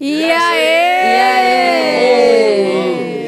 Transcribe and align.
E 0.00 0.24
aí? 0.32 1.60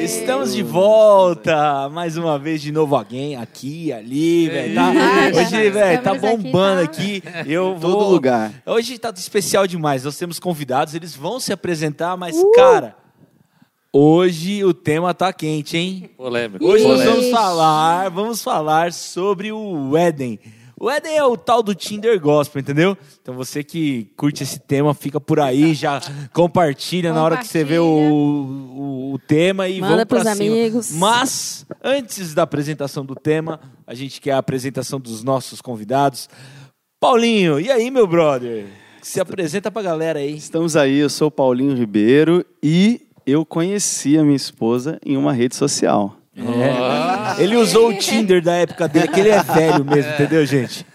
Estamos 0.05 0.55
de 0.55 0.63
volta 0.63 1.89
mais 1.91 2.17
uma 2.17 2.39
vez 2.39 2.63
de 2.63 2.73
novo 2.73 2.97
alguém 2.97 3.37
aqui, 3.37 3.93
ali, 3.93 4.49
velho. 4.49 4.75
Tá, 4.75 4.91
hoje, 5.39 5.71
velho, 5.71 6.03
tá 6.03 6.13
aqui, 6.13 6.21
bombando 6.21 6.79
tá? 6.81 6.85
aqui. 6.85 7.23
Eu 7.47 7.77
Todo 7.79 7.93
vou- 7.99 8.11
lugar. 8.11 8.51
Hoje 8.65 8.99
tá 8.99 9.11
especial 9.15 9.67
demais. 9.67 10.05
Nós 10.05 10.17
temos 10.17 10.39
convidados, 10.41 10.95
eles 10.95 11.15
vão 11.15 11.39
se 11.39 11.53
apresentar, 11.53 12.17
mas 12.17 12.35
Uh! 12.37 12.53
cara, 12.53 12.97
hoje 13.93 14.65
o 14.65 14.73
tema 14.73 15.13
tá 15.13 15.31
quente, 15.33 15.77
hein? 15.77 16.09
Polêmico. 16.17 16.65
Hoje 16.65 16.89
nós 16.89 17.01
Ixi. 17.01 17.09
vamos 17.11 17.31
falar, 17.31 18.09
vamos 18.11 18.43
falar 18.43 18.93
sobre 18.95 19.53
o 19.53 19.95
Éden. 19.97 20.39
O 20.83 20.91
Éden 20.91 21.17
é 21.17 21.25
o 21.25 21.37
tal 21.37 21.63
do 21.63 21.77
Tinder 21.77 22.21
Gospel, 22.21 22.59
entendeu? 22.59 22.99
Então 23.23 23.37
você 23.37 23.63
que 23.63 24.11
curte 24.17 24.43
esse 24.43 24.59
tema, 24.59 24.93
fica 24.93 25.21
por 25.21 25.39
aí, 25.39 25.75
já 25.75 26.01
compartilha 26.35 27.13
na 27.13 27.23
hora 27.23 27.37
que 27.37 27.47
você 27.47 27.63
vê 27.63 27.79
o, 27.79 27.85
o, 27.85 29.13
o 29.13 29.19
tema 29.21 29.69
e 29.69 29.81
Manda 29.81 29.93
vamos 29.93 30.05
pra 30.07 30.25
pros 30.25 30.37
cima. 30.37 30.57
amigos. 30.57 30.91
Mas 30.91 31.65
antes 31.81 32.35
da 32.35 32.43
apresentação 32.43 33.07
do 33.07 33.15
tema, 33.15 33.61
a 33.87 33.95
gente 33.95 34.21
quer 34.21 34.33
a 34.33 34.39
apresentação 34.39 34.99
dos 34.99 35.23
nossos 35.23 35.61
convidados. 35.61 36.29
Paulinho, 36.99 37.61
e 37.61 37.71
aí, 37.71 37.89
meu 37.89 38.09
brother? 38.09 38.67
Se 39.03 39.21
apresenta 39.21 39.71
pra 39.71 39.83
galera 39.83 40.19
aí. 40.19 40.37
Estamos 40.37 40.75
aí, 40.75 40.99
eu 40.99 41.09
sou 41.09 41.29
o 41.29 41.31
Paulinho 41.31 41.77
Ribeiro 41.77 42.45
e 42.61 43.03
eu 43.25 43.47
conheci 43.47 44.19
a 44.19 44.25
minha 44.25 44.35
esposa 44.35 44.99
em 45.07 45.17
uma 45.17 45.33
rede 45.33 45.55
social. 45.55 46.17
É. 46.35 47.43
Ele 47.43 47.57
usou 47.57 47.91
o 47.91 47.99
Tinder 47.99 48.43
da 48.43 48.55
época 48.55 48.89
dele, 48.89 49.09
que 49.09 49.21
ele 49.21 49.29
é 49.29 49.43
velho 49.43 49.85
mesmo, 49.85 50.13
entendeu, 50.13 50.47
gente? 50.47 50.87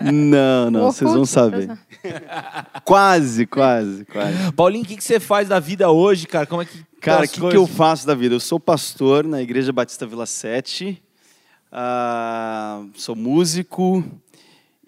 Não, 0.00 0.70
não, 0.70 0.92
vocês 0.92 1.12
vão 1.12 1.26
saber. 1.26 1.76
Quase, 2.84 3.46
quase, 3.46 4.04
quase. 4.04 4.52
Paulinho, 4.52 4.84
o 4.84 4.86
que, 4.86 4.96
que 4.96 5.02
você 5.02 5.18
faz 5.18 5.48
da 5.48 5.58
vida 5.58 5.90
hoje, 5.90 6.26
cara? 6.26 6.46
Como 6.46 6.62
é 6.62 6.64
que. 6.64 6.84
Cara, 7.00 7.24
as 7.24 7.30
o 7.30 7.32
que, 7.32 7.48
que 7.48 7.56
eu 7.56 7.66
faço 7.66 8.06
da 8.06 8.14
vida? 8.14 8.34
Eu 8.34 8.40
sou 8.40 8.60
pastor 8.60 9.24
na 9.24 9.42
Igreja 9.42 9.72
Batista 9.72 10.06
Vila 10.06 10.26
7, 10.26 11.02
ah, 11.72 12.82
sou 12.94 13.16
músico 13.16 14.04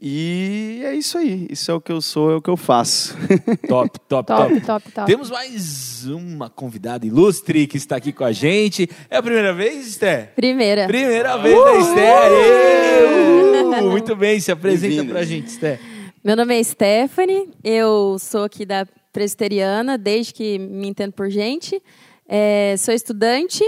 e 0.01 0.83
é 0.85 0.95
isso 0.95 1.17
aí. 1.17 1.47
Isso 1.51 1.71
é 1.71 1.75
o 1.75 1.81
que 1.81 1.91
eu 1.91 2.01
sou, 2.01 2.31
é 2.33 2.37
o 2.37 2.43
que 2.43 2.51
eu 2.51 2.57
faço. 2.57 3.17
Top, 3.67 3.99
top, 4.01 4.27
top. 4.27 4.27
Top, 4.27 4.61
top, 4.61 4.93
top. 4.93 5.07
Temos 5.07 5.31
mais 5.31 6.07
uma 6.07 6.51
convidada 6.51 7.07
ilustre 7.07 7.67
que 7.67 7.77
está 7.77 7.97
aqui 7.97 8.13
com 8.13 8.25
a 8.25 8.33
gente. 8.33 8.89
É 9.11 9.17
a 9.17 9.23
primeira 9.23 9.53
vez, 9.55 9.87
Esté? 9.89 10.33
Primeira. 10.37 10.87
Primeira 10.87 11.37
vez 11.39 11.57
da 11.57 11.77
Esté. 11.77 12.17
Aê! 12.19 13.83
Uh! 13.83 13.91
Muito 13.91 14.15
bem, 14.15 14.39
se 14.39 14.53
apresenta 14.53 14.89
Bem-vinda. 14.89 15.13
pra 15.13 15.25
gente, 15.25 15.49
Esté. 15.49 15.81
Meu 16.23 16.37
nome 16.37 16.59
é 16.59 16.63
Stephanie, 16.63 17.49
eu 17.63 18.17
sou 18.19 18.45
aqui 18.45 18.67
da 18.67 18.87
Presbiteriana, 19.13 19.97
desde 19.97 20.35
que 20.35 20.59
me 20.59 20.89
entendo 20.89 21.13
por 21.13 21.31
gente. 21.31 21.81
É, 22.29 22.75
sou 22.79 22.93
estudante 22.93 23.63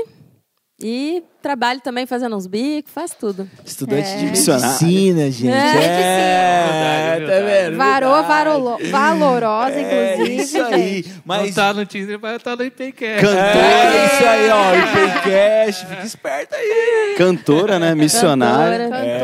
e 0.81 1.23
trabalho 1.43 1.81
também 1.81 2.07
fazendo 2.07 2.37
uns 2.37 2.47
bicos, 2.47 2.93
faço 2.93 3.17
tudo. 3.19 3.51
Estudante 3.65 4.09
É. 4.09 4.17
de 4.19 4.27
Missionário. 4.27 4.69
medicina, 4.87 5.31
gente. 5.31 5.49
É, 5.53 7.17
É, 7.19 7.21
tá 7.21 7.45
vendo? 7.47 7.77
Varoa, 7.77 8.23
Verdade. 8.23 8.29
varolo- 8.29 8.79
valorosa, 8.91 9.75
É 9.75 10.15
inclusive. 10.15 10.43
isso 10.43 10.63
aí. 10.63 11.03
gente. 11.03 11.15
Mas 11.25 11.47
Não 11.49 11.53
tá 11.65 11.75
no 11.75 11.87
Tinder, 11.87 12.19
mas 12.21 12.43
tá 12.43 12.55
no 12.57 12.63
IPCast. 12.65 13.27
É 13.27 14.07
isso 14.07 14.25
aí, 14.27 14.51
ó. 14.51 14.73
O 14.73 14.93
Paycast. 15.23 15.87
Fica 15.87 16.03
esperto 16.05 16.55
aí. 16.55 17.15
Cantora, 17.17 17.79
né? 17.79 17.95
Missionária. 17.95 18.89
Cantora. 18.89 19.07
É, 19.07 19.19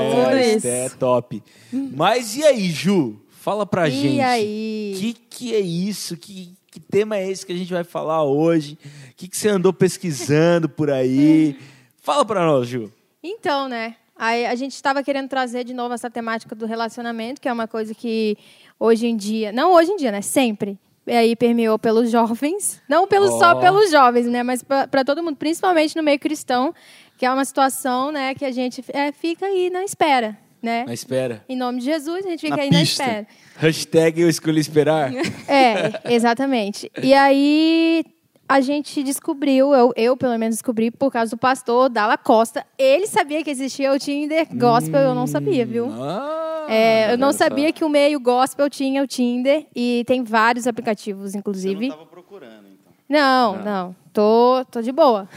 Tudo 0.50 0.56
isso. 0.58 0.66
É 0.66 0.88
top. 0.98 1.42
Mas 1.72 2.36
e 2.36 2.44
aí, 2.44 2.70
Ju? 2.70 3.20
Fala 3.40 3.66
pra 3.66 3.86
E 3.88 3.92
gente. 3.92 4.20
aí? 4.22 4.94
Que 4.98 5.12
que 5.30 5.54
é 5.54 5.60
isso? 5.60 6.16
Que, 6.16 6.54
que 6.74 6.80
tema 6.80 7.16
é 7.16 7.30
esse 7.30 7.46
que 7.46 7.52
a 7.52 7.56
gente 7.56 7.72
vai 7.72 7.84
falar 7.84 8.24
hoje? 8.24 8.76
O 9.12 9.14
que, 9.14 9.28
que 9.28 9.36
você 9.36 9.48
andou 9.48 9.72
pesquisando 9.72 10.68
por 10.68 10.90
aí? 10.90 11.56
Fala 12.02 12.24
pra 12.24 12.44
nós, 12.44 12.66
Ju. 12.66 12.92
Então, 13.22 13.68
né? 13.68 13.94
Aí 14.16 14.44
a 14.44 14.56
gente 14.56 14.72
estava 14.72 15.00
querendo 15.00 15.28
trazer 15.28 15.62
de 15.62 15.72
novo 15.72 15.94
essa 15.94 16.10
temática 16.10 16.52
do 16.52 16.66
relacionamento, 16.66 17.40
que 17.40 17.48
é 17.48 17.52
uma 17.52 17.68
coisa 17.68 17.94
que 17.94 18.36
hoje 18.78 19.06
em 19.06 19.16
dia, 19.16 19.52
não 19.52 19.72
hoje 19.72 19.92
em 19.92 19.96
dia, 19.96 20.10
né? 20.10 20.20
Sempre. 20.20 20.76
E 21.06 21.12
aí 21.12 21.36
permeou 21.36 21.78
pelos 21.78 22.10
jovens, 22.10 22.82
não 22.88 23.06
pelos, 23.06 23.30
Ó. 23.30 23.38
só 23.38 23.54
pelos 23.54 23.92
jovens, 23.92 24.26
né? 24.26 24.42
Mas 24.42 24.60
para 24.64 25.04
todo 25.04 25.22
mundo, 25.22 25.36
principalmente 25.36 25.94
no 25.94 26.02
meio 26.02 26.18
cristão, 26.18 26.74
que 27.16 27.24
é 27.24 27.30
uma 27.30 27.44
situação, 27.44 28.10
né? 28.10 28.34
Que 28.34 28.44
a 28.44 28.50
gente 28.50 28.84
é, 28.88 29.12
fica 29.12 29.46
aí 29.46 29.70
na 29.70 29.84
espera, 29.84 30.36
né? 30.64 30.84
Mas 30.86 31.00
espera. 31.00 31.44
Em 31.48 31.56
nome 31.56 31.78
de 31.80 31.84
Jesus, 31.84 32.24
a 32.26 32.28
gente 32.30 32.40
fica 32.40 32.56
Na 32.56 32.62
aí 32.62 32.70
pista. 32.70 33.02
na 33.04 33.08
espera. 33.10 33.26
Hashtag 33.56 34.20
eu 34.20 34.28
escolhi 34.28 34.60
esperar. 34.60 35.12
É, 35.48 36.12
exatamente. 36.12 36.90
E 37.02 37.14
aí 37.14 38.04
a 38.48 38.60
gente 38.60 39.02
descobriu, 39.02 39.72
eu, 39.74 39.92
eu 39.96 40.16
pelo 40.16 40.36
menos 40.38 40.56
descobri 40.56 40.90
por 40.90 41.10
causa 41.10 41.30
do 41.30 41.38
pastor 41.38 41.88
Dalla 41.88 42.18
Costa. 42.18 42.66
Ele 42.76 43.06
sabia 43.06 43.42
que 43.44 43.50
existia 43.50 43.92
o 43.92 43.98
Tinder 43.98 44.46
Gospel, 44.54 45.00
eu 45.00 45.14
não 45.14 45.26
sabia, 45.26 45.64
viu? 45.64 45.88
Ah, 45.92 46.66
É, 46.68 47.12
eu 47.12 47.18
não 47.18 47.28
olha 47.28 47.32
só. 47.38 47.44
sabia 47.44 47.72
que 47.72 47.84
o 47.84 47.88
meio 47.88 48.18
gospel 48.20 48.68
tinha 48.68 49.02
o 49.02 49.06
Tinder 49.06 49.66
e 49.74 50.02
tem 50.06 50.22
vários 50.24 50.66
aplicativos, 50.66 51.34
inclusive. 51.34 51.88
tava 51.88 52.06
procurando, 52.06 52.66
então. 52.68 52.92
Não, 53.08 53.56
não, 53.62 53.96
tô, 54.12 54.64
tô 54.70 54.80
de 54.82 54.90
boa. 54.92 55.28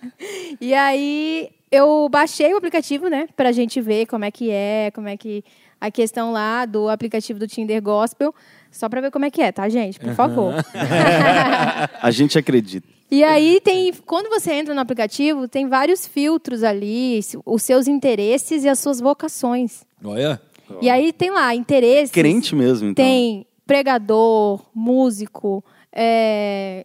e 0.60 0.72
aí 0.74 1.50
eu 1.70 2.08
baixei 2.10 2.52
o 2.52 2.56
aplicativo, 2.56 3.08
né, 3.08 3.28
pra 3.36 3.52
gente 3.52 3.80
ver 3.80 4.06
como 4.06 4.24
é 4.24 4.30
que 4.30 4.50
é, 4.50 4.90
como 4.94 5.08
é 5.08 5.16
que 5.16 5.44
a 5.80 5.90
questão 5.90 6.32
lá 6.32 6.64
do 6.64 6.88
aplicativo 6.88 7.38
do 7.38 7.46
Tinder 7.46 7.82
Gospel, 7.82 8.34
só 8.70 8.88
pra 8.88 9.00
ver 9.00 9.10
como 9.10 9.24
é 9.24 9.30
que 9.30 9.42
é, 9.42 9.52
tá, 9.52 9.68
gente? 9.68 9.98
Por 9.98 10.14
favor. 10.14 10.54
A 12.00 12.10
gente 12.10 12.38
acredita. 12.38 12.86
E 13.10 13.22
aí 13.22 13.60
tem, 13.60 13.92
quando 14.04 14.28
você 14.28 14.52
entra 14.52 14.74
no 14.74 14.80
aplicativo, 14.80 15.46
tem 15.46 15.68
vários 15.68 16.06
filtros 16.06 16.64
ali, 16.64 17.20
os 17.44 17.62
seus 17.62 17.86
interesses 17.86 18.64
e 18.64 18.68
as 18.68 18.78
suas 18.78 19.00
vocações. 19.00 19.84
Olha. 20.04 20.40
E 20.82 20.90
aí 20.90 21.12
tem 21.12 21.30
lá 21.30 21.54
interesses. 21.54 22.10
Crente 22.10 22.54
mesmo, 22.54 22.88
então. 22.88 23.04
Tem 23.04 23.46
pregador, 23.64 24.60
músico, 24.74 25.64
é, 25.92 26.84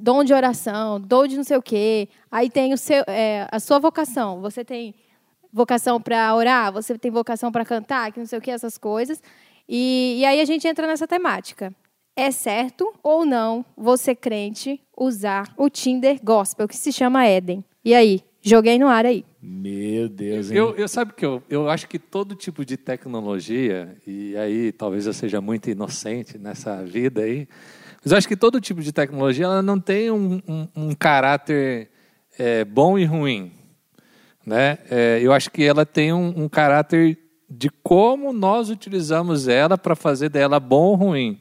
dom 0.00 0.24
de 0.24 0.32
oração, 0.32 1.00
dom 1.00 1.26
de 1.26 1.36
não 1.36 1.44
sei 1.44 1.56
o 1.56 1.62
quê. 1.62 2.08
Aí 2.30 2.48
tem 2.48 2.72
o 2.72 2.78
seu, 2.78 3.04
é, 3.06 3.46
a 3.50 3.60
sua 3.60 3.78
vocação. 3.78 4.40
Você 4.40 4.64
tem 4.64 4.94
vocação 5.52 6.00
para 6.00 6.34
orar, 6.34 6.72
você 6.72 6.96
tem 6.98 7.10
vocação 7.10 7.52
para 7.52 7.64
cantar, 7.64 8.12
que 8.12 8.18
não 8.18 8.26
sei 8.26 8.38
o 8.38 8.42
quê, 8.42 8.50
essas 8.50 8.78
coisas. 8.78 9.22
E, 9.68 10.16
e 10.18 10.24
aí 10.24 10.40
a 10.40 10.44
gente 10.44 10.66
entra 10.66 10.86
nessa 10.86 11.06
temática. 11.06 11.74
É 12.16 12.30
certo 12.30 12.92
ou 13.02 13.24
não 13.24 13.64
você 13.76 14.14
crente 14.14 14.80
usar 14.96 15.52
o 15.56 15.70
Tinder 15.70 16.20
Gospel, 16.22 16.66
que 16.68 16.76
se 16.76 16.92
chama 16.92 17.26
Éden? 17.26 17.64
E 17.84 17.94
aí? 17.94 18.22
Joguei 18.42 18.78
no 18.78 18.88
ar 18.88 19.04
aí. 19.04 19.24
Meu 19.42 20.08
Deus, 20.08 20.50
hein? 20.50 20.56
Eu, 20.56 20.74
eu 20.74 20.88
sabe 20.88 21.12
que 21.12 21.24
eu, 21.24 21.42
eu 21.48 21.68
acho 21.68 21.86
que 21.86 21.98
todo 21.98 22.34
tipo 22.34 22.64
de 22.64 22.76
tecnologia, 22.76 23.96
e 24.06 24.34
aí 24.36 24.72
talvez 24.72 25.06
eu 25.06 25.12
seja 25.12 25.40
muito 25.40 25.68
inocente 25.68 26.38
nessa 26.38 26.82
vida 26.82 27.22
aí, 27.22 27.46
mas 28.02 28.12
eu 28.12 28.18
acho 28.18 28.28
que 28.28 28.36
todo 28.36 28.60
tipo 28.60 28.80
de 28.80 28.92
tecnologia 28.92 29.44
ela 29.44 29.62
não 29.62 29.78
tem 29.78 30.10
um, 30.10 30.40
um, 30.48 30.68
um 30.74 30.94
caráter 30.94 31.90
é, 32.38 32.64
bom 32.64 32.98
e 32.98 33.04
ruim. 33.04 33.52
Né? 34.44 34.78
É, 34.90 35.20
eu 35.22 35.32
acho 35.32 35.50
que 35.50 35.62
ela 35.62 35.84
tem 35.84 36.12
um, 36.12 36.44
um 36.44 36.48
caráter 36.48 37.18
de 37.48 37.68
como 37.82 38.32
nós 38.32 38.70
utilizamos 38.70 39.48
ela 39.48 39.76
para 39.76 39.94
fazer 39.94 40.28
dela 40.28 40.58
bom 40.58 40.84
ou 40.84 40.94
ruim. 40.94 41.40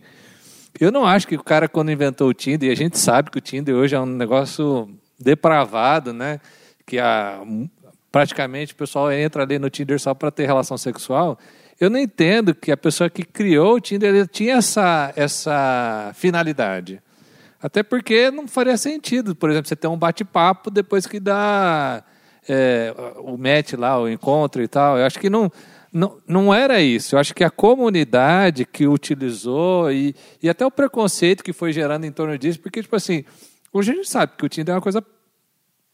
Eu 0.80 0.92
não 0.92 1.06
acho 1.06 1.28
que 1.28 1.36
o 1.36 1.44
cara, 1.44 1.68
quando 1.68 1.92
inventou 1.92 2.30
o 2.30 2.34
Tinder, 2.34 2.70
e 2.70 2.72
a 2.72 2.76
gente 2.76 2.98
sabe 2.98 3.32
que 3.32 3.38
o 3.38 3.42
Tinder 3.42 3.76
hoje 3.76 3.96
é 3.96 4.00
um 4.00 4.06
negócio 4.06 4.90
depravado, 5.20 6.14
né? 6.14 6.40
Que 6.86 7.00
a, 7.00 7.42
praticamente 8.12 8.74
o 8.74 8.76
pessoal 8.76 9.12
entra 9.12 9.44
ali 9.44 9.60
no 9.60 9.70
Tinder 9.70 10.00
só 10.00 10.14
para 10.14 10.32
ter 10.32 10.46
relação 10.46 10.78
sexual. 10.78 11.38
Eu 11.80 11.90
não 11.90 11.98
entendo 11.98 12.54
que 12.54 12.72
a 12.72 12.78
pessoa 12.78 13.10
que 13.10 13.24
criou 13.24 13.76
o 13.76 13.80
Tinder 13.80 14.28
tinha 14.28 14.56
essa, 14.56 15.14
essa 15.16 16.12
finalidade. 16.14 17.02
Até 17.62 17.84
porque 17.84 18.30
não 18.32 18.48
faria 18.48 18.78
sentido, 18.78 19.36
por 19.36 19.50
exemplo, 19.50 19.68
você 19.68 19.76
ter 19.76 19.88
um 19.88 19.98
bate-papo 19.98 20.70
depois 20.70 21.06
que 21.06 21.20
dá 21.20 22.04
é, 22.48 22.94
o 23.18 23.38
match 23.38 23.74
lá, 23.74 24.00
o 24.00 24.10
encontro 24.10 24.62
e 24.62 24.68
tal. 24.68 24.98
Eu 24.98 25.06
acho 25.06 25.20
que 25.20 25.30
não, 25.30 25.52
não, 25.92 26.18
não 26.28 26.54
era 26.54 26.82
isso. 26.82 27.16
Eu 27.16 27.20
acho 27.20 27.34
que 27.34 27.44
a 27.44 27.50
comunidade 27.50 28.66
que 28.66 28.88
utilizou 28.88 29.92
e, 29.92 30.16
e 30.42 30.50
até 30.50 30.66
o 30.66 30.72
preconceito 30.72 31.44
que 31.44 31.54
foi 31.54 31.72
gerando 31.72 32.06
em 32.06 32.12
torno 32.12 32.38
disso, 32.38 32.60
porque, 32.60 32.82
tipo 32.82 32.96
assim, 32.96 33.24
hoje 33.72 33.92
a 33.92 33.96
gente 33.96 34.10
sabe 34.10 34.34
que 34.38 34.46
o 34.46 34.50
Tinder 34.50 34.74
é 34.74 34.76
uma 34.76 34.82
coisa 34.82 35.04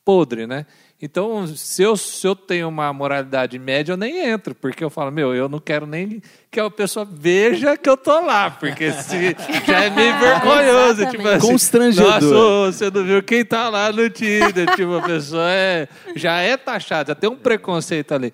podre, 0.03 0.45
né? 0.45 0.65
Então, 1.01 1.45
se 1.45 1.83
eu, 1.83 1.97
se 1.97 2.25
eu 2.25 2.33
tenho 2.35 2.69
uma 2.69 2.91
moralidade 2.93 3.59
média, 3.59 3.91
eu 3.91 3.97
nem 3.97 4.17
entro, 4.17 4.55
porque 4.55 4.81
eu 4.81 4.89
falo, 4.89 5.11
meu, 5.11 5.35
eu 5.35 5.49
não 5.49 5.59
quero 5.59 5.85
nem 5.85 6.21
que 6.49 6.57
a 6.57 6.69
pessoa 6.71 7.05
veja 7.05 7.75
que 7.75 7.89
eu 7.89 7.97
tô 7.97 8.21
lá, 8.21 8.49
porque 8.49 8.93
se, 8.93 9.35
já 9.67 9.83
é 9.83 9.89
meio 9.89 10.15
vergonhoso. 10.19 11.05
Tipo 11.11 11.27
assim, 11.27 11.47
Constrangedor. 11.47 12.11
Nossa, 12.11 12.35
ô, 12.35 12.71
você 12.71 12.89
não 12.89 13.03
viu 13.03 13.21
quem 13.21 13.43
tá 13.43 13.67
lá 13.67 13.91
no 13.91 14.09
Tinder, 14.09 14.73
tipo, 14.73 14.95
a 14.95 15.01
pessoa 15.01 15.51
é, 15.51 15.89
já 16.15 16.39
é 16.39 16.55
taxada, 16.55 17.09
já 17.09 17.15
tem 17.15 17.29
um 17.29 17.35
preconceito 17.35 18.13
ali. 18.13 18.33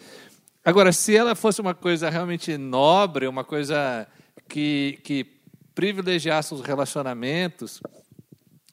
Agora, 0.64 0.92
se 0.92 1.18
ela 1.18 1.34
fosse 1.34 1.60
uma 1.60 1.74
coisa 1.74 2.12
realmente 2.12 2.56
nobre, 2.60 3.26
uma 3.26 3.44
coisa 3.44 4.08
que, 4.48 5.00
que 5.04 5.26
privilegiasse 5.74 6.54
os 6.54 6.62
relacionamentos, 6.62 7.82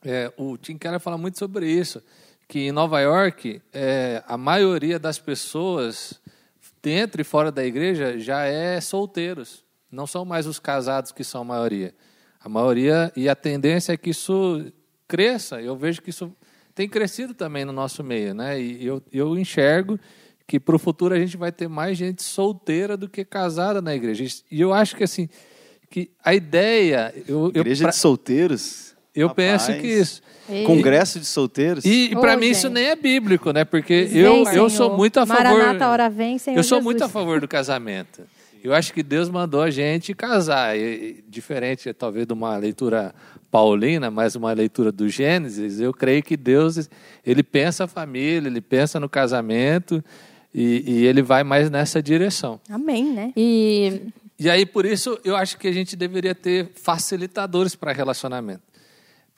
é, 0.05 0.31
o 0.37 0.59
Tim 0.59 0.77
Keller 0.77 1.01
fala 1.01 1.17
muito 1.17 1.39
sobre 1.39 1.71
isso, 1.71 2.03
que 2.49 2.61
em 2.61 2.73
Nova 2.73 2.99
York, 3.01 3.61
é, 3.73 4.25
a 4.27 4.39
maioria 4.39 4.99
das 4.99 5.19
pessoas, 5.19 6.19
dentro 6.83 7.21
e 7.21 7.25
fora 7.25 7.53
da 7.53 7.63
igreja, 7.63 8.19
já 8.19 8.45
é 8.45 8.81
solteiros. 8.81 9.63
Não 9.93 10.07
são 10.07 10.25
mais 10.25 10.47
os 10.47 10.59
casados 10.59 11.13
que 11.13 11.23
são 11.23 11.43
a 11.43 11.45
maioria. 11.45 11.95
A 12.41 12.49
maioria, 12.49 13.13
e 13.15 13.29
a 13.29 13.37
tendência 13.37 13.93
é 13.93 13.97
que 13.97 14.11
isso 14.11 14.73
cresça. 15.07 15.61
Eu 15.61 15.77
vejo 15.77 16.01
que 16.01 16.09
isso 16.09 16.35
tem 16.75 16.89
crescido 16.89 17.35
também 17.35 17.67
no 17.67 17.73
nosso 17.73 18.03
meio, 18.03 18.33
né? 18.35 18.59
E 18.59 18.87
eu, 18.87 19.03
eu 19.13 19.39
enxergo 19.39 20.01
que 20.47 20.59
para 20.59 20.75
o 20.75 20.79
futuro 20.79 21.15
a 21.15 21.19
gente 21.19 21.37
vai 21.37 21.53
ter 21.53 21.69
mais 21.69 21.99
gente 21.99 22.23
solteira 22.23 22.97
do 22.97 23.09
que 23.09 23.25
casada 23.25 23.83
na 23.83 23.95
igreja. 23.95 24.25
E 24.51 24.61
eu 24.61 24.73
acho 24.73 24.97
que 24.97 25.05
assim, 25.05 25.29
que 25.91 26.11
a 26.25 26.35
ideia. 26.35 27.13
Eu, 27.27 27.49
Igreja 27.49 27.83
eu, 27.83 27.87
pra, 27.87 27.91
de 27.91 27.97
solteiros? 27.97 28.95
Eu 29.15 29.29
Rapaz. 29.29 29.67
penso 29.67 29.81
que 29.81 29.87
isso. 29.87 30.23
Ei. 30.49 30.65
Congresso 30.65 31.19
de 31.21 31.27
solteiros? 31.27 31.85
E, 31.85 32.13
Ô, 32.17 32.21
para 32.21 32.37
mim 32.37 32.47
isso 32.47 32.63
gente. 32.63 32.73
nem 32.75 32.85
é 32.87 32.97
bíblico, 32.97 33.53
né? 33.53 33.65
Porque 33.65 34.05
Vem, 34.05 34.23
eu, 34.23 34.45
eu 34.45 34.71
sou 34.71 34.97
muito 34.97 35.21
a 35.21 35.27
favor. 35.27 35.43
Maranata, 35.45 35.85
a 35.85 35.91
hora 35.91 36.09
vem, 36.09 36.39
Senhor 36.39 36.57
Eu 36.57 36.63
sou 36.65 36.79
Jesus. 36.79 36.85
muito 36.85 37.05
a 37.05 37.09
favor 37.09 37.41
do 37.41 37.47
casamento. 37.49 38.23
Eu 38.65 38.75
acho 38.75 38.93
que 38.93 39.03
Deus 39.03 39.29
mandou 39.29 39.61
a 39.63 39.71
gente 39.71 40.15
casar. 40.15 40.77
E- 40.77 40.81
e, 41.21 41.25
diferente, 41.29 41.93
talvez, 41.93 42.27
de 42.27 42.33
uma 42.33 42.57
leitura 42.57 43.15
paulina, 43.51 44.11
mas 44.11 44.35
uma 44.35 44.53
leitura 44.53 44.91
do 44.93 45.09
Gênesis, 45.09 45.81
eu 45.81 45.93
creio 45.93 46.23
que 46.23 46.37
Deus 46.37 46.89
ele 47.25 47.43
pensa 47.43 47.85
a 47.85 47.87
família, 47.89 48.49
ele 48.49 48.61
pensa 48.61 48.99
no 49.01 49.09
casamento 49.09 50.03
e, 50.55 50.83
e 50.87 51.07
ele 51.07 51.23
vai 51.23 51.45
mais 51.45 51.71
nessa 51.71 52.03
direção. 52.03 52.61
Amém, 52.71 53.05
né? 53.13 53.33
E 53.37 54.01
E 54.39 54.49
aí, 54.51 54.65
por 54.67 54.85
isso, 54.87 55.19
eu 55.25 55.35
acho 55.37 55.57
que 55.59 55.67
a 55.69 55.73
gente 55.73 55.95
deveria 55.97 56.35
ter 56.35 56.71
facilitadores 56.75 57.75
para 57.75 57.93
relacionamento. 57.93 58.63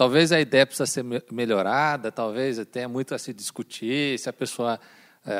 Talvez 0.01 0.33
a 0.33 0.41
ideia 0.41 0.65
precisa 0.65 0.87
ser 0.87 1.05
me- 1.05 1.23
melhorada, 1.31 2.11
talvez 2.11 2.59
tenha 2.73 2.89
muito 2.89 3.15
a 3.15 3.19
se 3.19 3.35
discutir, 3.35 4.19
se 4.19 4.31
a 4.31 4.33
pessoa... 4.33 4.81
é, 5.27 5.33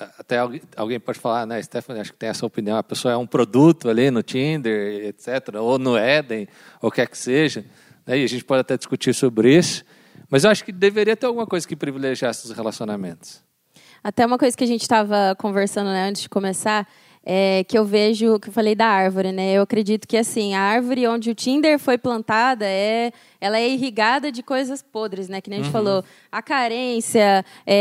é, 0.00 0.08
até 0.18 0.38
alguém, 0.38 0.98
pode 0.98 1.20
falar, 1.20 1.46
né, 1.46 1.62
Stephanie, 1.62 2.00
acho 2.00 2.12
que 2.12 2.18
tem 2.18 2.30
essa 2.30 2.44
opinião, 2.44 2.76
a 2.76 2.82
pessoa 2.82 3.14
é 3.14 3.16
um 3.16 3.28
produto 3.28 3.88
ali 3.88 4.10
no 4.10 4.24
Tinder, 4.24 5.06
etc., 5.06 5.54
ou 5.60 5.78
no 5.78 5.96
Eden, 5.96 6.48
ou 6.82 6.90
quer 6.90 7.06
que 7.06 7.16
seja, 7.16 7.64
né, 8.04 8.18
e 8.18 8.24
a 8.24 8.26
gente 8.26 8.44
pode 8.44 8.62
até 8.62 8.76
discutir 8.76 9.14
sobre 9.14 9.56
isso, 9.56 9.84
mas 10.28 10.42
eu 10.42 10.50
acho 10.50 10.64
que 10.64 10.72
deveria 10.72 11.16
ter 11.16 11.26
alguma 11.26 11.46
coisa 11.46 11.68
que 11.68 11.76
privilegiasse 11.76 12.46
os 12.46 12.50
relacionamentos. 12.50 13.40
Até 14.02 14.26
uma 14.26 14.36
coisa 14.36 14.56
que 14.56 14.64
a 14.64 14.66
gente 14.66 14.82
estava 14.82 15.36
conversando 15.38 15.90
né, 15.90 16.08
antes 16.08 16.22
de 16.22 16.28
começar, 16.28 16.88
é 17.24 17.64
que 17.64 17.76
eu 17.76 17.84
vejo, 17.84 18.38
que 18.40 18.48
eu 18.48 18.52
falei 18.52 18.74
da 18.74 18.86
árvore, 18.86 19.30
né? 19.30 19.52
Eu 19.52 19.62
acredito 19.62 20.08
que 20.08 20.16
assim, 20.16 20.54
a 20.54 20.60
árvore 20.60 21.06
onde 21.06 21.30
o 21.30 21.34
Tinder 21.34 21.78
foi 21.78 21.98
plantada 21.98 22.64
é, 22.64 23.12
ela 23.40 23.58
é 23.58 23.68
irrigada 23.68 24.30
de 24.30 24.42
coisas 24.42 24.82
podres, 24.82 25.28
né? 25.28 25.40
Que 25.40 25.48
nem 25.50 25.60
a 25.60 25.62
gente 25.62 25.72
falou, 25.72 26.04
a 26.30 26.42
carência, 26.42 27.44
é, 27.66 27.74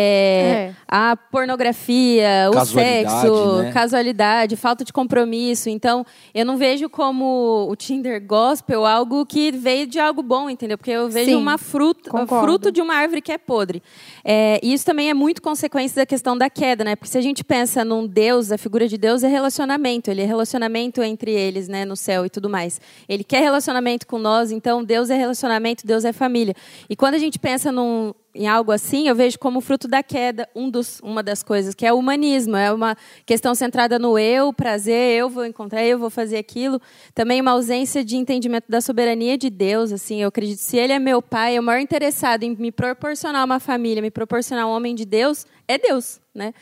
É. 0.69 0.73
a 0.87 1.15
pornografia, 1.17 2.49
o 2.53 2.65
sexo, 2.65 3.57
né? 3.63 3.71
casualidade, 3.71 4.55
falta 4.55 4.83
de 4.83 4.93
compromisso. 4.93 5.69
Então, 5.69 6.05
eu 6.33 6.45
não 6.45 6.57
vejo 6.57 6.89
como 6.89 7.67
o 7.69 7.75
Tinder 7.75 8.21
gospel 8.25 8.85
algo 8.85 9.25
que 9.25 9.51
veio 9.51 9.85
de 9.85 9.99
algo 9.99 10.23
bom, 10.23 10.49
entendeu? 10.49 10.77
Porque 10.77 10.91
eu 10.91 11.09
vejo 11.09 11.31
Sim, 11.31 11.35
uma 11.35 11.57
fruta, 11.57 12.09
concordo. 12.09 12.45
fruto 12.45 12.71
de 12.71 12.81
uma 12.81 12.95
árvore 12.95 13.21
que 13.21 13.31
é 13.31 13.37
podre. 13.37 13.81
É, 14.23 14.59
e 14.63 14.73
isso 14.73 14.85
também 14.85 15.09
é 15.09 15.13
muito 15.13 15.41
consequência 15.41 15.97
da 16.01 16.05
questão 16.05 16.37
da 16.37 16.49
queda, 16.49 16.83
né? 16.83 16.95
Porque 16.95 17.11
se 17.11 17.17
a 17.17 17.21
gente 17.21 17.43
pensa 17.43 17.83
num 17.83 18.07
Deus, 18.07 18.51
a 18.51 18.57
figura 18.57 18.87
de 18.87 18.97
Deus 18.97 19.23
é 19.23 19.27
relacionamento. 19.27 20.09
Ele 20.09 20.21
é 20.21 20.25
relacionamento 20.25 21.01
entre 21.03 21.31
eles, 21.31 21.67
né? 21.67 21.85
No 21.85 21.95
céu 21.95 22.25
e 22.25 22.29
tudo 22.29 22.49
mais. 22.49 22.79
Ele 23.07 23.23
quer 23.23 23.41
relacionamento 23.41 24.07
com 24.07 24.17
nós, 24.17 24.51
então 24.51 24.83
Deus 24.83 25.09
é 25.09 25.15
relacionamento, 25.15 25.48
Deus 25.85 26.05
é 26.05 26.11
família. 26.13 26.53
E 26.89 26.95
quando 26.95 27.15
a 27.15 27.17
gente 27.17 27.39
pensa 27.39 27.71
num, 27.71 28.13
em 28.35 28.47
algo 28.47 28.71
assim, 28.71 29.07
eu 29.07 29.15
vejo 29.15 29.39
como 29.39 29.61
fruto 29.61 29.87
da 29.87 30.03
queda 30.03 30.47
um 30.55 30.69
dos, 30.69 30.99
uma 31.01 31.23
das 31.23 31.41
coisas, 31.41 31.73
que 31.73 31.85
é 31.85 31.91
o 31.93 31.97
humanismo. 31.97 32.55
É 32.55 32.71
uma 32.71 32.95
questão 33.25 33.55
centrada 33.55 33.97
no 33.97 34.19
eu, 34.19 34.51
prazer, 34.53 35.17
eu 35.17 35.29
vou 35.29 35.45
encontrar, 35.45 35.83
eu 35.83 35.97
vou 35.97 36.09
fazer 36.09 36.37
aquilo. 36.37 36.79
Também 37.15 37.41
uma 37.41 37.51
ausência 37.51 38.03
de 38.03 38.15
entendimento 38.17 38.65
da 38.69 38.81
soberania 38.81 39.37
de 39.37 39.49
Deus. 39.49 39.91
Assim, 39.91 40.21
eu 40.21 40.27
acredito, 40.27 40.59
se 40.59 40.77
Ele 40.77 40.93
é 40.93 40.99
meu 40.99 41.21
pai, 41.21 41.55
é 41.55 41.59
o 41.59 41.63
maior 41.63 41.79
interessado 41.79 42.43
em 42.43 42.55
me 42.55 42.71
proporcionar 42.71 43.43
uma 43.45 43.59
família, 43.59 44.01
me 44.01 44.11
proporcionar 44.11 44.67
um 44.67 44.71
homem 44.71 44.93
de 44.93 45.05
Deus, 45.05 45.45
é 45.67 45.77
Deus, 45.77 46.19
né? 46.35 46.53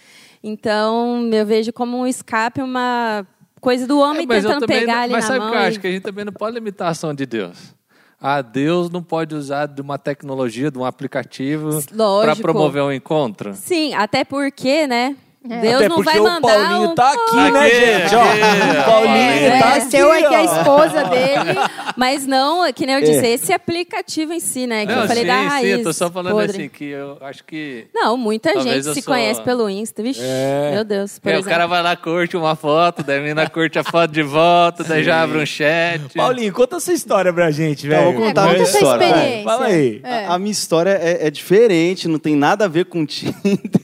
Então, 0.43 1.29
eu 1.33 1.45
vejo 1.45 1.73
como 1.73 1.97
um 1.97 2.07
escape, 2.07 2.61
uma 2.61 3.25
coisa 3.59 3.87
do 3.87 3.99
homem 3.99 4.23
É, 4.23 4.25
mas 4.27 4.43
tentando 4.43 4.67
pegar 4.67 4.93
não- 4.93 5.01
ali 5.01 5.11
Mas 5.13 5.23
na 5.23 5.27
sabe 5.27 5.39
o 5.39 5.41
mão. 5.43 5.51
que 5.51 5.57
eu 5.57 5.61
e- 5.61 5.65
acho? 5.65 5.79
Que 5.79 5.87
a 5.87 5.91
gente 5.91 6.03
também 6.03 6.23
não 6.23 6.31
pode 6.31 6.53
limitar 6.53 6.87
a 6.87 6.91
ação 6.91 7.13
de 7.13 7.25
Deus. 7.25 7.75
Ah, 8.19 8.41
Deus 8.41 8.89
não 8.89 9.03
pode 9.03 9.35
usar 9.35 9.67
de 9.67 9.79
uma 9.79 9.97
tecnologia, 9.99 10.71
de 10.71 10.77
um 10.77 10.85
aplicativo 10.85 11.69
para 12.21 12.35
promover 12.35 12.81
um 12.81 12.91
encontro. 12.91 13.53
Sim, 13.53 13.93
até 13.93 14.23
porque, 14.23 14.87
né? 14.87 15.15
É. 15.49 15.61
Deus 15.61 15.75
Até 15.75 15.87
não 15.87 15.95
porque 15.95 16.09
vai 16.11 16.19
o 16.19 16.23
mandar 16.23 16.41
Paulinho 16.41 16.89
um... 16.89 16.95
tá 16.95 17.11
aqui, 17.13 17.35
né, 17.51 17.59
Aqui, 17.65 17.75
gente? 17.75 18.15
Ó, 18.15 18.21
aqui, 18.21 18.79
o 18.79 18.83
Paulinho 18.83 19.15
É, 19.15 19.59
tá 19.61 19.67
É, 19.69 19.77
aqui, 19.77 19.91
seu 19.91 20.11
aqui, 20.11 20.25
a 20.25 20.41
ó. 20.41 20.43
esposa 20.43 21.03
dele. 21.05 21.59
Mas 21.95 22.27
não, 22.27 22.73
que 22.73 22.85
nem 22.85 22.95
eu 22.95 23.01
disse, 23.01 23.25
É. 23.25 23.29
esse 23.33 23.53
aplicativo 23.53 24.33
em 24.33 24.39
si, 24.41 24.67
né? 24.67 24.85
Que 24.85 24.91
não, 24.93 25.03
eu 25.03 25.07
falei 25.07 25.23
sim, 25.23 25.27
da 25.29 25.39
sim, 25.41 25.47
raiz. 25.47 25.69
eu 25.77 25.83
tô 25.83 25.93
só 25.93 26.09
falando 26.11 26.33
podre. 26.33 26.51
assim, 26.51 26.67
que 26.69 26.85
eu 26.85 27.17
acho 27.21 27.43
que... 27.45 27.87
Não, 27.93 28.17
muita 28.17 28.51
Talvez 28.53 28.75
gente 28.75 28.87
eu 28.87 28.93
se 28.93 29.01
sou- 29.01 29.13
conhece 29.13 29.41
pelo 29.41 29.69
Insta. 29.69 30.03
Vixe, 30.03 30.19
É. 30.21 30.71
meu 30.73 30.83
Deus. 30.83 31.17
Por 31.17 31.31
É, 31.31 31.39
o 31.39 31.43
cara 31.43 31.65
vai 31.65 31.81
lá, 31.81 31.95
curte 31.95 32.35
uma 32.35 32.55
foto, 32.55 33.01
daí 33.03 33.17
a 33.17 33.21
menina 33.21 33.49
curte 33.49 33.79
a 33.79 33.83
foto 33.85 34.11
de 34.11 34.23
volta, 34.23 34.83
daí 34.83 35.01
já 35.03 35.21
abre 35.23 35.37
um 35.39 35.45
chat. 35.45 36.01
Paulinho, 36.15 36.51
conta 36.51 36.75
essa 36.75 36.91
história 36.91 37.31
pra 37.31 37.49
gente, 37.51 37.87
Então, 37.87 37.97
velho. 37.99 38.13
vou 38.17 38.23
É, 38.23 38.27
contar 38.27 38.41
a 38.41 38.45
conta 38.47 38.55
minha 38.57 38.63
a 38.67 38.71
sua 38.71 38.79
história. 38.79 39.09
vai. 39.15 39.43
Fala 39.43 39.65
aí. 39.67 40.01
É. 40.03 40.25
A, 40.25 40.33
a 40.33 40.39
minha 40.39 40.51
história 40.51 40.89
é, 41.01 41.27
é 41.27 41.31
diferente, 41.31 42.07
não 42.07 42.19
tem 42.19 42.35
nada 42.35 42.65
a 42.65 42.67
ver 42.67 42.85
com 42.85 43.05
Tinder. 43.05 43.33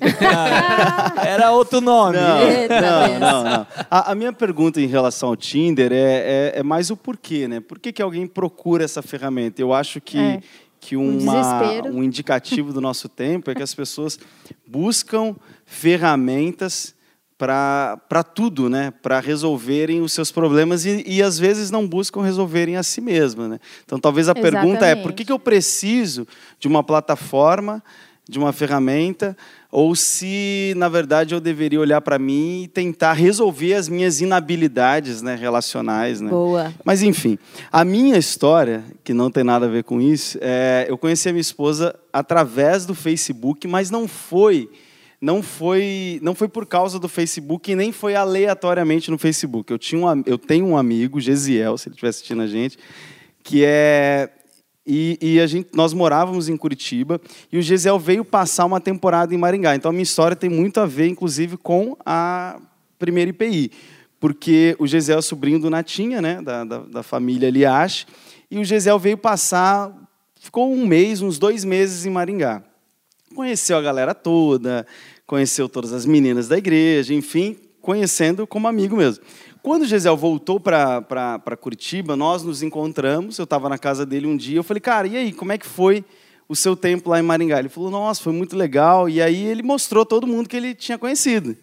Era 1.26 1.43
outro 1.51 1.81
nome. 1.81 2.18
Não, 2.18 2.40
Eita, 2.50 2.81
não, 2.81 3.19
não, 3.19 3.44
não. 3.44 3.68
A, 3.90 4.12
a 4.12 4.16
minha 4.16 4.31
pergunta 4.34 4.80
em 4.81 4.88
relação 4.88 5.30
ao 5.30 5.36
Tinder 5.36 5.92
é, 5.92 6.51
é, 6.56 6.60
é 6.60 6.63
mais 6.63 6.90
o 6.90 6.98
porquê, 6.98 7.48
né? 7.48 7.60
Por 7.60 7.80
que, 7.80 7.92
que 7.92 8.01
alguém 8.01 8.25
procura 8.28 8.84
essa 8.84 9.01
ferramenta? 9.01 9.62
Eu 9.62 9.74
acho 9.74 10.00
que, 10.01 10.18
É. 10.18 10.40
que 10.80 10.95
Um 10.98 11.18
uma, 11.19 11.42
desespero. 11.42 11.95
um 11.95 12.04
indicativo 12.04 12.72
do 12.74 12.81
nosso 12.81 13.07
tempo 13.10 13.50
é 13.51 13.56
que 13.56 13.63
as 13.63 13.74
pessoas 13.74 14.19
buscam 14.68 15.36
ferramentas 15.66 16.95
para 17.38 18.24
tudo, 18.24 18.69
né? 18.69 18.92
Para 19.01 19.19
resolverem 19.19 20.01
os 20.01 20.13
seus 20.13 20.31
problemas 20.31 20.86
e, 20.86 21.04
e 21.06 21.22
às 21.22 21.38
vezes 21.38 21.69
não 21.69 21.86
buscam 21.88 22.22
resolverem 22.22 22.78
a 22.78 22.84
si 22.84 23.01
mesmas, 23.01 23.50
né? 23.50 23.60
Então 23.84 24.00
talvez 24.00 24.30
a 24.30 24.34
pergunta 24.36 24.86
é 24.86 24.96
por 24.96 25.12
que, 25.12 25.24
Exatamente. 25.24 25.25
que 25.25 25.31
eu 25.31 25.39
preciso 25.39 26.27
de 26.60 26.68
uma 26.70 26.84
plataforma, 26.84 27.84
de 28.29 28.39
uma 28.39 28.53
ferramenta, 28.53 29.36
ou 29.75 29.96
se 29.96 30.72
na 30.77 30.88
verdade 30.88 31.34
eu 31.34 31.42
deveria 31.42 31.80
olhar 31.80 32.00
para 32.00 32.20
mim 32.20 32.62
e 32.62 32.68
tentar 32.68 33.13
resolver 33.13 33.74
as 33.74 33.89
minhas 33.89 34.22
inabilidades, 34.22 35.24
né, 35.24 35.34
relacionais, 35.34 36.22
né? 36.22 36.30
Boa. 36.30 36.72
Mas 36.86 37.01
enfim, 37.01 37.39
a 37.72 37.84
minha 37.84 38.15
história, 38.15 38.84
que 39.03 39.15
não 39.15 39.32
tem 39.32 39.44
nada 39.44 39.65
a 39.65 39.70
ver 39.70 39.84
com 39.84 40.00
isso, 40.00 40.38
é, 40.42 40.86
eu 40.88 40.96
conheci 40.96 41.27
a 41.27 41.32
minha 41.32 41.42
esposa 41.42 41.96
através 42.13 42.86
do 42.86 42.94
Facebook, 42.94 43.68
mas 43.68 43.89
não 43.89 44.08
foi, 44.08 44.70
não 45.20 45.42
foi, 45.42 46.20
não 46.22 46.36
foi 46.36 46.48
por 46.48 46.68
causa 46.68 47.00
do 47.00 47.10
Facebook 47.10 47.72
e 47.72 47.75
nem 47.75 47.92
foi 47.92 48.13
aleatoriamente 48.13 49.10
no 49.10 49.18
Facebook. 49.18 49.72
Eu 49.74 49.80
tinha 49.80 50.06
um, 50.06 50.24
eu 50.27 50.38
tenho 50.38 50.68
um 50.68 50.77
amigo, 50.77 51.20
Gesiel, 51.20 51.80
se 51.80 51.89
ele 51.89 51.96
estiver 51.96 52.10
assistindo 52.10 52.44
a 52.44 52.48
gente, 52.48 52.77
que 53.42 53.63
é 53.65 54.30
e, 54.86 55.18
e 55.22 55.40
a 55.40 55.48
gente, 55.48 55.70
nós 55.74 55.94
morávamos 55.94 56.50
em 56.50 56.58
Curitiba 56.58 57.20
e 57.52 57.58
o 57.58 57.62
Gesiel 57.62 57.98
veio 57.98 58.25
passar 58.25 58.66
uma 58.66 58.82
temporada 58.82 59.34
em 59.34 59.38
Maringá. 59.38 59.75
Então 59.75 59.90
a 59.90 59.94
minha 59.94 60.04
história 60.04 60.36
tem 60.36 60.50
muito 60.50 60.80
a 60.80 60.86
ver, 60.86 61.08
inclusive, 61.08 61.56
com 61.56 61.96
a 62.06 62.60
primeira 63.00 63.30
IPI. 63.30 63.72
Porque 64.20 64.75
o 64.80 64.88
Gesiel 64.88 65.20
é 65.20 65.22
sobrinho 65.22 65.60
do 65.60 65.70
Natinha, 65.70 66.22
né, 66.22 66.42
da, 66.42 66.63
da, 66.63 66.78
da 66.80 67.04
família 67.04 67.50
Liache, 67.50 68.06
e 68.50 68.60
o 68.60 68.63
Gesiel 68.63 69.00
veio 69.00 69.18
passar, 69.18 69.92
ficou 70.40 70.72
um 70.72 70.86
mês, 70.86 71.22
uns 71.22 71.38
dois 71.38 71.66
meses 71.66 72.06
em 72.06 72.10
Maringá. 72.10 72.63
Conheceu 73.36 73.78
a 73.78 73.82
galera 73.82 74.13
toda, 74.13 74.86
conheceu 75.25 75.68
todas 75.68 75.92
as 75.92 76.06
meninas 76.06 76.48
da 76.48 76.58
igreja, 76.58 77.13
enfim, 77.13 77.58
conhecendo 77.82 78.46
como 78.46 78.68
amigo 78.68 78.96
mesmo. 78.96 79.24
Quando 79.63 79.86
Gisel 79.86 80.17
voltou 80.17 80.60
para 80.60 81.58
Curitiba, 81.58 82.17
nós 82.17 82.43
nos 82.43 82.62
encontramos, 82.62 83.38
eu 83.39 83.46
estava 83.46 83.70
na 83.70 83.77
casa 83.77 84.05
dele 84.05 84.27
um 84.27 84.36
dia, 84.36 84.58
eu 84.58 84.63
falei, 84.63 84.82
cara, 84.82 85.08
e 85.08 85.15
aí, 85.15 85.32
como 85.32 85.53
é 85.53 85.58
que 85.58 85.65
foi 85.65 86.03
o 86.50 86.55
seu 86.55 86.75
tempo 86.75 87.10
lá 87.10 87.17
em 87.17 87.24
Maringá? 87.24 87.60
Ele 87.60 87.70
falou, 87.70 87.89
nossa, 87.89 88.22
foi 88.22 88.34
muito 88.34 88.58
legal, 88.58 89.08
e 89.08 89.22
aí 89.22 89.41
ele 89.46 89.63
mostrou 89.63 90.05
todo 90.05 90.27
mundo 90.27 90.50
que 90.50 90.58
ele 90.58 90.75
tinha 90.75 90.98
conhecido. 90.98 91.55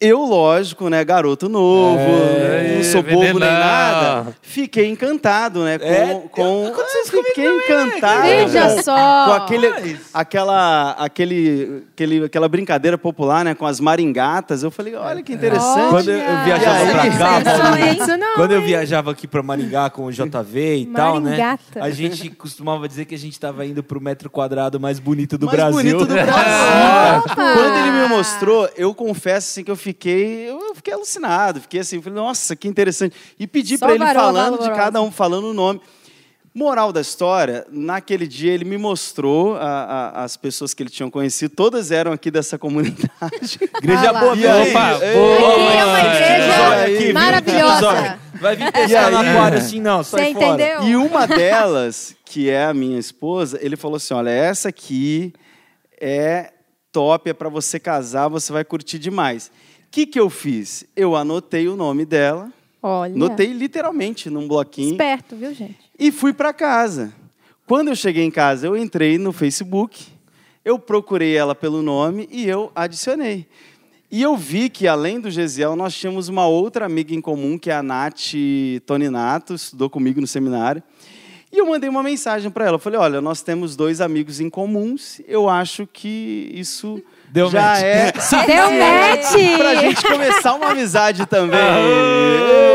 Eu, 0.00 0.20
lógico, 0.20 0.88
né, 0.88 1.04
garoto 1.04 1.46
novo, 1.48 1.98
É, 2.00 2.76
não 2.76 2.84
sou 2.84 3.02
bobo 3.02 3.20
nem 3.20 3.34
nada, 3.34 4.34
fiquei 4.40 4.88
encantado, 4.88 5.62
né, 5.62 5.78
com... 5.78 5.84
É, 5.84 6.22
com 6.30 6.72
fiquei 7.04 7.44
encantado. 7.46 8.22
Veja 8.22 8.62
com- 8.76 8.82
só. 8.82 9.24
Com 9.26 9.32
aquele, 9.32 9.98
aquela, 10.14 10.92
aquele, 10.92 11.82
aquele, 11.92 12.24
aquela 12.24 12.48
brincadeira 12.48 12.96
popular, 12.96 13.44
né? 13.44 13.54
Com 13.54 13.66
as 13.66 13.78
maringatas. 13.80 14.62
Eu 14.62 14.70
falei, 14.70 14.94
olha 14.94 15.22
que 15.22 15.32
interessante. 15.34 15.90
Quando 15.90 16.08
eu, 16.10 16.18
eu 16.18 16.44
viajava 16.44 16.78
aí? 16.78 16.90
pra 16.90 17.10
cá, 17.18 17.58
Paulinho, 17.58 18.18
não, 18.18 18.34
quando 18.36 18.52
eu 18.52 18.62
viajava 18.62 19.10
aqui 19.10 19.26
pra 19.26 19.42
Maringá 19.42 19.90
com 19.90 20.06
o 20.06 20.12
JV 20.12 20.76
e 20.76 20.86
tal, 20.86 21.20
né? 21.20 21.30
Maringata. 21.30 21.82
A 21.84 21.90
gente 21.90 22.30
costumava 22.30 22.88
dizer 22.88 23.04
que 23.04 23.14
a 23.14 23.18
gente 23.18 23.38
tava 23.38 23.66
indo 23.66 23.82
pro 23.82 24.00
metro 24.00 24.30
quadrado 24.30 24.78
mais 24.80 24.98
bonito 24.98 25.36
do 25.36 25.46
mais 25.46 25.58
Brasil. 25.58 25.74
bonito 25.98 26.06
do 26.06 26.14
Brasil. 26.14 27.34
Quando 27.34 27.76
ele 27.76 27.90
me 28.02 28.08
mostrou, 28.08 28.68
eu 28.76 28.94
confesso 28.94 29.50
assim, 29.50 29.64
que 29.64 29.70
eu 29.70 29.76
fiquei, 29.76 29.89
eu 30.48 30.74
fiquei 30.74 30.92
alucinado. 30.94 31.60
Fiquei 31.60 31.80
assim, 31.80 32.00
falei, 32.02 32.16
nossa, 32.18 32.54
que 32.56 32.66
interessante. 32.68 33.14
E 33.38 33.46
pedi 33.46 33.76
Só 33.78 33.86
para 33.86 33.94
ele 33.94 34.04
falando 34.06 34.58
de 34.62 34.70
cada 34.70 35.00
um, 35.02 35.10
falando 35.10 35.44
o 35.48 35.52
nome. 35.54 35.80
Moral 36.52 36.92
da 36.92 37.00
história, 37.00 37.64
naquele 37.70 38.26
dia 38.26 38.52
ele 38.52 38.64
me 38.64 38.76
mostrou 38.76 39.54
a- 39.54 39.60
a- 40.16 40.24
as 40.24 40.36
pessoas 40.36 40.74
que 40.74 40.82
ele 40.82 40.90
tinha 40.90 41.08
conhecido, 41.08 41.54
todas 41.54 41.92
eram 41.92 42.10
aqui 42.10 42.28
dessa 42.28 42.58
comunidade. 42.58 43.08
Igreja 43.78 44.10
Ah 44.10 44.14
boa, 44.18 44.36
E 44.36 44.44
aí? 44.48 44.70
Opa, 44.70 44.98
Ei, 45.00 45.14
boa, 45.14 45.36
Aqui 45.36 45.76
é 45.78 45.84
uma 45.84 46.00
igreja 46.00 46.86
viu? 47.04 47.14
maravilhosa. 47.14 48.18
Vai 48.40 48.56
vir 48.56 48.64
pescar 48.72 49.14
aí? 49.14 49.28
aquário 49.28 49.58
assim, 49.58 49.80
não, 49.80 50.02
sai 50.02 50.24
Você 50.26 50.32
fora. 50.34 50.46
entendeu? 50.64 50.82
E 50.88 50.96
uma 50.96 51.24
delas, 51.28 52.16
que 52.24 52.50
é 52.50 52.64
a 52.64 52.74
minha 52.74 52.98
esposa, 52.98 53.56
ele 53.62 53.76
falou 53.76 53.98
assim: 53.98 54.14
olha, 54.14 54.30
essa 54.30 54.70
aqui 54.70 55.32
é 56.00 56.52
top, 56.90 57.30
é 57.30 57.32
para 57.32 57.48
você 57.48 57.78
casar, 57.78 58.26
você 58.26 58.52
vai 58.52 58.64
curtir 58.64 58.98
demais. 58.98 59.52
O 59.90 59.92
que, 59.92 60.06
que 60.06 60.20
eu 60.20 60.30
fiz? 60.30 60.84
Eu 60.94 61.16
anotei 61.16 61.66
o 61.66 61.74
nome 61.74 62.04
dela, 62.04 62.52
Olha. 62.80 63.12
anotei 63.12 63.52
literalmente 63.52 64.30
num 64.30 64.46
bloquinho 64.46 64.92
Esperto, 64.92 65.34
viu, 65.34 65.52
gente? 65.52 65.76
e 65.98 66.12
fui 66.12 66.32
para 66.32 66.52
casa. 66.52 67.12
Quando 67.66 67.88
eu 67.88 67.96
cheguei 67.96 68.22
em 68.22 68.30
casa, 68.30 68.68
eu 68.68 68.76
entrei 68.76 69.18
no 69.18 69.32
Facebook, 69.32 70.06
eu 70.64 70.78
procurei 70.78 71.36
ela 71.36 71.56
pelo 71.56 71.82
nome 71.82 72.28
e 72.30 72.48
eu 72.48 72.70
adicionei. 72.72 73.48
E 74.08 74.22
eu 74.22 74.36
vi 74.36 74.70
que, 74.70 74.86
além 74.86 75.18
do 75.18 75.28
Gesiel, 75.28 75.74
nós 75.74 75.92
tínhamos 75.92 76.28
uma 76.28 76.46
outra 76.46 76.86
amiga 76.86 77.12
em 77.12 77.20
comum, 77.20 77.58
que 77.58 77.68
é 77.68 77.74
a 77.74 77.82
Nath 77.82 78.34
Toninato, 78.86 79.54
estudou 79.54 79.90
comigo 79.90 80.20
no 80.20 80.26
seminário. 80.28 80.84
E 81.50 81.58
eu 81.58 81.66
mandei 81.66 81.90
uma 81.90 82.04
mensagem 82.04 82.48
para 82.48 82.64
ela. 82.64 82.76
Eu 82.76 82.80
falei: 82.80 83.00
olha, 83.00 83.20
nós 83.20 83.42
temos 83.42 83.74
dois 83.74 84.00
amigos 84.00 84.38
em 84.38 84.48
comuns, 84.48 85.20
eu 85.26 85.48
acho 85.48 85.84
que 85.84 86.48
isso 86.54 87.02
Deu 87.32 87.50
já 87.50 87.60
match. 87.62 87.82
é. 87.82 88.12
Deu 88.46 88.70
match! 88.72 89.58
Pra 89.58 89.74
gente 89.76 90.06
começar 90.06 90.54
uma 90.54 90.70
amizade 90.70 91.26
também. 91.26 91.60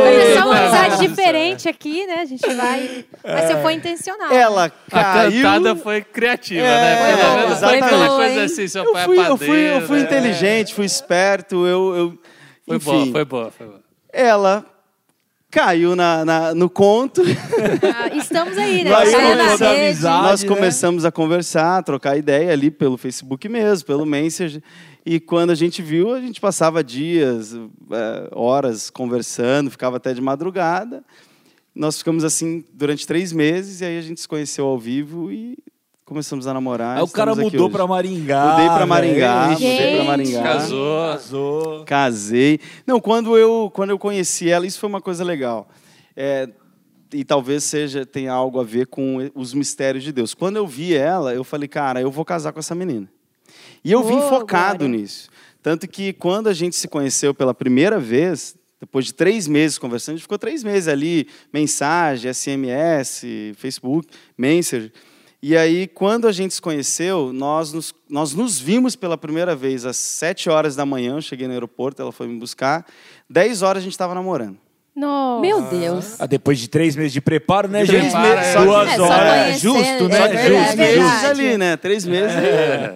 Começar 0.03 0.45
uma 0.45 0.57
amizade 0.57 1.07
diferente 1.07 1.67
aqui, 1.69 2.05
né? 2.07 2.15
A 2.21 2.25
gente 2.25 2.47
vai. 2.53 3.05
Mas 3.23 3.45
você 3.45 3.61
foi 3.61 3.73
intencional. 3.73 4.31
Ela 4.31 4.71
A 4.91 5.03
caiu. 5.03 5.41
cantada 5.43 5.75
foi 5.75 6.01
criativa, 6.01 6.61
É, 6.65 6.81
né? 6.81 7.17
Pelo 7.17 7.35
menos 7.35 7.51
exatamente. 7.57 7.83
aquela 7.83 8.07
Foi 8.07 8.15
coisa 8.17 8.43
assim, 8.43 8.67
seu 8.67 8.83
Eu 8.85 8.93
pai 8.93 9.01
é 9.01 9.05
fui, 9.05 9.17
eu 9.19 9.37
fui, 9.37 9.47
eu 9.47 9.73
padeiro, 9.73 9.87
fui 9.87 9.97
né? 9.97 10.03
inteligente, 10.03 10.73
fui 10.73 10.85
esperto, 10.85 11.67
eu, 11.67 11.95
eu 11.95 12.19
Foi 12.67 12.77
enfim, 12.77 12.85
boa, 12.85 13.11
foi 13.11 13.25
boa, 13.25 13.51
foi 13.51 13.67
boa. 13.67 13.79
ela 14.13 14.65
caiu 15.55 15.95
na, 15.95 16.25
na- 16.25 16.53
no 16.53 16.69
conto. 16.69 17.21
Ah, 17.23 18.13
estamos 18.17 18.57
aí, 18.57 18.83
né? 18.83 18.89
Na 18.91 19.05
vou 19.05 19.11
dar 19.57 19.71
rede. 19.71 19.85
amizade. 19.85 20.23
Nós 20.23 20.43
né? 20.43 20.49
começamos 20.49 21.05
a 21.05 21.11
conversar, 21.13 21.77
a 21.77 21.81
trocar 21.81 22.17
ideia 22.17 22.51
ali 22.51 22.69
pelo 22.69 22.97
Facebook 22.97 23.47
mesmo, 23.47 23.85
pelo 23.87 24.05
Messenger. 24.05 24.61
E 25.05 25.17
quando 25.17 25.51
a 25.51 25.55
gente 25.55 25.81
viu, 25.81 26.13
a 26.13 26.19
gente 26.19 26.41
passava 26.41 26.83
dias, 26.83 27.53
eh, 27.55 28.29
horas 28.33 28.89
conversando, 28.89 29.71
ficava 29.71 29.95
até 29.95 30.13
de 30.13 30.19
madrugada. 30.19 31.01
Nós 31.73 31.99
ficamos 31.99 32.25
assim 32.25 32.65
durante 32.73 33.07
três 33.07 33.31
meses 33.31 33.79
e 33.79 33.85
aí 33.85 33.97
a 33.97 34.01
gente 34.01 34.19
se 34.19 34.27
conheceu 34.27 34.65
ao 34.65 34.77
vivo 34.77 35.31
e 35.31 35.57
começamos 36.05 36.45
a 36.47 36.53
namorar. 36.53 36.97
Aí 36.97 37.03
o 37.03 37.07
cara 37.07 37.33
mudou 37.35 37.69
pra 37.69 37.87
Maringá. 37.87 38.51
Mudei 38.51 38.67
pra 38.67 38.85
Maringá, 38.85 39.47
velho. 39.47 39.51
mudei 39.53 39.77
pra 39.77 39.85
Gente. 39.87 40.07
Maringá. 40.07 40.43
Casou. 40.43 41.11
Casou. 41.11 41.83
Casei. 41.85 42.59
Não, 42.85 42.99
quando 42.99 43.37
eu, 43.37 43.71
quando 43.73 43.89
eu 43.89 43.99
conheci 43.99 44.49
ela, 44.49 44.65
isso 44.67 44.79
foi 44.79 44.87
uma 44.87 45.01
coisa 45.01 45.23
legal. 45.23 45.67
É, 46.15 46.47
e 47.13 47.23
talvez 47.25 47.63
seja 47.63 48.05
tenha 48.05 48.31
algo 48.31 48.59
a 48.59 48.63
ver 48.63 48.87
com 48.87 49.29
os 49.33 49.53
mistérios 49.53 50.03
de 50.03 50.11
Deus. 50.11 50.33
Quando 50.33 50.57
eu 50.57 50.67
vi 50.67 50.93
ela, 50.95 51.33
eu 51.33 51.43
falei, 51.43 51.67
cara, 51.67 51.99
eu 52.01 52.11
vou 52.11 52.23
casar 52.23 52.51
com 52.53 52.59
essa 52.59 52.75
menina. 52.75 53.07
E 53.83 53.91
eu 53.91 54.03
vim 54.03 54.17
Oh, 54.17 54.29
focado 54.29 54.79
glória. 54.85 54.97
nisso. 54.97 55.29
Tanto 55.61 55.87
que 55.87 56.13
quando 56.13 56.47
a 56.47 56.53
gente 56.53 56.75
se 56.75 56.87
conheceu 56.87 57.33
pela 57.33 57.53
primeira 57.53 57.99
vez, 57.99 58.55
depois 58.79 59.05
de 59.05 59.13
três 59.13 59.47
meses 59.47 59.77
conversando, 59.79 60.13
a 60.13 60.17
gente 60.17 60.23
ficou 60.23 60.37
três 60.37 60.63
meses 60.63 60.87
ali, 60.87 61.27
mensagem, 61.51 62.31
SMS, 62.31 63.23
Facebook, 63.57 64.07
Messenger. 64.37 64.91
E 65.47 65.55
aí, 65.55 65.85
quando 65.85 66.27
a 66.27 66.31
gente 66.31 66.55
se 66.55 66.61
conheceu, 66.61 67.31
nós 67.31 67.71
nos, 67.71 67.93
nós 68.09 68.33
nos 68.33 68.57
vimos 68.59 68.95
pela 68.95 69.15
primeira 69.15 69.55
vez 69.55 69.85
às 69.85 69.95
sete 69.95 70.49
horas 70.49 70.75
da 70.75 70.87
manhã. 70.87 71.17
Eu 71.17 71.21
cheguei 71.21 71.45
no 71.45 71.53
aeroporto, 71.53 72.01
ela 72.01 72.11
foi 72.11 72.25
me 72.27 72.39
buscar. 72.39 72.83
Dez 73.29 73.61
horas 73.61 73.81
a 73.81 73.83
gente 73.83 73.91
estava 73.93 74.15
namorando. 74.15 74.57
Nossa. 74.95 75.41
Meu 75.41 75.61
Deus. 75.63 76.15
Ah, 76.21 76.25
depois 76.25 76.57
de 76.57 76.69
três 76.69 76.95
meses 76.95 77.11
de 77.11 77.19
preparo, 77.19 77.67
né, 77.67 77.83
De 77.83 77.91
gente? 77.91 78.09
três 78.09 78.13
meses, 78.15 78.53
Duas 78.63 78.89
só- 78.91 79.05
É, 79.05 79.09
horas. 79.11 79.43
conhecer, 79.43 79.59
justo, 79.59 80.07
né? 80.07 80.15
é 80.15 80.21
Só 80.21 80.27
verdade, 80.27 80.37
três 80.47 80.79
é 80.79 81.01
meses 81.03 81.23
ali, 81.25 81.57
né? 81.57 81.77
Três 81.77 82.05
meses. 82.05 82.35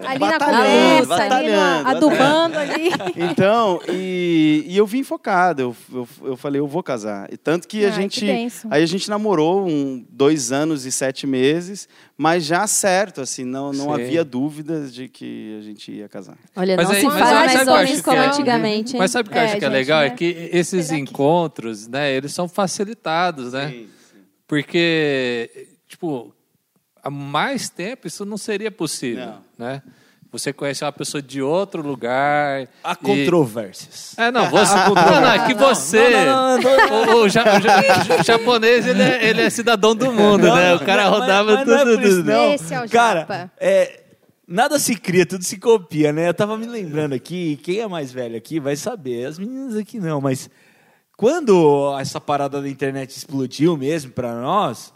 Ali 0.08 0.20
na 0.20 0.32
batalhando, 0.32 1.08
conversa, 1.08 1.36
ali 1.36 1.54
adubando 1.86 2.58
ali. 2.58 2.90
Então, 3.32 3.82
e, 3.90 4.64
e 4.66 4.78
eu 4.78 4.88
vim 4.88 5.04
focado. 5.04 5.62
Eu, 5.62 5.76
eu, 5.94 6.08
eu 6.24 6.38
falei, 6.38 6.62
eu 6.62 6.68
vou 6.68 6.82
casar. 6.82 7.28
E 7.34 7.36
tanto 7.38 7.68
que 7.68 7.84
a 7.86 7.90
Ai, 7.90 7.94
gente. 7.94 8.22
que 8.22 8.48
aí 8.72 8.82
a 8.82 8.86
gente 8.88 9.10
namorou 9.10 9.68
um, 9.68 10.04
dois 10.10 10.54
anos 10.54 10.86
e 10.86 10.92
sete 10.94 11.28
meses, 11.28 11.90
mas 12.22 12.44
já 12.44 12.68
certo, 12.68 13.22
assim, 13.22 13.46
não, 13.46 13.72
não 13.72 13.86
Sim. 13.86 13.94
havia 13.94 14.26
dúvidas 14.26 14.94
de 14.94 15.08
que 15.08 15.56
a 15.58 15.62
gente 15.62 15.90
ia 15.90 16.10
casar. 16.10 16.38
Olha, 16.54 16.76
Mas 16.76 16.86
não 16.90 16.96
aí- 16.96 17.00
se 17.00 17.08
mas 17.08 17.18
fala 17.20 17.46
mais 17.46 17.68
eu 17.68 17.74
homens 17.74 18.02
como 18.02 18.18
é- 18.18 18.26
antigamente, 18.28 18.94
hein? 18.94 19.00
Mas 19.00 19.12
sabe 19.12 19.30
o 19.30 19.32
que 19.32 19.38
eu 19.38 19.42
É, 19.42 19.46
acho 19.46 19.58
que 19.58 19.64
é 19.64 19.70
legal? 19.70 20.02
né? 20.02 20.08
É 20.08 20.10
que 20.10 20.50
esses 20.52 20.92
encontros, 20.92 21.88
né, 21.88 22.12
eles 22.12 22.34
são 22.34 22.50
facilitados, 22.50 23.54
né? 23.54 23.86
Porque, 24.46 25.68
tipo, 25.88 26.36
há 27.02 27.10
mais 27.10 27.70
tempo 27.70 28.06
isso 28.06 28.26
não 28.26 28.38
seria 28.38 28.70
possível, 28.70 29.36
né? 29.58 29.82
Você 30.32 30.54
conhecer 30.54 30.86
uma 30.86 30.92
pessoa 30.92 31.22
de 31.24 31.42
outro 31.42 31.82
lugar. 31.82 32.68
Há 32.84 32.92
e- 32.92 32.96
controvérsias. 32.98 34.14
É, 34.18 34.30
não, 34.30 34.48
você. 34.50 34.76
não, 34.94 35.22
não, 35.22 35.32
é 35.32 35.48
que 35.48 35.54
você. 35.56 36.26
Não, 36.26 36.58
não, 36.60 36.78
não, 37.08 37.18
O, 37.18 37.24
o 37.24 37.30
ja- 37.30 37.44
o 37.44 37.60
ja- 37.62 38.16
o 38.20 38.24
japonês, 38.24 38.86
ele 38.86 39.02
é, 39.02 39.28
ele 39.28 39.42
é 39.42 39.50
cidadão 39.50 39.96
do 39.96 40.12
mundo, 40.14 40.44
né? 40.54 40.76
O 40.76 40.80
cara 40.86 41.10
Mas- 41.10 41.20
rodava 41.20 41.54
mas 41.56 41.68
não 41.68 41.76
é 41.76 41.84
tudo. 41.86 42.08
isso, 42.08 42.24
não. 42.24 42.54
Esse 42.54 42.74
é 42.74 42.84
o 42.86 42.90
Cara, 42.90 43.22
japa. 43.22 43.52
é, 43.60 44.02
nada 44.48 44.78
se 44.78 44.96
cria, 44.96 45.26
tudo 45.26 45.44
se 45.44 45.58
copia, 45.58 46.14
né? 46.14 46.30
Eu 46.30 46.34
tava 46.36 46.56
me 46.58 46.68
lembrando 46.68 47.14
aqui, 47.14 47.60
quem 47.64 47.80
é 47.80 47.88
mais 47.88 48.12
velho 48.12 48.38
aqui 48.38 48.60
vai 48.60 48.76
saber, 48.76 49.26
as 49.26 49.40
meninas 49.40 49.76
aqui 49.76 50.00
não, 50.00 50.22
mas 50.22 50.48
quando 51.18 51.98
essa 52.00 52.22
parada 52.22 52.62
da 52.62 52.70
internet 52.70 53.10
explodiu 53.18 53.76
mesmo 53.76 54.12
pra 54.12 54.34
nós, 54.40 54.94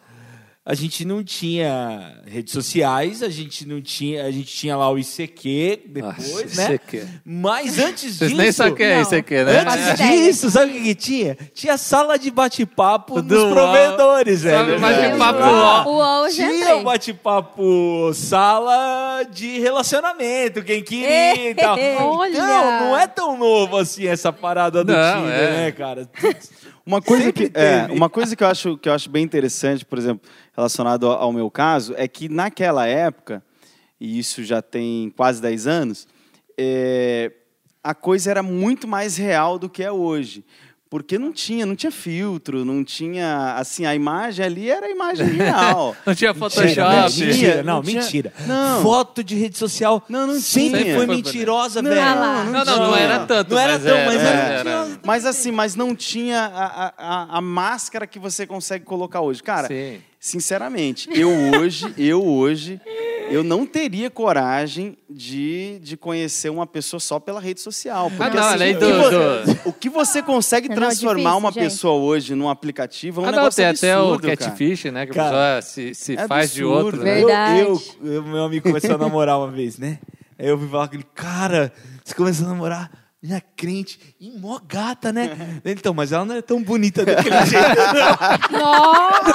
a 0.65 0.73
gente 0.75 1.03
não 1.03 1.21
tinha 1.21 2.21
redes 2.25 2.53
sociais, 2.53 3.21
a 3.21 3.27
gente 3.27 3.67
não 3.67 3.81
tinha, 3.81 4.23
a 4.23 4.31
gente 4.31 4.47
tinha 4.47 4.77
lá 4.77 4.89
o 4.89 4.97
ICQ 4.97 5.81
depois, 5.87 6.55
Nossa, 6.55 6.69
né? 6.69 6.75
ICQ. 6.75 7.07
Mas 7.25 7.77
antes 7.79 8.15
Vocês 8.15 8.29
disso, 8.31 8.41
nem 8.41 8.51
sabem 8.53 8.71
o 8.71 8.75
que 8.77 8.83
é 8.83 9.01
aqui, 9.01 9.43
né? 9.43 9.59
Antes 9.59 9.99
ideia. 9.99 10.25
disso, 10.25 10.49
sabe 10.49 10.71
o 10.71 10.75
que, 10.75 10.81
que 10.81 10.95
tinha? 10.95 11.37
Tinha 11.53 11.77
sala 11.77 12.17
de 12.17 12.31
bate-papo 12.31 13.21
Do 13.21 13.23
dos 13.23 13.51
provedores, 13.51 14.39
Sabe, 14.39 14.77
velho. 14.77 14.79
bate-papo 15.17 15.89
UOL 15.89 16.29
Tinha 16.29 16.77
o 16.77 16.83
bate-papo 16.83 18.13
sala 18.13 19.23
de 19.29 19.59
relacionamento, 19.59 20.63
quem 20.63 20.81
queria 20.81 21.49
e 21.51 21.55
tal. 21.55 21.77
Olha! 21.99 22.39
Não, 22.39 22.79
não 22.79 22.97
é 22.97 23.05
tão 23.05 23.37
novo 23.37 23.75
assim 23.75 24.07
essa 24.07 24.31
parada 24.31 24.81
do 24.81 24.93
Não, 24.93 25.23
Tinder, 25.23 25.33
é. 25.33 25.51
né, 25.51 25.71
cara? 25.73 26.09
Uma 26.85 27.01
coisa, 27.01 27.25
Sempre 27.25 27.49
que, 27.49 27.57
é, 27.57 27.87
uma 27.91 28.09
coisa 28.09 28.35
que, 28.35 28.43
eu 28.43 28.47
acho, 28.47 28.77
que 28.77 28.89
eu 28.89 28.93
acho 28.93 29.09
bem 29.09 29.23
interessante, 29.23 29.85
por 29.85 29.97
exemplo, 29.97 30.29
relacionado 30.55 31.07
ao, 31.07 31.13
ao 31.13 31.33
meu 31.33 31.49
caso, 31.49 31.93
é 31.95 32.07
que 32.07 32.27
naquela 32.27 32.85
época, 32.85 33.41
e 33.99 34.19
isso 34.19 34.43
já 34.43 34.61
tem 34.61 35.09
quase 35.15 35.41
10 35.41 35.67
anos, 35.67 36.07
é, 36.57 37.31
a 37.81 37.95
coisa 37.95 38.31
era 38.31 38.43
muito 38.43 38.85
mais 38.87 39.15
real 39.15 39.57
do 39.57 39.69
que 39.69 39.81
é 39.81 39.91
hoje. 39.91 40.43
Porque 40.93 41.17
não 41.17 41.33
tinha, 41.33 41.65
não 41.65 41.75
tinha 41.75 41.91
filtro, 41.91 42.63
não 42.63 42.83
tinha. 42.83 43.55
Assim, 43.57 43.83
a 43.83 43.95
imagem 43.95 44.45
ali 44.45 44.69
era 44.69 44.85
a 44.85 44.89
imagem 44.91 45.25
real. 45.33 45.95
Não 46.05 46.13
tinha 46.13 46.31
Mentira, 46.31 46.49
Photoshop. 46.51 46.75
velho, 46.75 47.27
mentira, 47.33 47.63
não, 47.63 47.73
Não 47.77 47.81
tinha- 47.81 48.01
mentira. 48.03 48.33
Não. 48.45 48.83
Foto 48.83 49.23
de 49.23 49.33
rede 49.33 49.57
social 49.57 50.03
Não, 50.07 50.27
não 50.27 50.39
sempre 50.39 50.83
tinha. 50.83 50.95
foi 50.95 51.07
Foi 51.07 51.15
mentirosa, 51.15 51.81
Não, 51.81 51.89
velho. 51.89 52.05
Não, 52.05 52.45
não, 52.45 52.63
não 52.63 52.93
tinha. 52.93 52.99
era 52.99 53.25
tanto. 53.25 53.55
Não 53.55 53.59
era 53.59 53.73
mas 53.73 53.83
tão, 53.83 53.97
mas 54.05 54.15
era, 54.21 54.27
era- 54.39 54.69
era. 54.69 54.87
Mas 55.03 55.25
assim, 55.25 55.51
mas 55.51 55.75
não 55.75 55.95
tinha 55.95 56.41
a, 56.41 56.65
a, 56.65 56.93
a- 56.95 57.37
a 57.37 57.41
máscara 57.41 58.05
que 58.05 58.19
você 58.19 58.45
consegue 58.45 58.85
colocar 58.85 59.21
hoje. 59.21 59.41
Cara, 59.41 59.67
Sim. 59.69 59.99
Sinceramente, 60.27 61.09
eu 61.13 61.29
hoje, 61.59 61.93
eu 61.97 62.25
hoje 62.25 62.79
eu 63.29 63.43
não 63.43 63.65
teria 63.65 64.09
coragem 64.09 64.97
de, 65.09 65.79
de 65.81 65.97
conhecer 65.97 66.49
uma 66.49 66.65
pessoa 66.65 66.99
só 66.99 67.19
pela 67.19 67.39
rede 67.41 67.59
social. 67.59 68.09
Porque, 68.09 68.37
não, 68.37 68.43
assim, 68.43 68.53
além 68.53 68.75
o, 68.75 68.79
que 68.79 68.85
vo- 68.85 69.09
do- 69.09 69.69
o 69.69 69.73
que 69.73 69.89
você 69.89 70.21
consegue 70.21 70.71
é 70.71 70.75
transformar 70.75 71.17
difícil, 71.31 71.37
uma 71.39 71.51
gente. 71.51 71.63
pessoa 71.63 71.93
hoje 72.01 72.35
num 72.35 72.47
aplicativo 72.49 73.19
é 73.21 73.23
um 73.23 73.27
Ah, 73.27 73.31
não, 73.31 73.37
negócio 73.39 73.57
tem 73.57 73.65
até 73.65 73.97
o 73.97 74.01
absurdo, 74.13 74.21
cara. 74.27 74.37
catfish, 74.37 74.83
né? 74.85 75.05
Que 75.05 75.11
a 75.11 75.15
Cara, 75.15 75.55
pessoa 75.57 75.61
se, 75.61 75.93
se 75.95 76.13
é 76.17 76.27
faz 76.27 76.53
de 76.53 76.61
absurdo, 76.61 76.85
outro. 76.85 76.99
né? 77.03 77.15
Né? 77.15 77.15
Verdade. 77.19 77.59
Eu, 77.61 77.81
eu, 78.03 78.13
eu- 78.13 78.23
meu 78.23 78.43
amigo 78.43 78.67
começou 78.67 78.95
a 78.95 78.97
namorar 78.97 79.37
uma 79.39 79.51
vez, 79.51 79.77
né? 79.77 79.99
Aí 80.39 80.47
eu 80.47 80.57
vi 80.57 80.67
falar 80.69 80.87
com 80.87 80.95
ele, 80.95 81.05
cara, 81.13 81.71
você 82.03 82.13
começou 82.15 82.45
a 82.45 82.49
namorar 82.49 82.91
minha 83.23 83.41
crente, 83.55 83.97
e 84.19 84.29
mó 84.37 84.59
gata, 84.67 85.13
né? 85.13 85.31
Então, 85.65 85.93
mas 85.93 86.11
ela 86.11 86.25
não 86.25 86.35
é 86.35 86.41
tão 86.41 86.61
bonita 86.61 87.05
daquele 87.05 87.35
jeito. 87.47 88.51
Nossa! 88.51 89.33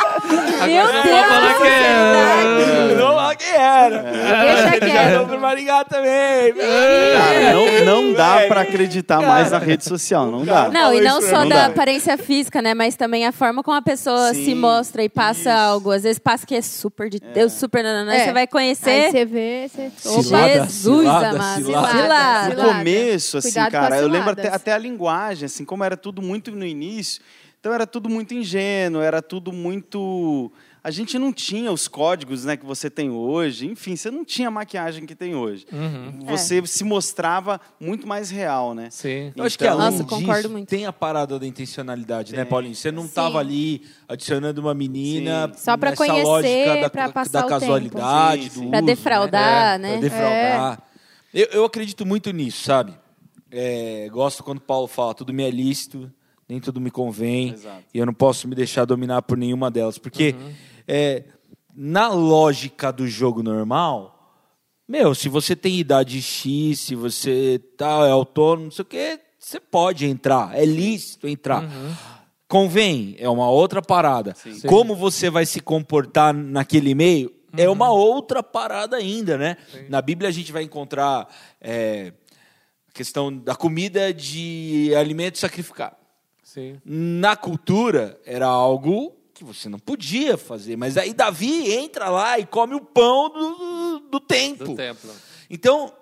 Meu 0.66 0.83
Agora 0.85 1.02
Deus! 1.02 1.16
eu 1.16 1.16
vou 1.16 1.28
falar 1.28 1.54
que 1.59 1.64
é- 1.68 2.95
não 2.99 3.14
fala 3.14 3.37
quem 3.37 3.49
era. 3.54 4.02
Deixa 4.02 5.11
já 5.12 5.25
pro 5.25 5.40
Maringá 5.40 5.85
também. 5.85 6.52
Cara, 6.54 7.52
não, 7.52 7.85
não 7.85 8.12
dá 8.12 8.37
Velho. 8.37 8.49
pra 8.49 8.61
acreditar 8.62 9.21
mais 9.23 9.50
na 9.50 9.59
rede 9.59 9.85
social, 9.85 10.30
não 10.30 10.45
dá. 10.45 10.68
Não, 10.68 10.92
e 10.92 11.00
não 11.00 11.21
só 11.21 11.42
mim. 11.42 11.49
da 11.49 11.57
Não 11.57 11.62
dá. 11.62 11.66
aparência 11.66 12.16
física, 12.18 12.61
né? 12.61 12.75
Mas 12.75 12.97
também 12.97 13.26
a 13.26 13.33
forma 13.33 13.62
como 13.62 13.76
a 13.76 13.83
pessoa 13.83 14.33
Sim, 14.35 14.45
se 14.45 14.54
mostra 14.54 15.02
e 15.02 15.09
passa 15.09 15.40
isso. 15.40 15.49
algo. 15.50 15.90
Às 15.92 16.02
vezes 16.02 16.18
passa 16.18 16.47
que 16.47 16.54
é 16.54 16.62
super 16.62 17.09
de 17.09 17.21
Deus, 17.21 17.52
super 17.52 17.83
nananã. 17.83 18.12
É. 18.14 18.25
Você 18.26 18.33
vai 18.33 18.42
Aí 18.42 18.47
conhecer. 18.49 19.11
você 19.11 19.25
vê, 19.25 19.68
você... 19.68 19.90
Cilada, 19.97 20.49
Jesus 20.64 21.00
cilada, 21.02 21.28
amado. 21.30 21.64
cilada. 21.64 21.88
Cilada. 22.02 22.54
No 22.62 22.68
começo, 22.68 23.38
assim, 23.38 23.49
Cuidado 23.52 23.71
com 23.73 23.77
cara, 23.80 23.99
eu 24.00 24.08
lembro 24.08 24.30
até, 24.30 24.49
até 24.49 24.73
a 24.73 24.78
linguagem, 24.78 25.47
assim, 25.47 25.64
como 25.64 25.85
era 25.85 25.97
tudo 25.97 26.20
muito 26.23 26.50
no 26.52 26.64
início, 26.66 27.23
então 27.61 27.73
era 27.73 27.87
tudo 27.87 28.08
muito 28.08 28.35
ingênuo, 28.35 29.00
era 29.02 29.20
tudo 29.23 29.52
muito. 29.52 30.50
A 30.82 30.92
gente 30.92 31.18
não 31.18 31.32
tinha 31.32 31.70
os 31.73 31.88
códigos 31.88 32.44
né, 32.44 32.56
que 32.56 32.64
você 32.64 32.88
tem 32.88 33.11
hoje, 33.11 33.66
enfim, 33.66 33.97
você 33.97 34.11
não 34.12 34.25
tinha 34.25 34.47
a 34.49 34.50
maquiagem 34.50 35.04
que 35.04 35.14
tem 35.14 35.35
hoje. 35.35 35.66
Uhum. 35.73 36.20
Você 36.25 36.64
se 36.66 36.85
mostrava 36.85 37.61
muito 37.80 38.06
mais 38.06 38.30
real, 38.30 38.75
né? 38.75 38.88
Sim. 38.90 39.32
Eu 39.37 39.44
acho 39.44 39.58
que 39.58 39.64
Então- 39.64 39.78
além 39.80 39.99
Nossa, 39.99 40.04
concordo 40.08 40.49
muito. 40.49 40.68
tem 40.68 40.87
a 40.87 40.92
parada 40.92 41.37
da 41.38 41.44
intencionalidade, 41.47 42.32
né, 42.32 42.42
Tem. 42.42 42.50
Paulinho? 42.50 42.75
Você 42.76 42.92
não 42.92 43.02
Sim. 43.02 43.08
estava 43.08 43.38
ali 43.40 43.82
adicionando 44.08 44.61
uma 44.61 44.73
menina 44.73 45.50
Sim. 45.52 45.64
Só 45.64 45.76
pra 45.76 45.90
nessa 45.90 46.06
conhecer, 46.06 46.25
lógica 46.25 46.80
da, 46.80 46.90
pra 46.90 47.08
passar 47.11 47.32
da 47.32 47.38
o 47.40 47.49
tempo. 47.49 47.61
casualidade, 47.61 48.42
Sim, 48.44 48.49
do 48.49 48.54
sim. 48.54 48.68
Pra 48.70 48.78
uso, 48.78 48.87
defraudar, 48.87 49.78
né? 49.80 49.88
né? 49.88 49.92
Pra 49.99 50.00
defraudar. 50.00 50.82
Eu, 51.35 51.47
eu 51.52 51.64
acredito 51.64 52.06
muito 52.06 52.30
nisso, 52.30 52.64
sabe? 52.64 52.94
É, 53.50 54.08
gosto 54.10 54.42
quando 54.42 54.58
o 54.58 54.62
Paulo 54.62 54.86
fala, 54.86 55.14
tudo 55.14 55.32
me 55.32 55.42
é 55.42 55.50
lícito, 55.50 56.10
nem 56.48 56.60
tudo 56.60 56.80
me 56.80 56.90
convém, 56.90 57.50
Exato. 57.50 57.84
e 57.92 57.98
eu 57.98 58.06
não 58.06 58.14
posso 58.14 58.48
me 58.48 58.54
deixar 58.54 58.84
dominar 58.84 59.22
por 59.22 59.36
nenhuma 59.36 59.70
delas. 59.70 59.98
Porque 59.98 60.34
é, 60.86 61.24
na 61.74 62.08
lógica 62.08 62.92
do 62.92 63.06
jogo 63.06 63.42
normal, 63.42 64.14
meu, 64.88 65.14
se 65.14 65.28
você 65.28 65.54
tem 65.54 65.78
idade 65.78 66.20
X, 66.20 66.80
se 66.80 66.94
você 66.94 67.60
tá, 67.76 68.06
é 68.06 68.10
autônomo, 68.10 68.64
não 68.64 68.70
sei 68.70 68.82
o 68.82 68.86
quê, 68.86 69.20
você 69.38 69.60
pode 69.60 70.06
entrar, 70.06 70.56
é 70.58 70.64
lícito 70.64 71.28
entrar. 71.28 71.64
Convém, 72.48 73.14
é 73.18 73.28
uma 73.28 73.50
outra 73.50 73.82
parada. 73.82 74.34
Sim. 74.34 74.60
Como 74.66 74.96
você 74.96 75.28
vai 75.28 75.44
se 75.44 75.60
comportar 75.60 76.32
naquele 76.32 76.94
meio 76.94 77.38
é 77.56 77.68
uma 77.68 77.90
outra 77.90 78.42
parada 78.42 78.96
ainda, 78.96 79.38
né? 79.38 79.56
Na 79.88 80.02
Bíblia 80.02 80.28
a 80.28 80.32
gente 80.32 80.52
vai 80.52 80.62
encontrar 80.62 81.28
é, 81.60 82.12
questão 82.98 83.32
da 83.32 83.54
comida 83.54 84.12
de 84.12 84.92
alimento 84.96 85.38
sacrificado. 85.38 85.94
Sim. 86.42 86.80
Na 86.84 87.36
cultura 87.36 88.20
era 88.26 88.46
algo 88.46 89.16
que 89.32 89.44
você 89.44 89.68
não 89.68 89.78
podia 89.78 90.36
fazer, 90.36 90.76
mas 90.76 90.98
aí 90.98 91.14
Davi 91.14 91.72
entra 91.72 92.08
lá 92.08 92.40
e 92.40 92.44
come 92.44 92.74
o 92.74 92.80
pão 92.80 93.30
do, 93.30 94.00
do 94.10 94.18
templo. 94.18 94.66
Do 94.70 94.74
templo. 94.74 95.12
Então, 95.48 95.92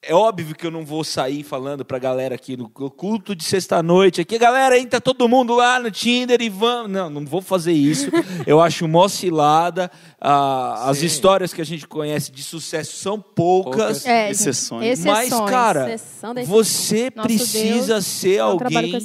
é 0.00 0.14
óbvio 0.14 0.54
que 0.54 0.64
eu 0.64 0.70
não 0.70 0.84
vou 0.84 1.02
sair 1.02 1.42
falando 1.42 1.84
pra 1.84 1.98
galera 1.98 2.36
aqui 2.36 2.56
no 2.56 2.68
culto 2.68 3.34
de 3.34 3.42
sexta-noite 3.42 4.20
aqui, 4.20 4.38
galera, 4.38 4.78
entra 4.78 5.00
todo 5.00 5.28
mundo 5.28 5.56
lá 5.56 5.80
no 5.80 5.90
Tinder 5.90 6.40
e 6.40 6.48
vamos. 6.48 6.90
Não, 6.90 7.10
não 7.10 7.26
vou 7.26 7.42
fazer 7.42 7.72
isso. 7.72 8.08
Eu 8.46 8.60
acho 8.60 8.86
mó 8.86 9.08
cilada. 9.08 9.90
Ah, 10.20 10.88
as 10.88 11.02
histórias 11.02 11.52
que 11.52 11.60
a 11.60 11.64
gente 11.64 11.86
conhece 11.86 12.30
de 12.30 12.44
sucesso 12.44 12.96
são 12.96 13.20
poucas. 13.20 13.74
Poucas. 13.74 14.06
É, 14.06 14.30
Exceções. 14.30 15.04
Mas, 15.04 15.30
cara, 15.30 15.96
você 16.46 17.10
Nosso 17.14 17.26
precisa 17.26 17.94
Deus 17.94 18.06
ser 18.06 18.38
alguém 18.38 18.98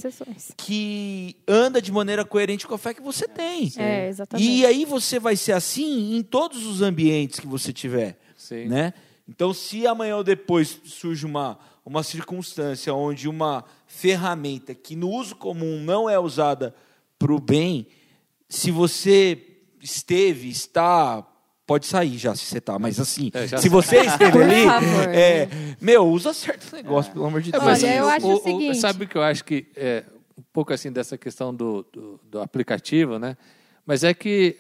que 0.56 1.36
anda 1.48 1.82
de 1.82 1.92
maneira 1.92 2.24
coerente 2.24 2.68
com 2.68 2.76
a 2.76 2.78
fé 2.78 2.94
que 2.94 3.02
você 3.02 3.28
tem. 3.28 3.72
É, 3.78 4.10
exatamente. 4.10 4.48
E 4.48 4.64
aí 4.64 4.86
você 4.86 5.20
vai 5.20 5.36
ser 5.36 5.54
assim 5.54 6.16
em 6.16 6.22
todos 6.22 6.68
os 6.68 6.84
ambientes 6.84 7.40
que 7.40 7.48
você 7.48 7.74
tiver, 7.74 8.18
Sim. 8.38 8.68
né? 8.68 8.94
Então, 9.28 9.54
se 9.54 9.88
amanhã 9.88 10.18
ou 10.18 10.24
depois 10.24 10.80
surge 10.86 11.26
uma, 11.26 11.58
uma 11.86 12.04
circunstância 12.04 12.94
onde 12.94 13.28
uma 13.30 13.64
ferramenta 13.88 14.76
que 14.76 14.96
no 14.96 15.10
uso 15.10 15.36
comum 15.36 15.80
não 15.80 16.10
é 16.10 16.20
usada 16.20 16.76
para 17.18 17.34
o 17.34 17.40
bem, 17.40 17.88
se 18.50 18.70
você 18.70 19.42
esteve, 19.82 20.50
está, 20.50 21.26
pode 21.66 21.86
sair 21.86 22.18
já 22.18 22.36
se 22.36 22.46
você 22.46 22.58
está, 22.58 22.78
mas 22.78 23.00
assim, 23.00 23.32
É, 23.34 23.58
se 23.58 23.70
você 23.70 24.02
esteve 24.02 24.42
ali, 24.44 24.66
é, 25.16 25.48
meu, 25.80 26.06
usa 26.08 26.34
certo 26.34 26.74
negócio, 26.76 27.12
pelo 27.14 27.26
amor 27.26 27.42
de 27.42 27.50
É, 27.50 27.52
Deus. 27.54 27.64
mas 27.64 27.84
Olha, 27.84 27.96
eu 27.96 28.06
o- 28.06 28.10
acho 28.10 28.28
o, 28.28 28.34
o 28.34 28.42
seguinte- 28.44 28.78
Sabe 28.80 29.06
o 29.06 29.08
que 29.08 29.18
eu 29.18 29.24
acho 29.24 29.44
que 29.46 29.68
é 29.76 30.04
um 30.38 30.44
pouco 30.52 30.74
assim 30.74 30.92
dessa 30.92 31.18
questão 31.18 31.54
do, 31.56 31.86
do, 31.94 32.20
do 32.24 32.42
aplicativo, 32.42 33.18
né? 33.20 33.38
Mas 33.86 34.04
é 34.04 34.14
que 34.14 34.58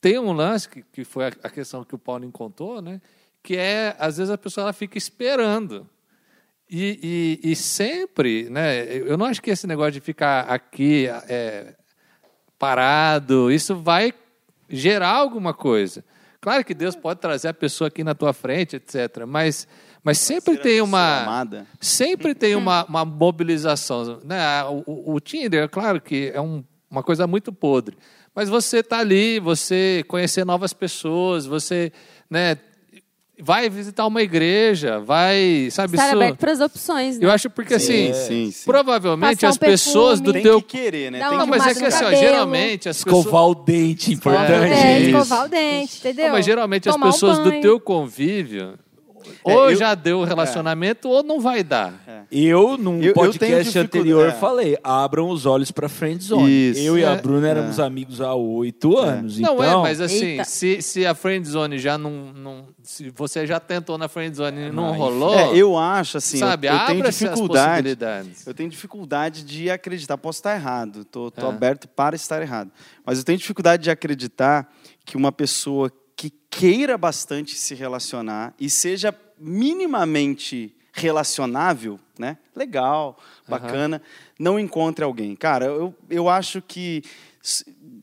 tem 0.00 0.18
um 0.18 0.32
lance 0.32 0.68
que, 0.68 0.82
que 0.82 1.04
foi 1.04 1.26
a, 1.26 1.32
a 1.42 1.50
questão 1.50 1.84
que 1.84 1.94
o 1.94 1.98
Paulinho 1.98 2.32
contou, 2.32 2.80
né? 2.80 3.00
Que 3.42 3.56
é 3.56 3.96
às 3.98 4.16
vezes 4.18 4.30
a 4.30 4.38
pessoa 4.38 4.64
ela 4.64 4.72
fica 4.72 4.96
esperando. 4.98 5.88
E, 6.72 7.38
e, 7.42 7.50
e 7.52 7.56
sempre, 7.56 8.48
né? 8.48 8.84
Eu 8.86 9.18
não 9.18 9.26
acho 9.26 9.42
que 9.42 9.50
esse 9.50 9.66
negócio 9.66 9.92
de 9.92 10.00
ficar 10.00 10.42
aqui 10.42 11.08
é, 11.28 11.74
parado, 12.58 13.50
isso 13.50 13.74
vai 13.76 14.12
gerar 14.68 15.10
alguma 15.10 15.52
coisa. 15.54 16.04
Claro 16.40 16.64
que 16.64 16.74
Deus 16.74 16.94
pode 16.96 17.20
trazer 17.20 17.48
a 17.48 17.54
pessoa 17.54 17.88
aqui 17.88 18.02
na 18.04 18.14
tua 18.14 18.32
frente, 18.32 18.76
etc. 18.76 19.24
Mas, 19.26 19.66
mas 20.02 20.18
sempre 20.18 20.56
tem 20.62 20.80
uma 20.80 21.22
amada. 21.22 21.66
sempre 21.80 22.34
tem 22.34 22.54
uma, 22.54 22.84
uma 22.84 23.04
mobilização. 23.04 24.20
Né? 24.24 24.64
O, 24.64 24.82
o- 24.86 25.14
o 25.14 25.20
Tinder, 25.20 25.64
é 25.64 25.68
claro 25.68 26.00
que 26.00 26.30
é 26.34 26.40
um- 26.40 26.64
uma 26.90 27.02
coisa 27.02 27.26
muito 27.26 27.52
podre. 27.52 27.96
Mas 28.34 28.48
você 28.48 28.78
está 28.78 28.98
ali, 28.98 29.38
você 29.40 30.04
conhecer 30.08 30.44
novas 30.46 30.72
pessoas, 30.72 31.44
você 31.46 31.92
né, 32.30 32.56
vai 33.42 33.68
visitar 33.70 34.06
uma 34.06 34.22
igreja, 34.22 34.98
vai, 35.00 35.68
sabe, 35.70 35.94
Estar 35.94 36.08
isso. 36.08 36.16
aberto 36.16 36.36
para 36.38 36.52
as 36.52 36.60
opções, 36.60 37.18
né? 37.18 37.24
Eu 37.26 37.30
acho 37.30 37.48
porque 37.50 37.74
assim, 37.74 38.12
sim, 38.12 38.50
sim. 38.50 38.64
provavelmente 38.64 39.36
Passar 39.36 39.46
um 39.46 39.50
as 39.50 39.58
pessoas 39.58 40.20
do 40.20 40.32
perfume. 40.32 40.42
Tem 40.42 40.52
teu. 40.52 40.62
que 40.62 40.78
querer, 40.78 41.10
né? 41.10 41.18
Dá 41.18 41.28
Tem 41.28 41.38
uma 41.38 41.46
Não, 41.46 41.52
que 41.52 41.58
mas 41.58 41.66
é 41.66 41.74
que 41.74 41.80
no 41.80 41.86
assim, 41.86 41.96
ó, 41.98 42.00
cabelo. 42.04 42.22
geralmente 42.22 42.88
as 42.88 43.02
pessoas. 43.04 43.24
Escovar 43.24 43.44
o 43.46 43.54
dente, 43.54 44.12
importante. 44.12 44.72
É, 44.72 45.00
isso. 45.00 45.10
escovar 45.10 45.44
o 45.44 45.48
dente, 45.48 45.98
entendeu? 45.98 46.24
Não, 46.26 46.32
mas 46.32 46.44
geralmente 46.44 46.90
Tomar 46.90 47.06
um 47.06 47.08
as 47.08 47.14
pessoas 47.16 47.38
do 47.38 47.50
banho. 47.50 47.62
teu 47.62 47.80
convívio 47.80 48.74
ou 49.44 49.70
eu- 49.70 49.76
já 49.76 49.94
deu 49.94 50.20
o 50.20 50.24
relacionamento 50.24 51.08
ou 51.08 51.22
não 51.22 51.40
vai 51.40 51.62
dar. 51.64 51.94
Eu, 52.30 52.76
num 52.76 52.96
Eu- 53.00 53.08
eu 53.08 53.12
tenho 53.12 53.14
podcast 53.14 53.64
dificuldade- 53.64 53.78
anterior, 53.98 54.28
é. 54.28 54.32
falei: 54.32 54.78
abram 54.84 55.28
os 55.30 55.46
olhos 55.46 55.70
para 55.70 55.88
friendzone. 55.88 56.70
Isso. 56.70 56.80
Eu 56.80 56.98
e 56.98 57.04
a 57.04 57.12
É. 57.12 57.16
Bruna 57.20 57.48
éramos 57.48 57.80
amigos 57.80 58.20
há 58.20 58.34
oito 58.34 58.96
anos. 58.98 59.38
Não 59.38 59.54
então, 59.54 59.64
é, 59.80 59.82
mas 59.82 60.00
assim, 60.00 60.24
Eita. 60.26 60.44
se, 60.44 60.82
se 60.82 61.06
a 61.06 61.14
friendzone 61.14 61.78
já 61.78 61.96
não, 61.98 62.32
não. 62.32 62.68
Se 62.82 63.10
você 63.10 63.46
já 63.46 63.58
tentou 63.58 63.96
na 63.98 64.08
friendzone 64.08 64.68
e 64.68 64.70
não 64.72 64.90
Mas- 64.90 64.98
rolou, 64.98 65.34
É, 65.38 65.56
eu 65.56 65.76
acho 65.78 66.16
assim, 66.18 66.36
eu- 66.38 66.46
sabe, 66.46 66.66
eu, 66.68 66.72
tenho 66.86 66.98
abra-se 67.00 67.24
as 67.24 67.30
dificuldade. 67.30 67.70
possibilidades. 67.70 68.46
Eu 68.46 68.54
tenho 68.54 68.68
dificuldade 68.70 69.42
de 69.44 69.70
acreditar. 69.70 70.16
Posso 70.18 70.38
estar 70.38 70.54
errado, 70.54 71.04
tô, 71.04 71.30
tô 71.30 71.46
É. 71.46 71.48
aberto 71.48 71.88
para 71.88 72.14
estar 72.16 72.40
errado. 72.42 72.70
Mas 73.04 73.18
eu 73.18 73.24
tenho 73.24 73.38
dificuldade 73.38 73.82
de 73.84 73.90
acreditar 73.90 74.70
que 75.04 75.16
uma 75.16 75.32
pessoa 75.32 75.90
que 76.16 76.30
queira 76.50 76.98
bastante 76.98 77.54
se 77.56 77.74
relacionar 77.74 78.52
e 78.60 78.68
seja 78.68 79.14
minimamente 79.40 80.72
relacionável, 80.92 81.98
né? 82.18 82.36
Legal, 82.54 83.16
bacana, 83.48 84.02
não 84.38 84.58
encontre 84.58 85.04
alguém. 85.04 85.34
Cara, 85.36 85.66
eu, 85.66 85.94
eu 86.08 86.28
acho 86.28 86.60
que 86.60 87.02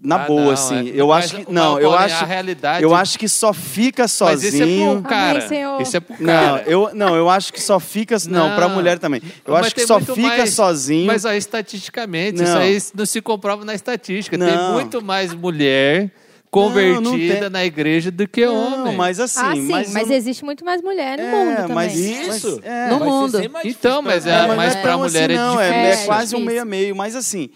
na 0.01 0.15
Ah, 0.23 0.27
boa, 0.27 0.41
não, 0.45 0.51
assim, 0.51 0.89
é- 0.89 0.93
eu 0.95 1.07
mas 1.09 1.25
acho 1.25 1.45
que 1.45 1.51
não, 1.51 1.79
eu 1.79 1.93
a 1.93 1.99
acho, 2.05 2.25
realidade- 2.25 2.83
eu 2.83 2.95
acho 2.95 3.19
que 3.19 3.27
só 3.27 3.53
fica 3.53 4.03
Mas 4.03 4.11
sozinho. 4.13 4.65
isso 4.65 4.83
é 4.89 4.93
pro 4.93 5.09
cara. 5.09 5.45
Amém. 5.45 5.81
Isso 5.81 5.97
é 5.97 5.99
pro 5.99 6.15
Não, 6.19 6.25
cara. 6.25 6.63
eu, 6.65 6.89
não, 6.93 7.15
eu 7.15 7.29
acho 7.29 7.53
que 7.53 7.61
só 7.61 7.79
fica. 7.79 8.15
Não, 8.29 8.49
Não. 8.49 8.55
pra 8.55 8.67
mulher 8.69 8.97
também. 8.99 9.21
Eu 9.45 9.53
Mas 9.53 9.67
acho 9.67 9.75
que 9.75 9.85
só 9.85 9.99
fica 9.99 10.21
mais- 10.21 10.53
sozinho. 10.53 11.05
Mas 11.07 11.25
aí, 11.25 11.37
estatisticamente, 11.37 12.37
Não. 12.41 12.45
isso 12.45 12.57
aí 12.57 12.81
não 12.95 13.05
se 13.05 13.21
comprova 13.21 13.63
na 13.65 13.75
estatística. 13.75 14.37
Tem 14.37 14.47
Não. 14.55 14.73
muito 14.73 15.03
mais 15.03 15.33
mulher 15.33 16.09
não 16.51 16.63
convertida 17.03 17.39
tem. 17.41 17.49
na 17.49 17.65
igreja 17.65 18.09
do 18.11 18.27
que 18.27 18.45
não, 18.45 18.81
homem. 18.83 18.95
mas 18.95 19.19
assim. 19.19 19.39
ah, 19.41 19.53
sim, 19.55 19.61
mas, 19.69 19.91
mas, 19.93 20.09
eu- 20.09 20.15
existe 20.15 20.43
muito 20.45 20.63
mais 20.65 20.81
mulher 20.81 21.17
no 21.17 21.23
É, 21.23 21.31
mundo 21.45 21.55
também. 21.57 21.75
mas- 21.75 21.95
Isso. 21.95 22.55
Mas- 22.57 22.65
é, 22.65 22.89
No 22.89 22.99
mundo. 22.99 23.37
Então, 23.65 24.01
mas 24.01 24.25
é, 24.25 24.31
mulher. 24.41 24.47
mas 24.47 24.57
mas 24.57 24.75
não 24.75 24.81
pra 24.81 24.91
tão 24.91 24.99
mulher 25.01 25.29
assim, 25.31 25.33
é 25.33 25.37
não, 25.37 25.59
é, 25.61 25.91
é 25.91 26.05
quase 26.05 26.35
um 26.35 26.39
meio 26.39 26.61
a 26.61 26.65
meio. 26.65 26.95
Mas 26.95 27.15
assim, 27.15 27.49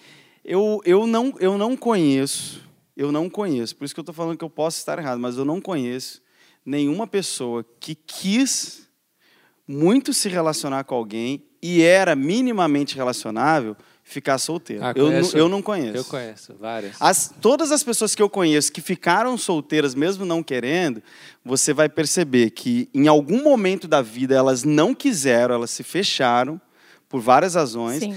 eu, 0.43 0.81
eu, 0.85 1.07
não, 1.07 1.33
eu 1.39 1.57
não 1.57 1.75
conheço, 1.77 2.61
eu 2.97 3.11
não 3.11 3.29
conheço, 3.29 3.75
por 3.75 3.85
isso 3.85 3.93
que 3.93 3.99
eu 3.99 4.03
tô 4.03 4.13
falando 4.13 4.37
que 4.37 4.43
eu 4.43 4.49
posso 4.49 4.77
estar 4.77 4.97
errado, 4.99 5.19
mas 5.19 5.37
eu 5.37 5.45
não 5.45 5.59
conheço 5.61 6.21
nenhuma 6.65 7.07
pessoa 7.07 7.65
que 7.79 7.95
quis 7.95 8.87
muito 9.67 10.13
se 10.13 10.27
relacionar 10.29 10.83
com 10.83 10.95
alguém 10.95 11.43
e 11.63 11.81
era 11.81 12.15
minimamente 12.15 12.95
relacionável 12.95 13.75
ficar 14.11 14.37
solteiro. 14.37 14.83
Ah, 14.83 14.93
eu, 14.95 15.07
conheço. 15.07 15.37
eu 15.37 15.47
não 15.49 15.61
conheço. 15.61 15.97
Eu 15.97 16.03
conheço, 16.05 16.53
várias. 16.59 16.95
As- 16.99 17.33
todas 17.39 17.71
as 17.71 17.81
pessoas 17.83 18.13
que 18.13 18.21
eu 18.21 18.29
conheço 18.29 18.71
que 18.71 18.81
ficaram 18.81 19.37
solteiras, 19.37 19.95
mesmo 19.95 20.25
não 20.25 20.43
querendo, 20.43 21.01
você 21.45 21.73
vai 21.73 21.87
perceber 21.87 22.49
que 22.51 22.89
em 22.93 23.07
algum 23.07 23.41
momento 23.43 23.87
da 23.87 24.01
vida 24.01 24.35
elas 24.35 24.63
não 24.63 24.93
quiseram, 24.93 25.55
elas 25.55 25.71
se 25.71 25.81
fecharam 25.83 26.59
por 27.07 27.21
várias 27.21 27.55
razões. 27.55 28.03
Sim. 28.03 28.15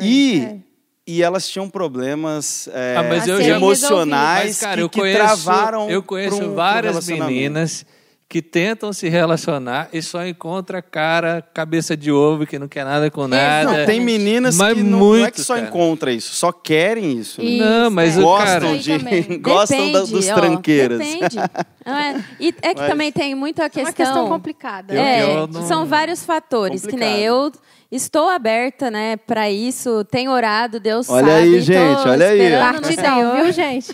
E, 0.00 0.40
É. 0.40 0.58
e 1.06 1.22
elas 1.22 1.48
tinham 1.48 1.68
problemas 1.68 2.68
é, 2.72 2.96
Ah, 2.96 3.02
mas 3.02 3.26
eu 3.28 3.34
A 3.34 3.38
já- 3.38 3.44
serem 3.44 3.56
emocionais 3.56 4.44
Mas, 4.46 4.60
cara, 4.60 4.76
que, 4.76 4.82
eu 4.82 4.88
que 4.88 5.00
conheço, 5.00 5.18
travaram 5.18 5.90
eu 5.90 6.02
conheço 6.02 6.36
um- 6.42 6.52
um 6.52 6.54
várias 6.54 7.06
meninas 7.08 7.84
que 8.28 8.40
tentam 8.42 8.92
se 8.92 9.08
relacionar 9.08 9.88
e 9.92 10.02
só 10.02 10.26
encontra 10.26 10.82
cara, 10.82 11.40
cabeça 11.54 11.96
de 11.96 12.10
ovo, 12.10 12.46
que 12.46 12.58
não 12.58 12.66
quer 12.66 12.84
nada 12.84 13.08
com 13.10 13.28
nada. 13.28 13.78
Não, 13.80 13.86
tem 13.86 14.00
meninas 14.00 14.56
Mas 14.56 14.74
que 14.74 14.82
não, 14.82 14.98
não 14.98 15.14
é 15.14 15.18
muito, 15.20 15.32
que 15.34 15.40
só 15.42 15.54
cara. 15.54 15.66
encontra 15.68 16.10
isso, 16.12 16.34
só 16.34 16.50
querem 16.50 17.12
isso. 17.18 17.40
né? 17.42 17.58
Não, 17.58 17.90
mas 17.90 18.16
Isso, 18.16 18.26
o 18.26 18.36
é. 18.40 18.44
Gostam 18.60 18.76
de 18.78 19.38
gostam 19.38 19.92
da- 19.92 20.00
dos 20.00 20.28
ó, 20.28 20.34
tranqueiras. 20.34 20.98
Depende. 20.98 21.36
Não 21.86 21.94
é? 21.94 22.24
E 22.40 22.48
é 22.62 22.72
que 22.74 22.80
Mas- 22.80 22.88
também 22.90 23.12
tem 23.12 23.34
muita 23.34 23.64
É 23.64 23.68
questão. 23.68 23.84
uma 23.84 23.92
questão 23.92 24.28
complicada. 24.28 24.94
Eu- 24.94 25.02
É, 25.02 25.22
eu 25.22 25.46
não- 25.46 25.68
são 25.68 25.84
vários 25.84 26.24
fatores. 26.24 26.80
Que 26.80 26.92
Complicado. 26.92 27.12
nem 27.14 27.20
eu 27.22 27.52
estou 27.94 28.28
aberta, 28.28 28.90
né, 28.90 29.16
para 29.16 29.50
isso. 29.50 30.04
Tenho 30.10 30.30
orado, 30.30 30.78
Deus 30.80 31.08
Olha 31.08 31.26
sabe. 31.26 31.38
aí, 31.42 31.52
tô 31.54 31.60
gente, 31.60 32.08
olha 32.08 32.26
aí, 32.28 32.50
Partidão, 32.58 33.36
viu, 33.36 33.52
gente? 33.52 33.92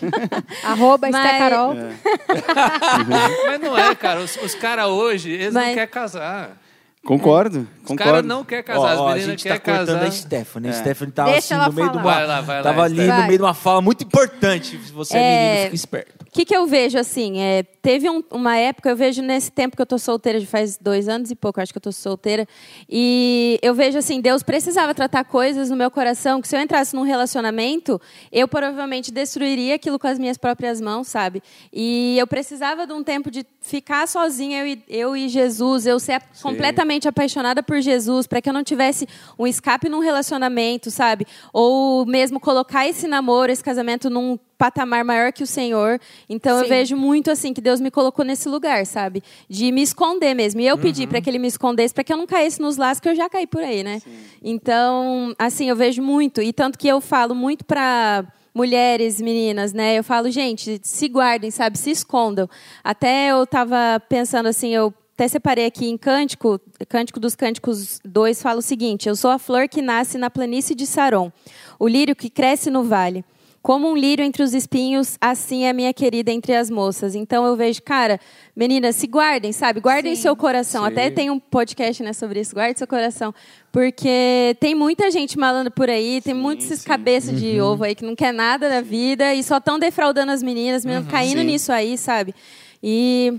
Arroba 0.63 1.09
Mas- 1.11 1.25
Esté 1.25 1.37
Carol. 1.37 1.75
Mas 3.47 3.59
não 3.61 3.77
é, 3.77 3.95
cara. 3.95 4.19
Os, 4.21 4.35
os 4.37 4.55
caras 4.55 4.85
hoje, 4.87 5.31
eles 5.31 5.53
Mas- 5.53 5.67
não 5.67 5.73
querem 5.73 5.89
casar. 5.89 6.57
Concordo, 7.03 7.61
Os 7.81 7.87
concordo. 7.87 8.03
caras 8.11 8.25
não 8.25 8.43
querem 8.43 8.63
casar, 8.63 8.95
Ó, 8.95 9.05
ó, 9.05 9.09
as 9.09 9.15
meninas 9.15 9.41
tá 9.41 9.49
querem 9.57 9.59
cortando 9.77 9.87
casar. 10.01 10.07
a 10.07 10.11
Stephanie. 10.11 10.69
É. 10.69 10.71
A 10.71 10.75
Stephanie 10.75 11.11
tava 11.11 11.31
Deixa 11.31 11.55
assim 11.57 11.65
no 11.69 11.73
meio 11.73 11.87
de 11.89 11.93
falar. 11.97 12.03
uma... 12.05 12.13
Vai 12.13 12.27
lá, 12.27 12.41
vai 12.41 12.57
lá, 12.57 12.63
tava 12.63 12.83
ali 12.83 12.93
Stephanie. 12.93 13.11
no 13.11 13.17
Vai. 13.17 13.27
meio 13.27 13.37
de 13.39 13.43
uma 13.43 13.53
fala 13.55 13.81
muito 13.81 14.03
importante. 14.03 14.79
Se 14.85 14.91
você 14.91 15.17
é, 15.17 15.19
É, 15.19 15.47
menino, 15.47 15.63
fica 15.63 15.75
esperto. 15.75 16.21
O 16.21 16.31
que, 16.31 16.45
que 16.45 16.55
eu 16.55 16.67
vejo 16.67 16.99
assim? 16.99 17.39
É, 17.41 17.63
teve 17.81 18.09
um- 18.09 18.23
uma 18.31 18.55
época, 18.57 18.89
eu 18.89 18.95
vejo 18.95 19.21
nesse 19.21 19.51
tempo 19.51 19.75
que 19.75 19.81
eu 19.81 19.85
tô 19.85 19.97
solteira, 19.97 20.39
já 20.39 20.45
faz 20.45 20.77
dois 20.77 21.09
anos 21.09 21.31
e 21.31 21.35
pouco, 21.35 21.59
acho 21.59 21.71
que 21.71 21.77
eu 21.77 21.81
tô 21.81 21.91
solteira. 21.91 22.47
E 22.89 23.59
eu 23.61 23.73
vejo 23.73 23.97
assim, 23.97 24.21
Deus 24.21 24.43
precisava 24.43 24.93
tratar 24.93 25.23
coisas 25.23 25.69
no 25.69 25.75
meu 25.75 25.89
coração 25.89 26.41
que 26.41 26.47
se 26.47 26.55
eu 26.55 26.61
entrasse 26.61 26.95
num 26.95 27.03
relacionamento, 27.03 27.99
eu 28.31 28.47
provavelmente 28.47 29.11
destruiria 29.11 29.75
aquilo 29.75 29.97
com 29.97 30.07
as 30.07 30.19
minhas 30.19 30.37
próprias 30.37 30.79
mãos, 30.79 31.07
sabe? 31.07 31.41
E 31.73 32.17
eu 32.19 32.27
precisava 32.27 32.85
de 32.85 32.93
um 32.93 33.03
tempo 33.03 33.31
de 33.31 33.45
ficar 33.61 34.07
sozinha, 34.07 34.59
eu 34.63 34.67
e, 34.67 34.83
eu 34.87 35.15
e 35.15 35.29
Jesus, 35.29 35.85
eu 35.85 35.99
ser 35.99 36.21
completamente 36.41 37.07
apaixonada 37.07 37.63
por 37.63 37.79
Jesus, 37.81 38.27
para 38.27 38.41
que 38.41 38.49
eu 38.49 38.53
não 38.53 38.63
tivesse 38.63 39.07
um 39.37 39.47
escape 39.47 39.89
num 39.89 39.99
relacionamento, 39.99 40.91
sabe? 40.91 41.25
Ou 41.51 42.05
mesmo 42.05 42.39
colocar 42.39 42.87
esse 42.87 43.07
namoro, 43.07 43.51
esse 43.51 43.63
casamento 43.63 44.09
num 44.09 44.37
patamar 44.61 45.03
maior 45.03 45.33
que 45.33 45.41
o 45.41 45.47
Senhor. 45.47 45.99
Então 46.29 46.59
eu 46.59 46.65
Sim. 46.65 46.69
vejo 46.69 46.95
muito 46.95 47.31
assim 47.31 47.51
que 47.51 47.59
Deus 47.59 47.81
me 47.81 47.89
colocou 47.89 48.23
nesse 48.23 48.47
lugar, 48.47 48.85
sabe? 48.85 49.23
De 49.49 49.71
me 49.71 49.81
esconder 49.81 50.35
mesmo. 50.35 50.61
E 50.61 50.67
eu 50.67 50.77
pedi 50.77 51.07
para 51.07 51.19
que 51.19 51.27
ele 51.27 51.39
me 51.39 51.47
escondesse 51.47 51.91
para 51.91 52.03
que 52.03 52.13
eu 52.13 52.17
não 52.17 52.27
caísse 52.27 52.61
nos 52.61 52.77
laços 52.77 52.99
que 52.99 53.09
eu 53.09 53.15
já 53.15 53.27
caí 53.27 53.47
por 53.47 53.63
aí, 53.63 53.81
né? 53.83 53.99
Então, 54.39 55.33
assim, 55.39 55.67
eu 55.67 55.75
vejo 55.75 56.03
muito 56.03 56.43
e 56.43 56.53
tanto 56.53 56.77
que 56.77 56.87
eu 56.87 57.01
falo 57.01 57.33
muito 57.33 57.65
para 57.65 58.23
mulheres, 58.53 59.19
meninas, 59.19 59.73
né? 59.73 59.97
Eu 59.97 60.03
falo, 60.03 60.29
gente, 60.29 60.79
se 60.83 61.07
guardem, 61.07 61.49
sabe? 61.49 61.79
Se 61.79 61.89
escondam. 61.89 62.47
Até 62.83 63.31
eu 63.31 63.47
tava 63.47 63.99
pensando 64.07 64.45
assim, 64.45 64.75
eu 64.75 64.93
até 65.15 65.27
separei 65.27 65.65
aqui 65.65 65.89
em 65.89 65.97
Cântico, 65.97 66.61
Cântico 66.87 67.19
dos 67.19 67.33
Cânticos 67.33 67.99
2, 68.05 68.39
fala 68.39 68.59
o 68.59 68.61
seguinte: 68.61 69.09
Eu 69.09 69.15
sou 69.15 69.31
a 69.31 69.39
flor 69.39 69.67
que 69.67 69.81
nasce 69.81 70.19
na 70.19 70.29
planície 70.29 70.75
de 70.75 70.85
Saron, 70.85 71.31
o 71.79 71.87
lírio 71.87 72.15
que 72.15 72.29
cresce 72.29 72.69
no 72.69 72.83
vale. 72.83 73.25
Como 73.61 73.87
um 73.91 73.95
lírio 73.95 74.25
entre 74.25 74.41
os 74.41 74.55
espinhos, 74.55 75.17
assim 75.21 75.65
é 75.65 75.69
a 75.69 75.73
minha 75.73 75.93
querida 75.93 76.31
entre 76.31 76.55
as 76.55 76.67
moças. 76.69 77.13
Então 77.13 77.45
eu 77.45 77.55
vejo, 77.55 77.79
cara, 77.83 78.19
meninas, 78.55 78.95
se 78.95 79.05
guardem, 79.05 79.51
sabe? 79.51 79.79
Guardem 79.79 80.15
Sim. 80.15 80.23
seu 80.23 80.35
coração. 80.35 80.83
Até 80.83 81.11
tem 81.11 81.29
um 81.29 81.39
podcast 81.39 82.01
né, 82.01 82.11
sobre 82.11 82.39
isso, 82.39 82.55
guarde 82.55 82.79
seu 82.79 82.87
coração. 82.87 83.31
Porque 83.71 84.57
tem 84.59 84.73
muita 84.73 85.11
gente 85.11 85.37
malandra 85.37 85.69
por 85.69 85.89
aí, 85.91 86.21
tem 86.21 86.33
muitas 86.33 86.83
cabeças 86.83 87.39
de 87.39 87.59
Uhum. 87.61 87.67
ovo 87.67 87.83
aí 87.83 87.93
que 87.93 88.03
não 88.03 88.15
quer 88.15 88.33
nada 88.33 88.67
da 88.67 88.81
vida 88.81 89.31
e 89.35 89.43
só 89.43 89.57
estão 89.57 89.77
defraudando 89.77 90.31
as 90.31 90.41
meninas, 90.41 90.77
as 90.77 90.85
meninas 90.85 91.07
caindo 91.07 91.41
Sim. 91.41 91.45
nisso 91.45 91.71
aí, 91.71 91.97
sabe? 91.99 92.33
E, 92.81 93.33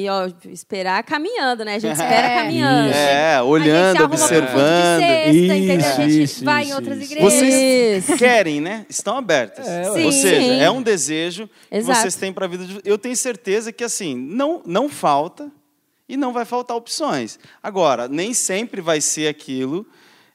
e 0.00 0.08
ó, 0.08 0.28
esperar 0.48 1.02
caminhando, 1.02 1.64
né? 1.64 1.74
A 1.74 1.78
gente 1.78 1.92
espera 1.92 2.26
É. 2.26 2.36
caminhando. 2.42 2.92
É, 2.92 3.42
olhando, 3.42 4.04
observando. 4.04 5.02
Entendeu? 5.02 5.78
Isso, 5.78 5.90
A 6.00 6.08
gente 6.08 6.22
isso, 6.22 6.44
vai 6.44 6.62
isso, 6.62 6.70
em 6.70 6.74
outras 6.74 6.98
isso. 6.98 7.12
igrejas. 7.12 7.32
Vocês 7.34 8.08
Isso. 8.08 8.16
querem, 8.16 8.60
né? 8.60 8.86
Estão 8.88 9.16
abertas. 9.16 9.66
Sim. 9.66 10.04
Ou 10.04 10.12
seja, 10.12 10.40
Sim. 10.40 10.60
é 10.60 10.70
um 10.70 10.82
desejo 10.82 11.48
que 11.70 11.76
Exato. 11.76 12.00
vocês 12.00 12.14
têm 12.16 12.32
para 12.32 12.46
a 12.46 12.48
vida. 12.48 12.64
De... 12.64 12.80
Eu 12.84 12.96
tenho 12.98 13.16
certeza 13.16 13.72
que 13.72 13.84
assim 13.84 14.14
não 14.16 14.62
não 14.64 14.88
falta 14.88 15.50
e 16.08 16.16
não 16.16 16.32
vai 16.32 16.44
faltar 16.44 16.76
opções. 16.76 17.38
Agora, 17.62 18.08
nem 18.08 18.34
sempre 18.34 18.80
vai 18.80 19.00
ser 19.00 19.28
aquilo 19.28 19.86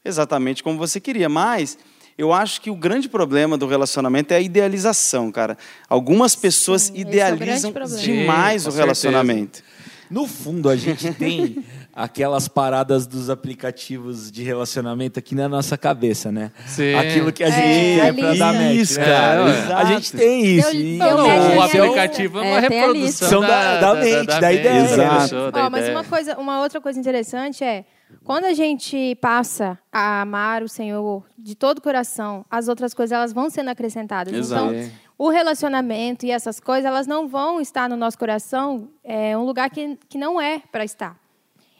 exatamente 0.03 0.63
como 0.63 0.77
você 0.77 0.99
queria, 0.99 1.27
mas 1.29 1.77
eu 2.17 2.33
acho 2.33 2.59
que 2.61 2.71
o 2.71 2.75
grande 2.75 3.07
problema 3.07 3.57
do 3.57 3.67
relacionamento 3.67 4.33
é 4.33 4.37
a 4.37 4.41
idealização, 4.41 5.31
cara. 5.31 5.57
Algumas 5.87 6.35
pessoas 6.35 6.83
Sim, 6.83 6.93
esse 6.93 7.01
é 7.01 7.05
o 7.05 7.07
idealizam 7.09 7.73
demais 8.01 8.63
Sim, 8.63 8.69
o 8.69 8.71
relacionamento. 8.71 9.61
No 10.09 10.25
fundo, 10.25 10.69
a 10.69 10.75
gente 10.75 11.13
tem 11.13 11.63
aquelas 11.97 12.47
paradas 12.47 13.07
dos 13.07 13.27
aplicativos 13.29 14.31
de 14.31 14.43
relacionamento 14.43 15.17
aqui 15.17 15.33
na 15.33 15.49
nossa 15.49 15.75
cabeça, 15.77 16.31
né? 16.31 16.51
Sim. 16.67 16.93
Aquilo 16.93 17.31
que 17.33 17.43
a 17.43 17.47
É, 17.47 17.51
gente 17.51 17.99
quer 17.99 18.13
pra 18.15 18.29
ali. 18.29 18.39
dar 18.39 18.53
match, 18.53 18.75
Isso, 18.75 18.99
né? 18.99 19.05
cara, 19.05 19.43
A 19.45 19.49
exato. 19.49 19.87
gente 19.87 20.11
tem 20.13 20.45
isso. 20.45 20.71
Deu- 20.71 20.79
e- 20.81 20.97
deu 20.99 21.17
Não, 21.17 21.57
o 21.57 21.61
aplicativo 21.63 22.37
é 22.37 22.41
uma 22.41 22.49
É, 22.49 22.57
a 22.57 22.59
reprodução 22.59 23.41
da, 23.41 23.47
Da- 23.79 23.93
da 23.93 23.99
mente, 24.01 24.39
da 24.39 24.53
ideia. 24.53 24.79
Exato. 24.83 25.21
pessoa, 25.21 25.51
da 25.51 25.69
mas 25.71 25.81
ideia. 25.81 25.97
uma 25.97 26.03
coisa, 26.03 26.37
uma 26.37 26.61
outra 26.61 26.79
coisa 26.79 26.99
interessante 26.99 27.63
é 27.63 27.83
quando 28.23 28.45
a 28.45 28.53
gente 28.53 29.15
passa 29.19 29.77
a 29.91 30.21
amar 30.21 30.61
o 30.63 30.69
Senhor 30.69 31.23
de 31.37 31.55
todo 31.55 31.79
o 31.79 31.81
coração, 31.81 32.45
as 32.49 32.67
outras 32.67 32.93
coisas 32.93 33.11
elas 33.11 33.33
vão 33.33 33.49
sendo 33.49 33.69
acrescentadas. 33.71 34.31
Exato. 34.33 34.73
Então, 34.73 34.89
o 35.17 35.29
relacionamento 35.29 36.25
e 36.27 36.31
essas 36.31 36.59
coisas 36.59 36.85
elas 36.85 37.07
não 37.07 37.27
vão 37.27 37.59
estar 37.59 37.89
no 37.89 37.97
nosso 37.97 38.17
coração 38.19 38.87
é 39.03 39.35
um 39.35 39.43
lugar 39.43 39.67
que, 39.71 39.97
que 40.07 40.17
não 40.17 40.39
é 40.39 40.61
para 40.71 40.85
estar. 40.85 41.17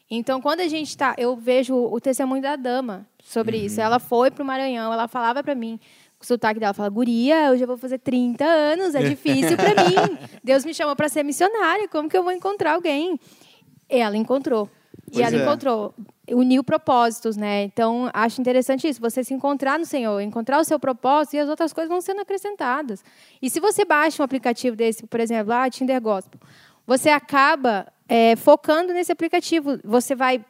Então, 0.10 0.40
quando 0.42 0.62
a 0.62 0.68
gente 0.68 0.88
está, 0.88 1.16
eu 1.18 1.36
vejo 1.36 1.76
o 1.76 2.00
testemunho 2.00 2.42
da 2.42 2.56
dama 2.56 3.06
sobre 3.22 3.58
isso. 3.58 3.82
Ela 3.82 4.00
foi 4.00 4.32
para 4.32 4.42
o 4.42 4.46
Maranhão, 4.46 4.94
ela 4.94 5.08
falava 5.08 5.44
para 5.44 5.54
mim, 5.54 5.78
o 6.20 6.26
sotaque 6.26 6.60
dela, 6.60 6.74
fala, 6.74 6.90
guria, 6.90 7.48
eu 7.48 7.58
já 7.58 7.66
vou 7.66 7.78
fazer 7.78 8.00
30 8.00 8.44
anos, 8.44 8.96
é 8.96 9.04
difícil 9.04 9.58
para 9.58 9.76
mim. 9.84 10.18
Deus 10.44 10.64
me 10.64 10.74
chamou 10.74 10.96
para 10.96 11.10
ser 11.10 11.24
missionária, 11.24 11.88
como 11.90 12.10
que 12.10 12.18
eu 12.18 12.24
vou 12.24 12.32
encontrar 12.32 12.74
alguém? 12.74 13.20
E 13.90 13.98
ela 13.98 14.16
encontrou. 14.16 14.70
e 15.08 15.12
Pois 15.12 15.26
ela 15.26 15.36
é. 15.36 15.44
encontrou, 15.44 15.94
uniu 16.32 16.64
propósitos, 16.64 17.36
né? 17.36 17.64
Então, 17.64 18.10
acho 18.14 18.40
interessante 18.40 18.88
isso, 18.88 19.02
você 19.02 19.26
se 19.26 19.34
encontrar 19.34 19.78
no 19.78 19.86
Senhor, 19.86 20.22
encontrar 20.22 20.60
o 20.60 20.64
seu 20.64 20.80
propósito 20.80 21.36
e 21.36 21.40
as 21.40 21.50
outras 21.50 21.74
coisas 21.74 21.90
vão 21.90 22.00
sendo 22.00 22.22
acrescentadas. 22.22 23.04
E 23.42 23.50
se 23.50 23.60
você 23.60 23.84
baixa 23.84 24.24
um 24.24 24.26
aplicativo 24.26 24.76
desse, 24.76 25.06
por 25.06 25.20
exemplo, 25.20 25.52
ah, 25.52 25.70
Tinder 25.70 26.02
Gospel, 26.02 26.40
você 26.86 27.10
acaba 27.10 27.88
é, 28.08 28.36
focando 28.36 28.94
nesse 28.94 29.12
aplicativo. 29.12 29.80
Você 29.84 30.16
vai, 30.16 30.44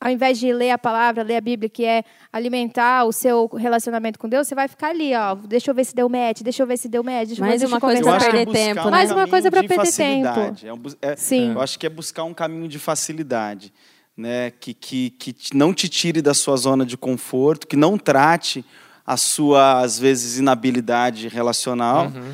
ao 0.00 0.10
invés 0.10 0.38
de 0.38 0.52
ler 0.52 0.70
a 0.70 0.78
palavra, 0.78 1.22
ler 1.22 1.36
a 1.36 1.40
Bíblia, 1.40 1.68
que 1.68 1.84
é 1.84 2.04
alimentar 2.32 3.04
o 3.04 3.12
seu 3.12 3.46
relacionamento 3.48 4.18
com 4.18 4.28
Deus, 4.28 4.46
você 4.46 4.54
vai 4.54 4.68
ficar 4.68 4.90
ali, 4.90 5.14
ó. 5.14 5.34
Deixa 5.34 5.70
eu 5.70 5.74
ver 5.74 5.84
se 5.84 5.94
deu 5.94 6.08
match, 6.08 6.42
deixa 6.42 6.62
eu 6.62 6.66
ver 6.66 6.76
se 6.76 6.88
deu 6.88 7.02
match, 7.02 7.28
deixa 7.28 7.40
eu 7.40 7.44
ver 7.44 7.50
Mais 7.50 7.60
se 7.60 7.66
uma 7.66 7.80
coisa 7.80 7.98
é 7.98 8.18
perder 8.18 8.46
tempo, 8.46 8.88
um? 8.88 8.90
Mais 8.90 9.10
uma 9.10 9.26
coisa 9.28 9.50
de 9.50 9.68
perder 9.68 9.92
tempo. 9.92 10.56
É 10.64 10.72
um 10.72 10.80
é- 11.02 11.16
Sim. 11.16 11.52
Eu 11.52 11.60
acho 11.60 11.78
que 11.78 11.86
é 11.86 11.90
buscar 11.90 12.24
um 12.24 12.34
caminho 12.34 12.68
de 12.68 12.78
facilidade, 12.78 13.72
né? 14.16 14.50
que, 14.50 14.72
que, 14.74 15.10
que 15.10 15.56
não 15.56 15.74
te 15.74 15.88
tire 15.88 16.22
da 16.22 16.34
sua 16.34 16.56
zona 16.56 16.86
de 16.86 16.96
conforto, 16.96 17.66
que 17.66 17.76
não 17.76 17.98
trate 17.98 18.64
a 19.06 19.16
sua, 19.16 19.80
às 19.80 19.98
vezes, 19.98 20.38
inabilidade 20.38 21.26
relacional. 21.26 22.06
Uhum. 22.06 22.32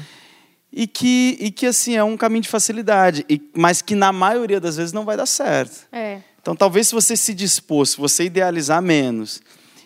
E 0.72 0.86
que, 0.86 1.38
e 1.40 1.50
que, 1.50 1.66
assim, 1.66 1.96
é 1.96 2.04
um 2.04 2.16
caminho 2.16 2.42
de 2.42 2.48
facilidade, 2.48 3.24
e, 3.30 3.40
mas 3.54 3.80
que, 3.80 3.94
na 3.94 4.12
maioria 4.12 4.60
das 4.60 4.76
vezes, 4.76 4.92
não 4.92 5.04
vai 5.04 5.16
dar 5.16 5.26
certo. 5.26 5.86
É. 5.90 6.20
Então, 6.40 6.54
talvez 6.54 6.88
se 6.88 6.94
você 6.94 7.16
se 7.16 7.34
dispor, 7.34 7.86
se 7.86 7.96
você 7.96 8.24
idealizar 8.24 8.80
menos 8.80 9.40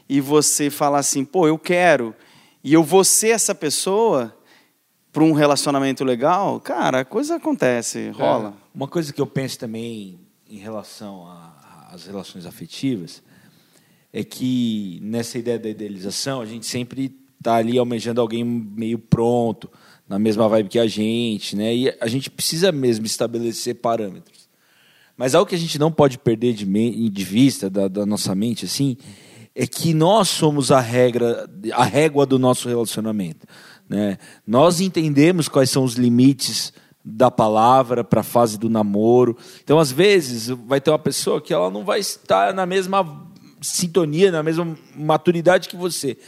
e 0.08 0.20
você 0.20 0.68
falar 0.68 0.98
assim, 0.98 1.24
pô, 1.24 1.46
eu 1.46 1.58
quero 1.58 2.14
e 2.62 2.72
eu 2.72 2.82
vou 2.82 3.02
ser 3.02 3.28
essa 3.28 3.54
pessoa 3.54 4.36
para 5.12 5.24
um 5.24 5.32
relacionamento 5.32 6.04
legal, 6.04 6.60
cara, 6.60 7.00
a 7.00 7.04
coisa 7.04 7.36
acontece, 7.36 8.10
rola. 8.10 8.54
Uma 8.74 8.86
coisa 8.86 9.12
que 9.12 9.20
eu 9.20 9.26
penso 9.26 9.58
também 9.58 10.20
em 10.48 10.58
relação 10.58 11.26
às 11.90 12.06
relações 12.06 12.44
afetivas 12.46 13.22
é 14.12 14.22
que 14.22 14.98
nessa 15.02 15.38
ideia 15.38 15.58
da 15.58 15.68
idealização 15.68 16.40
a 16.40 16.46
gente 16.46 16.66
sempre 16.66 17.16
está 17.38 17.54
ali 17.54 17.78
almejando 17.78 18.20
alguém 18.20 18.44
meio 18.44 18.98
pronto, 18.98 19.70
na 20.10 20.18
mesma 20.18 20.48
vibe 20.48 20.68
que 20.68 20.78
a 20.80 20.88
gente, 20.88 21.54
né? 21.54 21.72
E 21.72 21.96
a 22.00 22.08
gente 22.08 22.28
precisa 22.28 22.72
mesmo 22.72 23.06
estabelecer 23.06 23.76
parâmetros. 23.76 24.48
Mas 25.16 25.36
algo 25.36 25.48
que 25.48 25.54
a 25.54 25.58
gente 25.58 25.78
não 25.78 25.92
pode 25.92 26.18
perder 26.18 26.52
de, 26.52 26.64
de 27.08 27.24
vista 27.24 27.70
da, 27.70 27.86
da 27.86 28.04
nossa 28.04 28.34
mente, 28.34 28.64
assim, 28.64 28.96
é 29.54 29.68
que 29.68 29.94
nós 29.94 30.28
somos 30.28 30.72
a 30.72 30.80
regra, 30.80 31.48
a 31.74 31.84
régua 31.84 32.26
do 32.26 32.40
nosso 32.40 32.68
relacionamento. 32.68 33.46
Né? 33.88 34.18
Nós 34.44 34.80
entendemos 34.80 35.46
quais 35.46 35.70
são 35.70 35.84
os 35.84 35.94
limites 35.94 36.72
da 37.04 37.30
palavra 37.30 38.02
para 38.02 38.22
a 38.22 38.24
fase 38.24 38.58
do 38.58 38.68
namoro. 38.68 39.36
Então, 39.62 39.78
às 39.78 39.92
vezes, 39.92 40.48
vai 40.48 40.80
ter 40.80 40.90
uma 40.90 40.98
pessoa 40.98 41.40
que 41.40 41.54
ela 41.54 41.70
não 41.70 41.84
vai 41.84 42.00
estar 42.00 42.52
na 42.52 42.66
mesma 42.66 43.28
sintonia, 43.60 44.32
na 44.32 44.42
mesma 44.42 44.76
maturidade 44.96 45.68
que 45.68 45.76
você. 45.76 46.18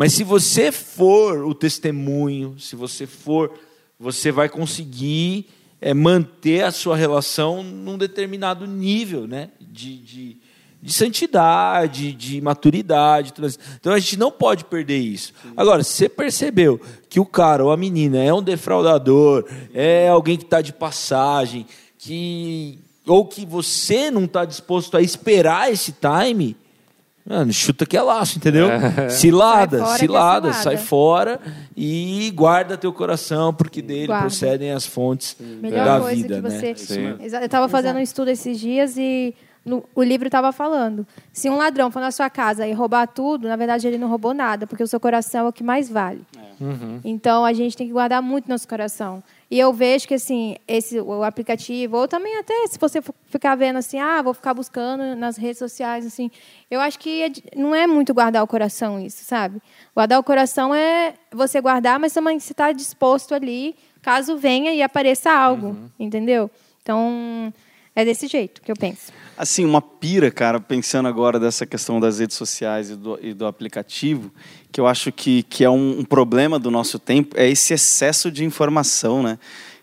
Mas 0.00 0.14
se 0.14 0.24
você 0.24 0.72
for 0.72 1.44
o 1.44 1.52
testemunho, 1.54 2.58
se 2.58 2.74
você 2.74 3.06
for, 3.06 3.52
você 3.98 4.32
vai 4.32 4.48
conseguir 4.48 5.44
é, 5.78 5.92
manter 5.92 6.64
a 6.64 6.72
sua 6.72 6.96
relação 6.96 7.62
num 7.62 7.98
determinado 7.98 8.66
nível 8.66 9.26
né? 9.26 9.50
de, 9.60 9.98
de, 9.98 10.36
de 10.80 10.90
santidade, 10.90 12.14
de 12.14 12.40
maturidade. 12.40 13.34
Então 13.78 13.92
a 13.92 13.98
gente 13.98 14.16
não 14.16 14.32
pode 14.32 14.64
perder 14.64 14.96
isso. 14.96 15.34
Agora, 15.54 15.82
se 15.82 15.92
você 15.92 16.08
percebeu 16.08 16.80
que 17.10 17.20
o 17.20 17.26
cara 17.26 17.62
ou 17.62 17.70
a 17.70 17.76
menina 17.76 18.24
é 18.24 18.32
um 18.32 18.42
defraudador, 18.42 19.44
é 19.74 20.08
alguém 20.08 20.38
que 20.38 20.44
está 20.44 20.62
de 20.62 20.72
passagem, 20.72 21.66
que 21.98 22.78
ou 23.06 23.26
que 23.26 23.44
você 23.44 24.10
não 24.10 24.24
está 24.24 24.46
disposto 24.46 24.96
a 24.96 25.02
esperar 25.02 25.70
esse 25.70 25.92
time, 25.92 26.56
mano, 27.28 27.52
chuta 27.52 27.86
que 27.86 27.96
é 27.96 28.02
laço, 28.02 28.38
entendeu? 28.38 28.68
Cilada, 29.10 29.78
Sai 29.78 29.86
fora 29.86 29.94
é 29.94 29.98
cilada, 29.98 30.52
cilada. 30.52 30.62
sai 30.62 30.76
fora 30.76 31.40
e 31.76 32.30
guarda 32.34 32.76
teu 32.76 32.92
coração, 32.92 33.52
porque 33.54 33.80
dele 33.82 34.06
Guarda. 34.06 34.26
procedem 34.26 34.72
as 34.72 34.84
fontes 34.86 35.36
Melhor 35.40 35.84
da 35.84 36.00
coisa 36.00 36.16
vida, 36.16 36.36
que 36.36 36.40
né? 36.42 36.50
você. 36.50 36.74
Sim. 36.76 37.16
Exa- 37.20 37.40
Eu 37.40 37.46
estava 37.46 37.68
fazendo 37.68 37.96
um 37.96 38.00
estudo 38.00 38.28
esses 38.30 38.58
dias 38.58 38.96
e 38.96 39.34
no- 39.64 39.84
o 39.94 40.02
livro 40.02 40.26
estava 40.26 40.52
falando. 40.52 41.06
Se 41.32 41.48
um 41.50 41.56
ladrão 41.56 41.90
for 41.90 42.00
na 42.00 42.10
sua 42.10 42.30
casa 42.30 42.66
e 42.66 42.72
roubar 42.72 43.06
tudo, 43.06 43.46
na 43.48 43.56
verdade 43.56 43.86
ele 43.86 43.98
não 43.98 44.08
roubou 44.08 44.32
nada, 44.34 44.66
porque 44.66 44.82
o 44.82 44.86
seu 44.86 44.98
coração 44.98 45.46
é 45.46 45.48
o 45.48 45.52
que 45.52 45.62
mais 45.62 45.88
vale. 45.88 46.22
Então 47.04 47.44
a 47.44 47.52
gente 47.52 47.76
tem 47.76 47.86
que 47.86 47.92
guardar 47.92 48.20
muito 48.20 48.48
nosso 48.48 48.68
coração. 48.68 49.22
E 49.50 49.58
eu 49.58 49.72
vejo 49.72 50.06
que 50.06 50.14
assim, 50.14 50.56
esse 50.68 51.00
o 51.00 51.24
aplicativo, 51.24 51.96
ou 51.96 52.06
também 52.06 52.38
até 52.38 52.54
se 52.68 52.78
você 52.78 53.00
ficar 53.26 53.54
vendo 53.56 53.76
assim, 53.76 53.98
ah, 53.98 54.20
vou 54.22 54.34
ficar 54.34 54.52
buscando 54.52 55.16
nas 55.16 55.36
redes 55.36 55.58
sociais 55.58 56.06
assim, 56.06 56.30
eu 56.70 56.80
acho 56.80 56.98
que 56.98 57.22
é 57.22 57.30
não 57.56 57.74
é 57.74 57.86
muito 57.86 58.12
guardar 58.12 58.42
o 58.44 58.46
coração 58.46 59.00
isso, 59.00 59.24
sabe? 59.24 59.60
Guardar 59.94 60.20
o 60.20 60.22
coração 60.22 60.74
é 60.74 61.14
você 61.32 61.60
guardar, 61.60 61.98
mas 61.98 62.12
também 62.12 62.38
você 62.38 62.52
está 62.52 62.72
disposto 62.72 63.34
ali, 63.34 63.74
caso 64.02 64.36
venha 64.36 64.72
e 64.74 64.82
apareça 64.82 65.30
algo, 65.32 65.76
entendeu? 65.98 66.50
Então 66.82 67.52
é 68.00 68.04
desse 68.04 68.26
jeito 68.26 68.60
que 68.60 68.70
eu 68.70 68.76
penso. 68.76 69.12
Assim, 69.36 69.64
uma 69.64 69.80
pira, 69.80 70.30
cara, 70.30 70.60
pensando 70.60 71.08
agora 71.08 71.40
dessa 71.40 71.64
questão 71.64 71.98
das 71.98 72.18
redes 72.18 72.36
sociais 72.36 72.90
e 72.90 72.96
do, 72.96 73.18
e 73.22 73.32
do 73.32 73.46
aplicativo, 73.46 74.30
que 74.70 74.80
eu 74.80 74.86
acho 74.86 75.10
que, 75.10 75.42
que 75.44 75.64
é 75.64 75.70
um, 75.70 76.00
um 76.00 76.04
problema 76.04 76.58
do 76.58 76.70
nosso 76.70 76.98
tempo, 76.98 77.34
é 77.38 77.48
esse 77.48 77.72
excesso 77.72 78.30
de 78.30 78.44
informação, 78.44 79.22
né? 79.22 79.38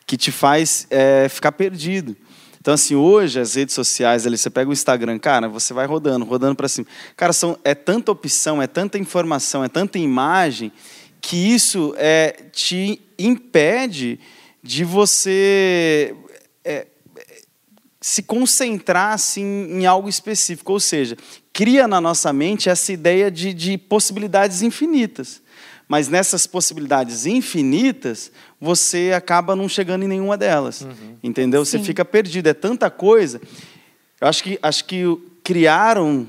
Que 0.06 0.16
te 0.16 0.32
faz 0.32 0.86
é, 0.90 1.28
ficar 1.28 1.52
perdido. 1.52 2.16
Então, 2.60 2.74
assim, 2.74 2.96
hoje 2.96 3.40
as 3.40 3.56
redes 3.56 3.74
sociais, 3.74 4.28
ali, 4.28 4.38
você 4.38 4.50
pega 4.50 4.70
o 4.70 4.74
Instagram, 4.74 5.18
cara, 5.18 5.48
você 5.48 5.74
vai 5.74 5.86
rodando, 5.86 6.26
rodando 6.26 6.56
para 6.56 6.68
cima. 6.68 6.86
Cara, 7.16 7.32
são, 7.32 7.58
é 7.64 7.74
tanta 7.74 8.12
opção, 8.12 8.62
é 8.62 8.68
tanta 8.68 8.98
informação, 8.98 9.64
é 9.64 9.70
tanta 9.70 9.98
imagem, 9.98 10.72
que 11.22 11.36
isso 11.36 11.96
é, 11.98 12.36
te 12.52 13.02
impede 13.18 14.20
de 14.62 14.84
você 14.84 16.14
se 18.00 18.22
concentrar 18.22 19.14
assim, 19.14 19.44
em 19.44 19.86
algo 19.86 20.08
específico. 20.08 20.74
Ou 20.74 20.80
seja, 20.80 21.18
cria 21.52 21.88
na 21.88 22.00
nossa 22.00 22.32
mente 22.32 22.70
essa 22.70 22.92
ideia 22.92 23.32
de, 23.32 23.54
de 23.54 23.78
possibilidades 23.78 24.62
infinitas. 24.62 25.42
Mas 25.88 26.10
nessas 26.10 26.46
possibilidades 26.46 27.26
infinitas, 27.26 28.32
você 28.60 29.14
acaba 29.16 29.56
não 29.56 29.70
chegando 29.70 30.04
em 30.04 30.08
nenhuma 30.08 30.38
delas. 30.38 30.86
Entendeu? 31.24 31.64
Você 31.64 31.78
Sim. 31.78 31.84
fica 31.84 32.04
perdido. 32.04 32.48
É 32.48 32.54
tanta 32.54 32.90
coisa. 32.90 33.42
Eu 34.20 34.28
acho 34.28 34.44
que, 34.44 34.60
acho 34.62 34.86
que 34.86 35.04
criaram 35.44 36.28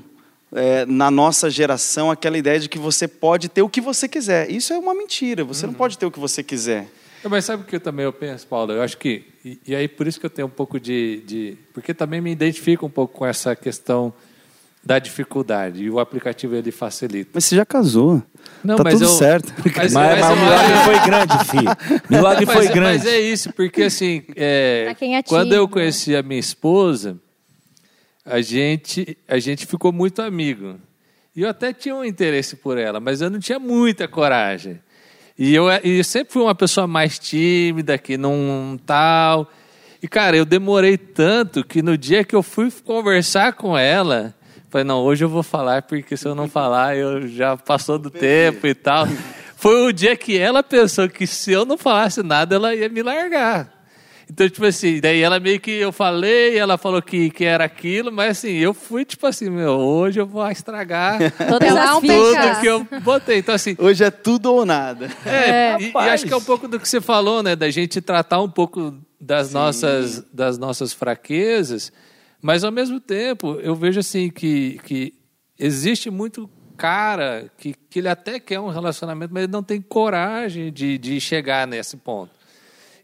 é, 0.53 0.85
na 0.85 1.11
nossa 1.11 1.49
geração 1.49 2.09
aquela 2.09 2.37
ideia 2.37 2.59
de 2.59 2.69
que 2.69 2.79
você 2.79 3.07
pode 3.07 3.49
ter 3.49 3.61
o 3.61 3.69
que 3.69 3.81
você 3.81 4.07
quiser. 4.07 4.49
Isso 4.49 4.71
é 4.71 4.77
uma 4.77 4.93
mentira. 4.93 5.43
Você 5.43 5.67
não 5.67 5.73
pode 5.73 5.97
ter 5.97 6.05
o 6.05 6.11
que 6.11 6.19
você 6.19 6.41
quiser. 6.41 6.87
É, 7.23 7.27
Mas 7.27 7.45
sabe 7.45 7.63
o 7.63 7.65
que 7.65 7.75
eu 7.75 7.79
também 7.79 8.05
eu 8.05 8.13
penso, 8.13 8.47
Paulo? 8.47 8.71
Eu 8.73 8.81
acho 8.81 8.97
que. 8.97 9.23
E, 9.43 9.59
e 9.67 9.75
aí 9.75 9.87
por 9.87 10.07
isso 10.07 10.19
que 10.19 10.25
eu 10.25 10.29
tenho 10.29 10.47
um 10.47 10.51
pouco 10.51 10.79
de, 10.79 11.21
de. 11.25 11.57
Porque 11.73 11.93
também 11.93 12.21
me 12.21 12.31
identifico 12.31 12.85
um 12.85 12.89
pouco 12.89 13.17
com 13.19 13.25
essa 13.25 13.55
questão 13.55 14.13
da 14.83 14.97
dificuldade. 14.99 15.83
E 15.83 15.89
o 15.89 15.99
aplicativo 15.99 16.55
ele 16.55 16.71
facilita. 16.71 17.31
Mas 17.33 17.45
você 17.45 17.55
já 17.57 17.65
casou. 17.65 18.23
Não, 18.63 18.77
tá 18.77 18.83
mas 18.85 18.93
tudo 18.93 19.05
eu- 19.05 19.09
certo. 19.09 19.53
Mas, 19.75 19.93
Mas, 19.93 20.19
mas 20.19 20.29
eu 20.29 20.35
o 20.35 20.39
milagre 20.39 20.73
acho- 20.73 20.83
foi 20.85 20.99
grande, 21.05 21.45
filho. 21.45 22.01
Milagre 22.09 22.45
mas, 22.45 22.55
foi 22.55 22.67
grande. 22.69 22.97
mas 22.99 23.05
é 23.05 23.19
isso, 23.19 23.53
porque 23.53 23.83
assim, 23.83 24.23
é, 24.35 24.87
é 24.99 25.23
quando 25.23 25.51
eu 25.53 25.59
tímido, 25.63 25.67
conheci 25.73 26.15
a 26.15 26.23
minha 26.23 26.39
esposa, 26.39 27.17
a 28.25 28.41
gente, 28.41 29.17
a 29.27 29.39
gente 29.39 29.65
ficou 29.65 29.91
muito 29.91 30.21
amigo. 30.21 30.79
E 31.35 31.41
eu 31.41 31.49
até 31.49 31.71
tinha 31.73 31.95
um 31.95 32.03
interesse 32.03 32.55
por 32.55 32.77
ela, 32.77 32.99
mas 32.99 33.21
eu 33.21 33.29
não 33.29 33.39
tinha 33.39 33.59
muita 33.59 34.07
coragem. 34.07 34.79
E 35.41 35.55
eu, 35.55 35.67
e 35.85 35.99
eu 35.99 36.03
sempre 36.03 36.33
fui 36.33 36.41
uma 36.41 36.53
pessoa 36.53 36.85
mais 36.85 37.17
tímida, 37.17 37.97
que 37.97 38.17
não 38.17 38.77
tal. 38.85 39.49
E, 40.03 40.07
cara, 40.07 40.35
eu 40.35 40.43
demorei 40.43 40.97
tanto 40.97 41.63
que 41.63 41.81
no 41.81 41.97
dia 41.97 42.25
que 42.25 42.35
eu 42.35 42.43
fui 42.43 42.69
conversar 42.83 43.53
com 43.53 43.77
ela, 43.77 44.35
falei, 44.69 44.83
não, 44.83 44.99
hoje 44.99 45.23
eu 45.23 45.29
vou 45.29 45.41
falar, 45.41 45.83
porque 45.83 46.17
se 46.17 46.27
eu 46.27 46.35
não 46.35 46.49
falar, 46.49 46.97
eu 46.97 47.25
já 47.25 47.55
passou 47.55 47.97
do 47.97 48.09
tempo 48.09 48.67
e 48.67 48.75
tal. 48.75 49.07
Foi 49.55 49.87
o 49.87 49.93
dia 49.93 50.13
que 50.17 50.37
ela 50.37 50.61
pensou 50.61 51.07
que 51.07 51.25
se 51.25 51.53
eu 51.53 51.63
não 51.63 51.77
falasse 51.77 52.21
nada, 52.21 52.55
ela 52.55 52.75
ia 52.75 52.89
me 52.89 53.01
largar. 53.01 53.78
Então, 54.31 54.47
tipo 54.47 54.63
assim, 54.65 54.99
daí 54.99 55.21
ela 55.21 55.39
meio 55.39 55.59
que 55.59 55.71
eu 55.71 55.91
falei, 55.91 56.55
ela 56.55 56.77
falou 56.77 57.01
que, 57.01 57.31
que 57.31 57.43
era 57.43 57.63
aquilo, 57.63 58.11
mas 58.11 58.37
assim, 58.37 58.51
eu 58.51 58.75
fui 58.75 59.03
tipo 59.03 59.25
assim, 59.25 59.49
meu, 59.49 59.71
hoje 59.71 60.19
eu 60.19 60.27
vou 60.27 60.47
estragar 60.51 61.17
Todas 61.49 61.67
Pelar 61.67 61.95
as 61.95 61.99
fichas. 61.99 62.27
pecado. 62.29 62.47
tudo 62.53 62.61
que 62.61 62.67
eu 62.95 63.01
botei. 63.01 63.37
Então, 63.39 63.55
assim, 63.55 63.75
Hoje 63.79 64.03
é 64.03 64.11
tudo 64.11 64.53
ou 64.53 64.65
nada. 64.67 65.09
é, 65.25 65.77
e- 65.79 65.83
e, 65.83 65.87
rapaz. 65.87 66.13
acho 66.13 66.25
que 66.27 66.33
é 66.33 66.37
um 66.37 66.43
pouco 66.43 66.67
do 66.67 66.79
que 66.79 66.87
você 66.87 67.01
falou, 67.01 67.41
né? 67.41 67.55
Da 67.55 67.71
gente 67.71 67.99
tratar 68.01 68.39
um 68.39 68.49
pouco 68.49 68.93
das, 69.19 69.51
nossas, 69.51 70.23
das 70.31 70.59
nossas 70.59 70.93
fraquezas, 70.93 71.91
mas 72.41 72.63
ao 72.63 72.71
mesmo 72.71 72.99
tempo 72.99 73.59
eu 73.63 73.73
vejo 73.75 73.99
assim 73.99 74.29
que, 74.29 74.79
que 74.83 75.13
existe 75.57 76.09
muito 76.11 76.47
cara 76.77 77.51
que, 77.57 77.73
que 77.89 77.99
ele 77.99 78.07
até 78.07 78.39
quer 78.39 78.59
um 78.59 78.69
relacionamento, 78.69 79.33
mas 79.33 79.43
ele 79.43 79.51
não 79.51 79.63
tem 79.63 79.81
coragem 79.81 80.71
de, 80.71 80.97
de 80.99 81.19
chegar 81.19 81.65
nesse 81.67 81.97
ponto. 81.97 82.31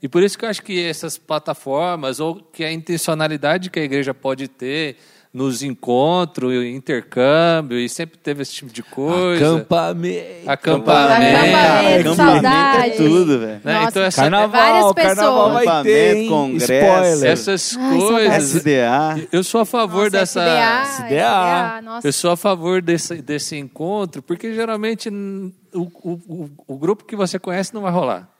E 0.06 0.08
por 0.08 0.22
isso 0.22 0.38
que 0.38 0.46
eu 0.46 0.50
acho 0.50 0.62
que 0.62 0.86
essas 0.86 1.18
plataformas, 1.18 2.20
ou 2.20 2.36
que 2.36 2.64
a 2.64 2.72
intencionalidade 2.72 3.72
que 3.72 3.80
a 3.80 3.84
igreja 3.84 4.14
pode 4.14 4.48
ter 4.48 4.98
nos 5.34 5.64
encontros, 5.64 6.64
intercâmbio, 6.64 7.80
e 7.80 7.90
sempre 7.90 8.16
teve 8.20 8.44
esse 8.44 8.54
tipo 8.54 8.72
de 8.72 8.84
coisa. 8.84 9.56
Acampamento. 9.56 10.26
Acampamento. 10.46 11.38
Acampamento, 11.38 12.10
é 12.10 12.16
saudade. 12.16 12.98
tudo, 12.98 13.40
velho. 13.40 13.62
Né? 13.64 13.86
Então, 13.88 14.04
essa, 14.04 14.22
Carnaval, 14.22 14.50
Várias 14.62 14.94
carnaval 14.94 15.46
pessoas. 15.50 15.66
vai 15.66 15.84
ter, 15.84 16.18
hein? 16.18 16.28
Acampamento, 16.28 16.30
congresso. 16.30 16.74
Spoiler. 16.74 17.32
essas 17.32 17.78
Ai, 17.80 17.98
coisas. 17.98 18.56
SDA. 18.56 19.28
Eu 19.32 19.44
sou 19.44 19.62
a 19.62 19.66
favor 19.66 20.12
Nossa, 20.12 20.20
dessa. 20.20 20.42
SDA, 20.42 20.84
SDA. 20.84 21.06
SDA, 21.08 21.82
nossa. 21.82 22.08
Eu 22.08 22.14
sou 22.14 22.30
a 22.30 22.38
favor 22.38 22.80
desse, 22.80 23.24
desse 23.24 23.58
encontro, 23.58 24.22
porque 24.22 24.54
geralmente 24.54 25.10
o, 25.10 25.82
o, 25.82 26.12
o, 26.28 26.50
o 26.68 26.78
grupo 26.78 27.04
que 27.04 27.16
você 27.16 27.40
conhece 27.40 27.74
não 27.74 27.82
vai 27.82 27.92
rolar. 27.92 28.35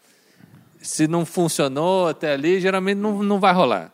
Se 0.86 1.08
não 1.08 1.26
funcionou 1.26 2.08
até 2.08 2.34
ali, 2.34 2.60
geralmente 2.60 2.98
não, 2.98 3.24
não 3.24 3.40
vai 3.40 3.54
rolar. 3.54 3.92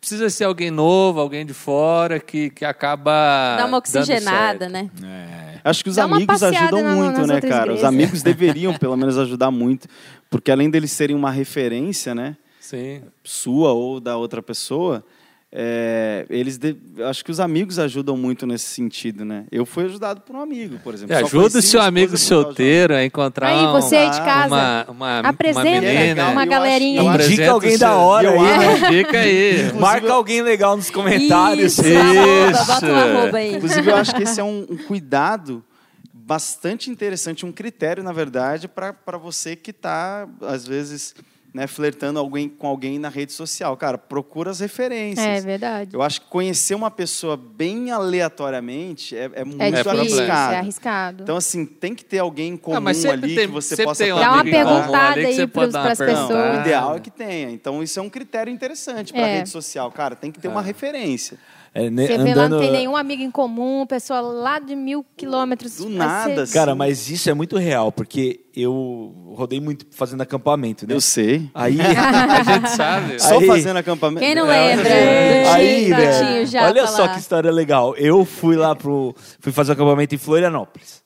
Precisa 0.00 0.28
ser 0.30 0.44
alguém 0.44 0.70
novo, 0.70 1.20
alguém 1.20 1.44
de 1.44 1.52
fora, 1.54 2.20
que, 2.20 2.50
que 2.50 2.64
acaba. 2.64 3.56
Dá 3.56 3.62
uma 3.66 3.66
dando 3.66 3.78
oxigenada, 3.78 4.70
certo. 4.70 4.72
né? 5.00 5.60
Acho 5.64 5.82
que 5.82 5.90
os 5.90 5.96
Dá 5.96 6.04
amigos 6.04 6.42
ajudam 6.42 6.82
na- 6.82 6.94
muito, 6.94 7.26
né, 7.26 7.40
cara? 7.40 7.72
Os 7.72 7.78
igrejas. 7.80 7.84
amigos 7.84 8.22
deveriam, 8.24 8.74
pelo 8.74 8.96
menos, 8.96 9.18
ajudar 9.18 9.50
muito. 9.50 9.88
Porque 10.30 10.50
além 10.50 10.70
deles 10.70 10.92
serem 10.92 11.16
uma 11.16 11.30
referência, 11.30 12.14
né? 12.14 12.36
Sim. 12.60 13.02
Sua 13.24 13.72
ou 13.72 13.98
da 13.98 14.16
outra 14.16 14.42
pessoa, 14.42 15.04
é, 15.50 16.26
eles 16.28 16.58
de- 16.58 16.76
acho 17.08 17.24
que 17.24 17.30
os 17.30 17.40
amigos 17.40 17.78
ajudam 17.78 18.16
muito 18.18 18.46
nesse 18.46 18.66
sentido, 18.66 19.24
né? 19.24 19.46
Eu 19.50 19.64
fui 19.64 19.84
ajudado 19.86 20.20
por 20.20 20.36
um 20.36 20.40
amigo, 20.42 20.78
por 20.84 20.92
exemplo. 20.92 21.14
É, 21.14 21.18
ajuda 21.18 21.58
o 21.58 21.62
seu 21.62 21.80
amigo 21.80 22.16
solteiro 22.18 22.94
a 22.94 23.02
encontrar 23.02 23.48
Aí, 23.48 23.66
um- 23.66 23.72
você 23.72 23.96
aí 23.96 24.10
de 24.10 24.18
casa, 24.18 24.46
uma, 24.54 24.84
uma, 24.90 25.18
apresenta 25.20 25.68
uma 25.68 25.80
menina. 25.80 26.28
uma 26.28 26.44
Eu 26.44 26.50
galerinha. 26.50 27.00
acho-. 27.00 27.08
Indica 27.08 27.22
Apresenta 27.24 27.50
alguém 27.52 27.78
da 27.78 27.94
hora 27.96 28.26
eu 28.28 28.40
aí, 28.40 28.58
né? 28.58 28.88
Indica 28.88 29.18
aí. 29.20 29.72
Marca 29.80 30.12
alguém 30.12 30.42
legal 30.42 30.76
nos 30.76 30.90
comentários. 30.90 31.78
Isso, 31.78 31.82
arroba, 31.98 32.64
bota 32.66 32.86
um 32.86 32.94
arroba 32.96 33.38
aí. 33.38 33.54
Inclusive, 33.56 33.90
eu 33.90 33.96
acho 33.96 34.14
que 34.14 34.22
esse 34.24 34.40
é 34.40 34.44
um, 34.44 34.66
um 34.68 34.76
cuidado 34.76 35.64
bastante 36.12 36.90
interessante, 36.90 37.46
um 37.46 37.52
critério, 37.52 38.02
na 38.02 38.12
verdade, 38.12 38.68
para 38.68 39.16
você 39.16 39.56
que 39.56 39.70
está, 39.70 40.28
às 40.42 40.66
vezes, 40.66 41.14
né, 41.54 41.66
flertando 41.66 42.18
alguém, 42.18 42.48
com 42.48 42.66
alguém 42.66 42.98
na 42.98 43.08
rede 43.08 43.32
social. 43.32 43.76
Cara, 43.76 43.96
procura 43.96 44.50
as 44.50 44.60
referências. 44.60 45.26
É 45.26 45.40
verdade. 45.40 45.90
Eu 45.94 46.02
acho 46.02 46.20
que 46.20 46.26
conhecer 46.28 46.74
uma 46.74 46.90
pessoa 46.90 47.36
bem 47.36 47.90
aleatoriamente 47.90 49.16
é, 49.16 49.30
é 49.34 49.44
muito 49.44 49.60
É 49.62 49.70
difícil, 49.70 49.90
arriscado. 49.98 50.54
é 50.54 50.58
arriscado. 50.58 51.22
Então, 51.22 51.36
assim, 51.36 51.64
tem 51.64 51.94
que 51.94 52.04
ter 52.04 52.18
alguém 52.18 52.52
em 52.52 52.56
comum 52.56 52.92
sempre 52.94 53.10
ali 53.12 53.34
tem- 53.34 53.46
que 53.46 53.52
você 53.52 53.82
possa 53.82 54.04
tem 54.04 54.12
um 54.12 54.18
Dá 54.18 54.32
uma 54.32 54.44
perguntada 54.44 55.20
aí 55.20 55.38
uma 55.40 55.48
pras 55.48 55.98
pessoas. 55.98 56.28
Não, 56.28 56.56
o 56.56 56.60
ideal 56.60 56.96
é 56.96 57.00
que 57.00 57.10
tenha. 57.10 57.50
Então, 57.50 57.82
isso 57.82 57.98
é 57.98 58.02
um 58.02 58.10
critério 58.10 58.52
interessante 58.52 59.12
para 59.12 59.24
a 59.24 59.28
É. 59.28 59.36
rede 59.38 59.48
social. 59.48 59.90
Cara, 59.90 60.14
tem 60.14 60.30
que 60.30 60.38
ter 60.40 60.48
uma 60.48 60.62
referência. 60.62 61.38
É, 61.74 61.90
né, 61.90 62.06
Você 62.06 62.18
vê 62.18 62.34
lá, 62.34 62.48
não 62.48 62.56
andando- 62.56 62.60
tem 62.62 62.72
nenhum 62.72 62.96
amigo 62.96 63.22
em 63.22 63.30
comum, 63.30 63.86
pessoa 63.86 64.20
lá 64.20 64.58
de 64.58 64.74
mil 64.74 65.04
quilômetros. 65.16 65.76
Do 65.76 65.88
nada, 65.90 66.46
ser-. 66.46 66.52
Cara, 66.54 66.74
mas 66.74 67.08
isso 67.10 67.28
é 67.30 67.34
muito 67.34 67.56
real, 67.58 67.92
porque 67.92 68.40
eu 68.56 69.14
rodei 69.36 69.60
muito 69.60 69.86
fazendo 69.90 70.22
acampamento, 70.22 70.86
né? 70.86 70.94
Eu 70.94 71.00
sei. 71.00 71.48
Aí, 71.54 71.76
A 71.80 72.42
gente 72.42 72.70
sabe. 72.70 73.20
Só 73.22 73.38
Aí- 73.38 73.46
fazendo 73.46 73.76
acampamento. 73.76 74.20
Quem 74.24 74.34
não 74.34 74.50
É, 74.50 74.74
lembra? 74.76 75.52
aí, 75.52 75.80
do 75.80 75.84
Tinho, 75.86 75.96
velho, 75.96 76.46
já 76.46 76.64
olha 76.64 76.82
pra 76.82 76.86
só 76.86 77.02
lá. 77.02 77.08
que 77.14 77.20
história 77.20 77.50
legal. 77.52 77.94
Eu 77.96 78.24
fui 78.24 78.56
lá 78.56 78.74
pro. 78.74 79.14
Fui 79.38 79.52
fazer 79.52 79.72
acampamento 79.72 80.14
em 80.14 80.18
Florianópolis. 80.18 81.02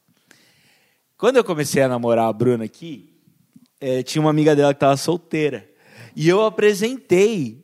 Quando 1.19 1.37
eu 1.37 1.45
comecei 1.45 1.83
a 1.83 1.89
namorar 1.89 2.29
a 2.29 2.33
Bruna 2.33 2.65
aqui, 2.65 3.11
eh, 3.81 4.03
tinha 4.03 4.21
uma 4.23 4.31
amiga 4.31 4.57
dela 4.57 4.73
que 4.73 4.77
estava 4.79 4.97
solteira. 4.97 5.69
E 6.17 6.29
eu 6.29 6.45
apresentei 6.45 7.62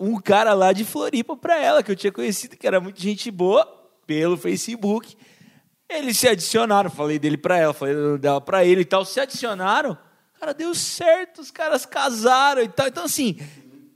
um 0.00 0.18
cara 0.18 0.54
lá 0.54 0.72
de 0.72 0.82
Floripa 0.82 1.36
para 1.36 1.60
ela, 1.62 1.82
que 1.82 1.92
eu 1.92 1.96
tinha 1.96 2.10
conhecido, 2.10 2.56
que 2.56 2.66
era 2.66 2.80
muito 2.80 3.00
gente 3.00 3.30
boa, 3.30 3.66
pelo 4.06 4.38
Facebook. 4.38 5.14
Eles 5.86 6.18
se 6.18 6.26
adicionaram, 6.26 6.88
falei 6.88 7.18
dele 7.18 7.36
para 7.36 7.58
ela, 7.58 7.74
falei 7.74 8.16
dela 8.18 8.40
para 8.40 8.64
ele 8.64 8.80
e 8.80 8.84
tal. 8.84 9.04
Se 9.04 9.20
adicionaram, 9.20 9.98
cara, 10.40 10.54
deu 10.54 10.74
certo, 10.74 11.42
os 11.42 11.50
caras 11.50 11.84
casaram 11.84 12.62
e 12.62 12.68
tal. 12.68 12.88
Então, 12.88 13.04
assim, 13.04 13.38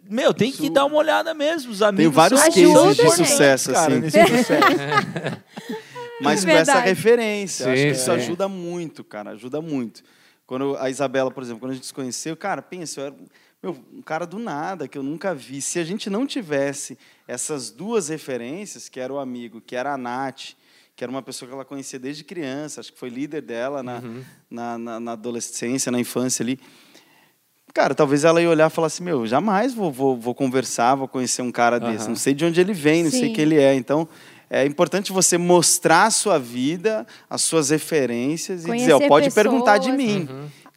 meu, 0.09 0.35
tem 0.35 0.53
que 0.53 0.69
dar 0.69 0.85
uma 0.85 0.97
olhada 0.97 1.33
mesmo. 1.33 1.73
Os 1.73 1.81
amigos 1.81 2.14
vários 2.14 2.38
são 2.38 2.51
cases 2.51 2.97
de 2.97 3.11
sucesso, 3.11 3.73
cara, 3.73 3.93
assim. 3.93 4.01
nesse 4.01 4.25
processo. 4.25 5.43
Mas 6.21 6.45
É 6.45 6.53
com 6.53 6.59
essa 6.59 6.81
referência. 6.81 7.64
Sim, 7.64 7.73
acho 7.73 7.83
que 7.83 7.90
isso 7.90 8.12
ajuda 8.12 8.47
muito, 8.49 9.03
cara. 9.03 9.31
Ajuda 9.31 9.61
muito. 9.61 10.03
Quando 10.47 10.77
a 10.79 10.90
Isabela, 10.90 11.31
por 11.31 11.43
exemplo, 11.43 11.61
quando 11.61 11.73
a 11.73 11.75
gente 11.75 11.87
se 11.87 11.95
conheceu, 11.95 12.37
cara, 12.37 12.61
pensa, 12.61 13.01
eu 13.01 13.07
era 13.07 13.17
meu, 13.64 13.77
um 13.92 14.03
cara 14.03 14.27
do 14.27 14.38
nada, 14.38 14.87
que 14.87 14.98
eu 14.98 15.03
nunca 15.03 15.35
vi. 15.35 15.61
Se 15.62 15.79
a 15.79 15.85
gente 15.85 16.11
não 16.11 16.27
tivesse 16.27 16.98
essas 17.27 17.70
duas 17.70 18.09
referências, 18.09 18.88
que 18.88 19.00
era 19.00 19.12
o 19.12 19.18
amigo, 19.18 19.61
que 19.61 19.74
era 19.74 19.92
a 19.94 19.96
Nath, 19.96 20.53
que 20.94 21.03
era 21.03 21.11
uma 21.11 21.22
pessoa 21.22 21.48
que 21.48 21.55
ela 21.55 21.64
conhecia 21.64 21.98
desde 21.98 22.22
criança, 22.22 22.81
acho 22.81 22.92
que 22.92 22.98
foi 22.98 23.09
líder 23.09 23.40
dela 23.42 23.83
na, 23.83 23.96
Uhum. 24.00 24.22
na, 24.50 24.79
na, 24.79 25.00
na 25.00 25.12
adolescência, 25.12 25.90
na 25.90 25.98
infância 25.98 26.42
ali. 26.42 26.61
Cara, 27.72 27.94
talvez 27.94 28.22
ela 28.22 28.40
ia 28.40 28.48
olhar 28.48 28.70
e 28.70 28.72
falar 28.72 28.87
assim, 28.87 29.03
meu, 29.03 29.27
jamais 29.27 29.74
vou, 29.74 29.90
vou, 29.90 30.16
vou 30.16 30.35
conversar, 30.35 30.94
vou 30.94 31.09
conhecer 31.09 31.42
um 31.42 31.50
cara 31.50 31.81
desse. 31.81 32.03
Aham. 32.05 32.09
Não 32.11 32.16
sei 32.16 32.33
de 32.33 32.44
onde 32.44 32.61
ele 32.61 32.72
vem, 32.72 33.03
não 33.03 33.11
sei 33.11 33.29
Sim. 33.29 33.33
quem 33.33 33.42
ele 33.42 33.59
é. 33.59 33.74
Então, 33.74 34.07
é 34.48 34.64
importante 34.64 35.11
você 35.11 35.37
mostrar 35.37 36.05
a 36.05 36.11
sua 36.11 36.38
vida, 36.38 37.05
as 37.29 37.42
suas 37.42 37.70
referências 37.70 38.61
e 38.64 38.70
dizer, 38.70 38.90
Conhecer 38.92 39.09
pode 39.09 39.31
perguntar 39.33 39.79
de 39.79 39.90
pessoas. 39.90 40.09
mim. 40.09 40.29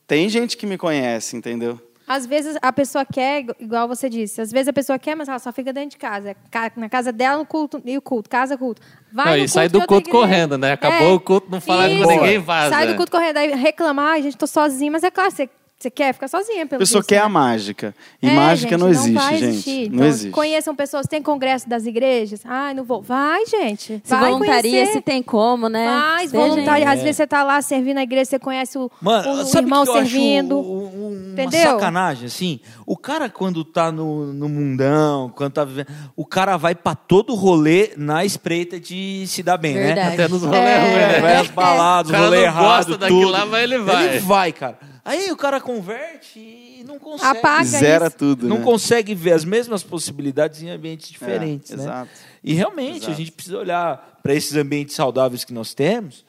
Tem 0.08 0.28
gente 0.30 0.58
que 0.58 0.66
me 0.66 0.78
conhece, 0.78 1.36
entendeu? 1.36 1.80
Às 2.08 2.26
vezes 2.26 2.58
a 2.62 2.72
pessoa 2.72 3.06
quer, 3.06 3.44
igual 3.60 3.86
você 3.88 4.08
disse, 4.10 4.40
às 4.40 4.50
vezes 4.50 4.70
a 4.70 4.74
pessoa 4.74 4.98
quer, 4.98 5.14
mas 5.14 5.28
ela 5.28 5.40
só 5.40 5.52
fica 5.52 5.74
dentro 5.74 5.90
de 5.92 5.98
casa. 5.98 6.36
Ca- 6.50 6.72
Na 6.78 6.88
casa 6.88 7.12
dela, 7.12 7.38
no 7.40 7.46
culto, 7.46 7.82
e 7.84 7.98
o 7.98 8.02
culto, 8.02 8.30
casa, 8.30 8.58
culto. 8.58 8.82
Vai 9.12 9.34
e 9.36 9.38
culto 9.40 9.52
sai 9.52 9.68
do 9.68 9.86
culto 9.86 10.10
correndo, 10.10 10.58
né? 10.58 10.72
Acabou 10.72 11.10
É. 11.10 11.12
o 11.14 11.20
culto, 11.20 11.52
não 11.52 11.60
fala 11.60 11.84
com 11.90 12.08
ninguém, 12.08 12.40
vaza. 12.40 12.70
Sai 12.74 12.88
do 12.88 12.96
culto 12.96 13.12
correndo, 13.12 13.38
aí 13.38 13.54
reclamar, 13.54 14.14
ai, 14.14 14.22
gente, 14.24 14.38
tô 14.38 14.48
sozinha, 14.48 14.90
mas 14.92 15.04
é 15.04 15.12
claro, 15.12 15.32
você, 15.32 15.50
você 15.80 15.92
quer 15.92 16.12
ficar 16.14 16.28
sozinha, 16.28 16.64
A 16.64 16.68
pelo 16.68 16.80
pessoa 16.80 17.02
visto, 17.02 17.10
quer 17.10 17.18
né? 17.20 17.22
a 17.22 17.30
mágica. 17.30 17.96
E 18.22 18.28
É, 18.28 18.32
mágica 18.34 18.72
gente, 18.72 18.80
não 18.80 18.90
existe, 18.90 19.12
vai 19.14 19.38
gente. 19.38 19.44
existir. 19.50 19.90
Não 19.90 19.96
Então, 19.98 20.08
existe. 20.08 20.30
Conheçam 20.32 20.76
pessoas, 20.76 21.06
tem 21.06 21.22
congresso 21.22 21.70
das 21.70 21.86
igrejas? 21.86 22.42
Ai, 22.46 22.74
não 22.74 22.84
vou. 22.84 23.02
Vai, 23.02 23.46
gente. 23.46 24.02
Se 24.04 24.10
vai 24.10 24.32
voluntaria, 24.32 24.72
conhecer. 24.72 24.92
se 24.94 25.02
tem 25.02 25.22
como, 25.22 25.70
né? 25.70 25.86
Voluntário. 26.32 26.84
em- 26.84 26.88
Às 26.88 27.02
vezes 27.02 27.18
você 27.18 27.28
tá 27.28 27.44
lá 27.44 27.62
servindo 27.62 27.98
a 28.00 28.04
igreja, 28.04 28.26
você 28.26 28.40
conhece 28.40 28.78
o, 28.78 28.90
Mano, 29.02 29.42
o 29.42 29.46
sabe 29.46 29.66
irmão 29.68 29.84
que 29.84 29.90
eu 29.90 29.94
servindo. 29.94 30.60
acho 30.60 30.68
um- 30.68 30.72
um- 30.86 31.08
uma 31.28 31.32
Entendeu? 31.44 31.72
sacanagem, 31.74 32.26
assim? 32.26 32.60
O 32.86 32.98
cara, 32.98 33.30
quando 33.30 33.64
tá 33.64 33.92
no, 33.92 34.34
no 34.34 34.50
mundão, 34.50 35.32
quando 35.36 35.52
tá 35.54 35.64
vivendo, 35.64 35.88
o 36.16 36.26
cara 36.26 36.58
vai 36.58 36.74
pra 36.74 36.96
todo 36.96 37.36
rolê 37.36 37.92
na 37.96 38.26
espreita 38.26 38.80
de 38.80 39.26
se 39.28 39.44
dar 39.44 39.58
bem, 39.58 39.76
né? 39.76 39.84
Verdade. 39.94 40.14
Até 40.16 40.28
nos 40.28 40.42
rolê 40.44 40.58
É. 40.58 40.80
ruim, 40.80 40.92
né? 40.96 41.20
Vai 41.22 41.36
às 41.38 41.48
baladas, 41.50 42.12
O 42.12 42.16
rolê 42.16 42.38
não 42.38 42.44
errado, 42.44 42.64
gosta 42.78 42.98
daquilo 42.98 43.22
tudo. 43.22 43.32
lá, 43.32 43.46
mas 43.46 43.62
ele 43.64 43.78
vai. 43.78 44.08
Ele 44.08 44.20
vai, 44.20 44.52
cara. 44.52 44.80
Aí 45.08 45.32
o 45.32 45.38
cara 45.38 45.60
converte 45.62 46.38
e 46.40 46.84
não 46.88 47.00
consegue. 47.00 47.38
Apaga 47.40 47.64
Zera 47.64 48.08
isso. 48.08 48.18
tudo, 48.18 48.48
Não 48.48 48.58
né? 48.60 48.64
consegue 48.64 49.16
ver 49.16 49.34
as 49.34 49.46
mesmas 49.46 49.84
possibilidades 49.84 50.62
em 50.62 50.70
ambientes 50.70 51.08
É, 51.10 51.12
diferentes, 51.14 51.72
né? 51.72 51.84
Exato. 51.84 52.10
E 52.44 52.54
realmente 52.54 52.98
Exato. 52.98 53.12
a 53.12 53.16
gente 53.16 53.32
precisa 53.32 53.58
olhar 53.58 54.20
para 54.22 54.34
esses 54.34 54.56
ambientes 54.56 54.96
saudáveis 54.96 55.44
que 55.44 55.54
nós 55.54 55.74
temos 55.74 56.26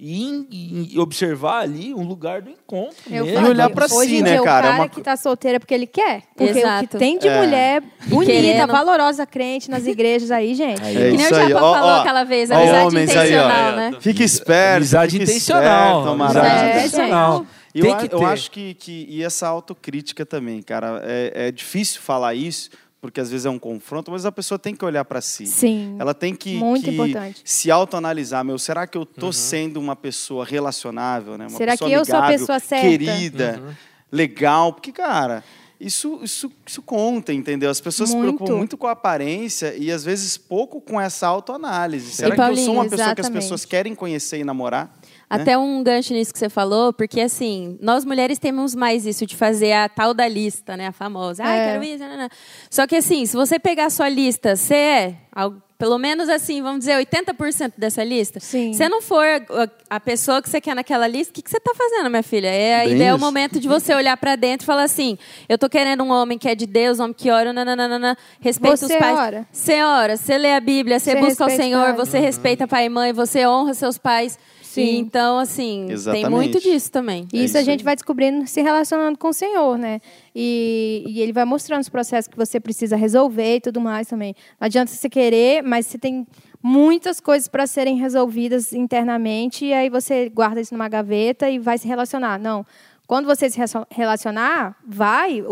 e, 0.00 0.46
e- 0.50 0.94
e 0.94 0.98
observar 1.00 1.60
ali 1.62 1.92
um 1.92 2.04
lugar 2.04 2.40
do 2.40 2.50
encontro 2.50 2.94
Eu 3.10 3.24
mesmo. 3.24 3.40
falo, 3.40 3.48
olhar 3.50 3.68
Hoje 3.92 4.10
si, 4.10 4.16
em 4.18 4.22
né, 4.22 4.30
dia, 4.34 4.42
cara? 4.42 4.66
É 4.66 4.70
O 4.70 4.72
cara 4.72 4.74
uma 4.82 4.88
que 4.88 5.00
tá 5.00 5.16
solteiro 5.16 5.56
é 5.56 5.58
porque 5.58 5.74
ele 5.74 5.88
quer. 5.88 6.22
Porque 6.36 6.52
o 6.52 6.56
Exato. 6.58 6.86
que 6.88 6.98
tem 6.98 7.18
de 7.18 7.26
É. 7.26 7.40
mulher 7.40 7.82
bonita, 8.06 8.32
querendo. 8.32 8.66
valorosa, 8.70 9.26
crente 9.26 9.68
nas 9.68 9.86
igrejas 9.88 10.30
aí, 10.30 10.54
gente. 10.54 10.80
Aí, 10.82 10.96
É 10.96 11.10
Que 11.10 11.16
nem 11.16 11.26
isso 11.26 11.34
o 11.34 11.36
aí. 11.36 11.48
Japão 11.50 11.68
Ó, 11.68 11.74
falou 11.74 11.90
ó, 11.90 12.00
aquela 12.00 12.22
vez, 12.24 12.48
ó, 12.50 12.54
amizade 12.54 12.78
aí, 12.78 12.84
ó. 12.84 13.02
intencional, 13.02 13.72
né? 13.76 13.92
Fique 14.00 14.22
esperto. 14.22 14.76
Amizade 14.76 15.10
fique 15.18 15.24
intencional. 15.24 15.98
esperto, 16.00 16.22
amizade. 16.22 16.46
É, 16.64 16.78
intencional. 16.78 17.46
E 17.74 17.80
Tem 17.82 17.90
eu, 17.90 17.96
que 17.96 18.02
a- 18.04 18.08
eu 18.12 18.18
ter. 18.20 18.24
acho 18.24 18.50
que, 18.50 18.74
que. 18.74 19.06
E 19.08 19.22
essa 19.22 19.46
autocrítica 19.48 20.24
também, 20.26 20.62
cara. 20.62 21.00
É, 21.04 21.48
é 21.48 21.52
difícil 21.52 22.00
falar 22.00 22.34
isso, 22.34 22.70
porque 23.00 23.20
às 23.20 23.30
vezes 23.30 23.46
é 23.46 23.50
um 23.50 23.58
confronto, 23.58 24.10
mas 24.10 24.24
a 24.26 24.32
pessoa 24.32 24.58
tem 24.58 24.74
que 24.74 24.84
olhar 24.84 25.04
para 25.04 25.20
si. 25.20 25.46
Sim. 25.46 25.96
Ela 25.98 26.14
tem 26.14 26.34
que, 26.34 26.54
Muito 26.56 26.84
que 26.84 26.90
importante. 26.90 27.42
se 27.44 27.70
autoanalisar. 27.70 28.44
Meu, 28.44 28.58
será 28.58 28.86
que 28.86 28.96
eu 28.98 29.04
tô 29.06 29.32
sendo 29.32 29.78
uma 29.78 29.94
pessoa 29.94 30.44
relacionável, 30.44 31.36
né? 31.38 31.46
Uma 31.46 31.56
Será 31.56 31.72
pessoa 31.72 31.90
que 31.90 31.96
eu 31.96 32.04
sou 32.04 32.14
a 32.14 32.18
amigável, 32.18 32.38
pessoa 32.40 32.58
certa? 32.60 32.86
Querida, 32.88 33.76
legal. 34.10 34.72
Porque, 34.72 34.90
cara, 34.92 35.44
isso, 35.80 36.18
isso, 36.24 36.50
isso 36.66 36.82
conta, 36.82 37.32
entendeu? 37.32 37.70
As 37.70 37.80
pessoas 37.80 38.10
se 38.10 38.16
Muito. 38.16 38.34
preocupam 38.34 38.56
muito 38.56 38.76
com 38.76 38.86
a 38.88 38.92
aparência 38.92 39.74
e 39.76 39.92
às 39.92 40.02
vezes 40.04 40.36
pouco 40.36 40.80
com 40.80 41.00
essa 41.00 41.26
autoanálise. 41.28 42.10
Será 42.12 42.34
E, 42.34 42.36
que 42.36 42.60
eu 42.60 42.64
sou 42.64 42.74
uma 42.74 42.82
pessoa 42.84 42.96
que 42.96 43.02
as 43.04 43.18
exatamente. 43.20 43.42
pessoas 43.42 43.64
querem 43.64 43.94
conhecer 43.94 44.38
e 44.40 44.44
namorar? 44.44 44.97
Até 45.30 45.58
um 45.58 45.82
gancho 45.82 46.12
nisso 46.14 46.32
que 46.32 46.38
você 46.38 46.48
falou, 46.48 46.92
porque 46.92 47.20
assim, 47.20 47.76
nós 47.82 48.04
mulheres 48.04 48.38
temos 48.38 48.74
mais 48.74 49.04
isso 49.04 49.26
de 49.26 49.36
fazer 49.36 49.72
a 49.72 49.88
tal 49.88 50.14
da 50.14 50.26
lista, 50.26 50.76
né? 50.76 50.86
A 50.86 50.92
famosa. 50.92 51.42
Ah, 51.44 51.54
É. 51.54 51.72
quero 51.72 51.84
isso. 51.84 51.98
Não, 52.04 52.16
não. 52.16 52.28
Só 52.70 52.86
que 52.86 52.96
assim, 52.96 53.26
se 53.26 53.36
você 53.36 53.58
pegar 53.58 53.86
a 53.86 53.90
sua 53.90 54.08
lista, 54.08 54.56
você 54.56 54.74
é, 54.74 55.14
pelo 55.78 55.96
menos 55.96 56.28
assim, 56.28 56.60
vamos 56.60 56.80
dizer, 56.80 56.96
80% 57.06 57.74
dessa 57.78 58.02
lista. 58.02 58.40
Sim. 58.40 58.72
Se 58.72 58.88
não 58.88 59.00
for 59.00 59.24
a, 59.88 60.00
pessoa 60.00 60.42
que 60.42 60.50
você 60.50 60.60
quer 60.60 60.74
naquela 60.74 61.06
lista, 61.06 61.30
o 61.30 61.34
que, 61.34 61.40
que 61.42 61.48
você 61.50 61.58
está 61.58 61.72
fazendo, 61.72 62.10
minha 62.10 62.22
filha? 62.22 62.48
É, 62.48 62.84
Bem 62.88 63.06
é 63.06 63.14
o 63.14 63.18
momento 63.18 63.60
de 63.60 63.68
você 63.68 63.94
olhar 63.94 64.16
para 64.16 64.34
dentro 64.34 64.64
e 64.64 64.66
falar 64.66 64.82
assim: 64.82 65.16
eu 65.48 65.56
tô 65.56 65.68
querendo 65.68 66.02
um 66.02 66.10
homem 66.10 66.36
que 66.36 66.48
é 66.48 66.54
de 66.56 66.66
Deus, 66.66 66.98
um 66.98 67.04
homem 67.04 67.14
que 67.14 67.30
ora, 67.30 67.52
nananana, 67.52 68.18
respeita 68.40 68.76
Você 68.76 68.94
os 68.94 68.98
pais. 68.98 69.18
ora. 69.18 69.46
Você 69.52 69.82
ora, 69.82 70.16
você 70.16 70.36
lê 70.36 70.52
a 70.52 70.60
Bíblia, 70.60 70.98
você 70.98 71.12
Você 71.12 71.20
busca 71.20 71.46
o 71.46 71.50
Senhor, 71.50 71.94
pais. 71.94 71.96
você 71.96 72.18
respeita 72.18 72.66
pai 72.66 72.86
e 72.86 72.88
mãe, 72.88 73.12
você 73.12 73.46
honra 73.46 73.72
seus 73.74 73.98
pais. 73.98 74.36
Sim. 74.78 74.94
E 74.94 74.98
então, 74.98 75.38
assim, 75.38 75.84
tem 75.86 75.92
Exatamente. 75.94 76.30
muito 76.30 76.60
disso 76.60 76.90
também. 76.90 77.26
E 77.32 77.44
isso, 77.44 77.56
É 77.56 77.58
a 77.58 77.62
isso 77.62 77.70
gente 77.70 77.80
aí. 77.80 77.84
vai 77.84 77.94
descobrindo 77.96 78.46
se 78.46 78.60
relacionando 78.62 79.18
com 79.18 79.28
o 79.28 79.32
Senhor, 79.32 79.76
né? 79.78 80.00
E, 80.34 81.04
e 81.06 81.20
ele 81.20 81.32
vai 81.32 81.44
mostrando 81.44 81.80
os 81.82 81.88
processos 81.88 82.28
que 82.28 82.36
você 82.36 82.58
precisa 82.60 82.96
resolver 82.96 83.56
e 83.56 83.60
tudo 83.60 83.80
mais 83.80 84.06
também. 84.08 84.34
Não 84.60 84.66
adianta 84.66 84.90
você 84.92 85.08
querer, 85.08 85.62
mas 85.62 85.86
você 85.86 85.98
tem 85.98 86.26
muitas 86.62 87.20
coisas 87.20 87.48
para 87.48 87.66
serem 87.66 87.96
resolvidas 87.98 88.72
internamente 88.72 89.64
e 89.64 89.72
aí 89.72 89.88
você 89.88 90.28
guarda 90.28 90.60
isso 90.60 90.74
numa 90.74 90.88
gaveta 90.88 91.48
e 91.48 91.58
vai 91.58 91.78
se 91.78 91.86
relacionar. 91.86 92.38
Não. 92.38 92.64
Quando 93.06 93.24
você 93.24 93.48
se 93.48 93.56
relacion- 93.56 93.86
relacionar, 93.90 94.76
vai, 94.86 95.42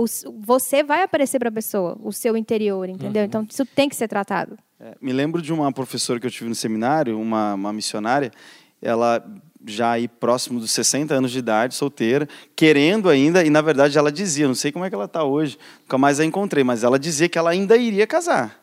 você 0.41 0.83
vai 0.83 1.03
aparecer 1.03 1.39
para 1.39 1.49
a 1.49 1.53
pessoa, 1.53 1.97
o 2.03 2.13
seu 2.13 2.37
interior, 2.37 2.87
entendeu? 2.89 3.23
Uhum. 3.23 3.27
Então 3.27 3.47
isso 3.49 3.65
tem 3.65 3.89
que 3.89 3.97
ser 3.97 4.09
tratado. 4.09 4.59
É, 4.79 4.95
me 5.01 5.11
lembro 5.11 5.41
de 5.41 5.55
uma 5.55 5.73
professora 5.73 6.21
que 6.21 6.27
eu 6.27 6.31
tive 6.31 6.51
no 6.51 6.55
seminário, 6.55 7.19
uma, 7.19 7.55
uma 7.55 7.73
missionária, 7.73 8.31
ela 8.87 9.25
já 9.67 9.93
aí 9.93 10.07
próximo 10.07 10.61
dos 10.61 10.71
60 10.71 11.13
anos 11.13 11.33
de 11.33 11.41
idade, 11.41 11.75
solteira, 11.75 12.29
querendo 12.55 13.09
ainda, 13.09 13.45
e 13.45 13.51
na 13.51 13.61
verdade 13.61 13.99
ela 13.99 14.13
dizia, 14.13 14.47
não 14.47 14.55
sei 14.55 14.71
como 14.71 14.85
é 14.85 14.89
que 14.89 14.95
ela 14.95 15.07
está 15.07 15.25
hoje, 15.25 15.59
nunca 15.83 15.99
mais 15.99 16.21
a 16.21 16.25
encontrei, 16.25 16.63
mas 16.63 16.85
ela 16.85 16.99
dizia 16.99 17.29
que 17.29 17.37
ela 17.37 17.51
ainda 17.51 17.77
iria 17.77 18.07
casar. 18.07 18.63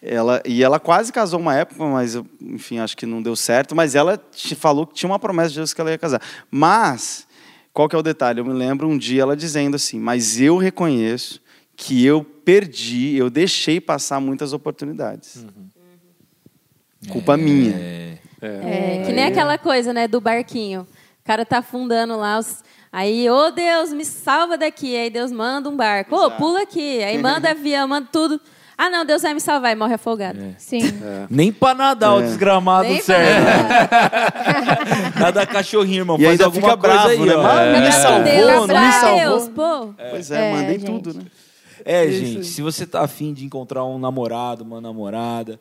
Ela, 0.00 0.42
e 0.44 0.62
ela 0.62 0.78
quase 0.78 1.10
casou 1.12 1.40
uma 1.40 1.56
época, 1.56 1.84
mas 1.84 2.14
enfim, 2.40 2.78
acho 2.78 2.96
que 2.96 3.06
não 3.06 3.22
deu 3.22 3.34
certo, 3.34 3.74
mas 3.74 3.94
ela 3.94 4.16
te 4.16 4.54
falou 4.54 4.86
que 4.86 4.94
tinha 4.94 5.10
uma 5.10 5.18
promessa 5.18 5.48
de 5.48 5.56
Deus 5.56 5.74
que 5.74 5.80
ela 5.80 5.90
ia 5.90 5.98
casar. 5.98 6.20
Mas, 6.50 7.26
qual 7.72 7.88
que 7.88 7.96
é 7.96 7.98
o 7.98 8.02
detalhe? 8.02 8.38
Eu 8.38 8.44
me 8.44 8.52
lembro 8.52 8.86
um 8.86 8.98
dia 8.98 9.22
ela 9.22 9.36
dizendo 9.36 9.74
assim, 9.74 9.98
mas 9.98 10.38
eu 10.40 10.58
reconheço 10.58 11.40
que 11.74 12.04
eu 12.04 12.22
perdi, 12.22 13.16
eu 13.16 13.28
deixei 13.28 13.80
passar 13.80 14.20
muitas 14.20 14.52
oportunidades. 14.52 15.44
Culpa 17.08 17.36
minha. 17.36 17.74
É. 18.42 19.00
É, 19.00 19.02
que 19.06 19.12
nem 19.12 19.24
aquela 19.24 19.56
coisa, 19.58 19.92
né, 19.92 20.06
do 20.08 20.20
barquinho. 20.20 20.82
O 20.82 21.24
cara 21.26 21.44
tá 21.44 21.58
afundando 21.58 22.16
lá, 22.16 22.38
os- 22.38 22.62
Aí, 22.92 23.28
ô 23.28 23.50
Deus, 23.50 23.92
me 23.92 24.04
salva 24.04 24.56
daqui. 24.56 24.96
Aí 24.96 25.10
Deus 25.10 25.32
manda 25.32 25.68
um 25.68 25.76
barco. 25.76 26.14
Ô, 26.14 26.30
pula 26.30 26.62
aqui. 26.62 27.02
Aí 27.02 27.18
manda 27.18 27.50
avião, 27.50 27.88
manda 27.88 28.06
tudo. 28.12 28.40
Ah, 28.78 28.88
não, 28.88 29.04
Deus 29.04 29.22
vai 29.22 29.34
me 29.34 29.40
salvar 29.40 29.72
e 29.72 29.74
morre 29.74 29.94
afogado. 29.94 30.38
Sim. 30.58 30.80
Nem 31.28 31.52
pra 31.52 31.74
nadar 31.74 32.14
o 32.14 32.20
É. 32.20 32.22
desgramado 32.22 32.84
Nem 32.88 32.96
pra 32.98 33.04
serve. 33.04 33.40
nadar. 33.40 35.12
Nada 35.18 35.44
cachorrinho, 35.46 36.02
irmão. 36.02 36.16
E 36.16 36.20
Faz 36.20 36.30
ainda 36.32 36.44
alguma 36.44 36.70
fica 36.70 36.76
coisa 36.80 36.94
bravo, 36.96 37.08
aí, 37.10 37.18
né? 37.28 37.36
Mas 37.36 37.60
É. 37.60 37.80
me 37.80 37.92
salvou, 37.92 38.22
Deus, 38.24 38.66
não 38.68 38.80
me 38.86 38.92
salvou. 38.92 39.18
Deus, 39.20 39.48
pô. 39.48 39.94
Pois 40.10 40.30
é, 40.30 40.48
É, 40.50 40.52
mandem 40.52 40.78
gente. 40.78 40.84
tudo, 40.86 41.14
né? 41.14 41.24
É, 41.84 42.04
Isso. 42.04 42.24
gente, 42.26 42.44
se 42.46 42.62
você 42.62 42.86
tá 42.86 43.02
afim 43.02 43.32
de 43.34 43.44
encontrar 43.44 43.84
um 43.84 43.98
namorado, 43.98 44.62
uma 44.64 44.80
namorada, 44.80 45.58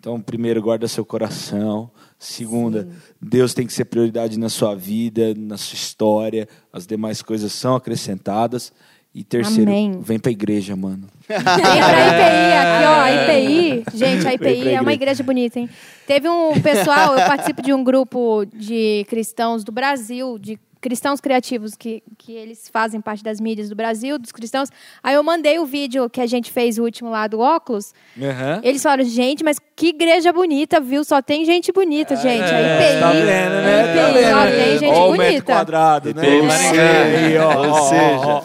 então, 0.00 0.18
primeiro, 0.18 0.62
guarda 0.62 0.88
seu 0.88 1.04
coração. 1.04 1.90
Segunda, 2.18 2.88
Deus 3.20 3.52
tem 3.52 3.66
que 3.66 3.72
ser 3.74 3.84
prioridade 3.84 4.38
na 4.38 4.48
sua 4.48 4.74
vida, 4.74 5.34
na 5.36 5.58
sua 5.58 5.74
história. 5.74 6.48
As 6.72 6.86
demais 6.86 7.20
coisas 7.20 7.52
são 7.52 7.76
acrescentadas. 7.76 8.72
E 9.14 9.22
terceiro, 9.22 9.70
Amém. 9.70 10.00
vem 10.00 10.18
pra 10.18 10.32
igreja, 10.32 10.74
mano. 10.74 11.06
Vem 11.28 11.42
pra 11.42 11.52
IPI, 11.52 12.52
aqui, 12.56 12.84
ó, 12.86 13.00
a 13.00 13.10
IPI. 13.10 13.84
Gente, 13.92 14.26
a 14.26 14.34
IPI 14.34 14.68
é 14.70 14.80
uma 14.80 14.92
igreja 14.92 15.22
bonita, 15.22 15.58
hein? 15.58 15.68
Teve 16.06 16.28
um 16.28 16.58
pessoal, 16.60 17.18
eu 17.18 17.26
participo 17.26 17.60
de 17.60 17.74
um 17.74 17.84
grupo 17.84 18.46
de 18.54 19.04
cristãos 19.08 19.64
do 19.64 19.72
Brasil, 19.72 20.38
de 20.38 20.58
cristãos 20.80 21.20
criativos, 21.20 21.74
que, 21.74 22.02
que 22.16 22.32
eles 22.32 22.68
fazem 22.72 23.00
parte 23.00 23.22
das 23.22 23.40
mídias 23.40 23.68
do 23.68 23.74
Brasil, 23.76 24.18
dos 24.18 24.32
cristãos. 24.32 24.68
Aí 25.02 25.14
eu 25.14 25.22
mandei 25.22 25.58
o 25.58 25.66
vídeo 25.66 26.08
que 26.08 26.20
a 26.20 26.26
gente 26.26 26.50
fez, 26.50 26.78
o 26.78 26.82
último 26.82 27.10
lá 27.10 27.26
do 27.26 27.38
óculos. 27.40 27.92
Aham. 28.20 28.60
Eles 28.62 28.82
falaram, 28.82 29.04
gente, 29.04 29.44
mas 29.44 29.58
que 29.76 29.88
igreja 29.88 30.32
bonita, 30.32 30.80
viu? 30.80 31.04
Só 31.04 31.20
tem 31.22 31.44
gente 31.44 31.70
bonita, 31.72 32.16
gente. 32.16 32.42
A 32.44 32.60
IPI. 32.60 33.00
Tá 33.00 33.12
vendo, 33.12 33.24
né? 33.24 33.80
A 33.80 33.86
Tá 33.86 34.10
IPI, 34.10 34.30
só 34.30 34.42
tem 34.44 34.56
vendo? 34.56 34.78
gente 34.80 34.94
Ó 34.94 35.08
o 35.08 35.10
metro 35.12 35.26
bonita. 35.26 35.52
quadrado, 35.52 36.14
né? 36.14 36.22
IPI 36.38 36.78
aí, 36.78 37.38
ó, 37.38 37.66
Ou 37.68 37.74
seja, 37.88 38.42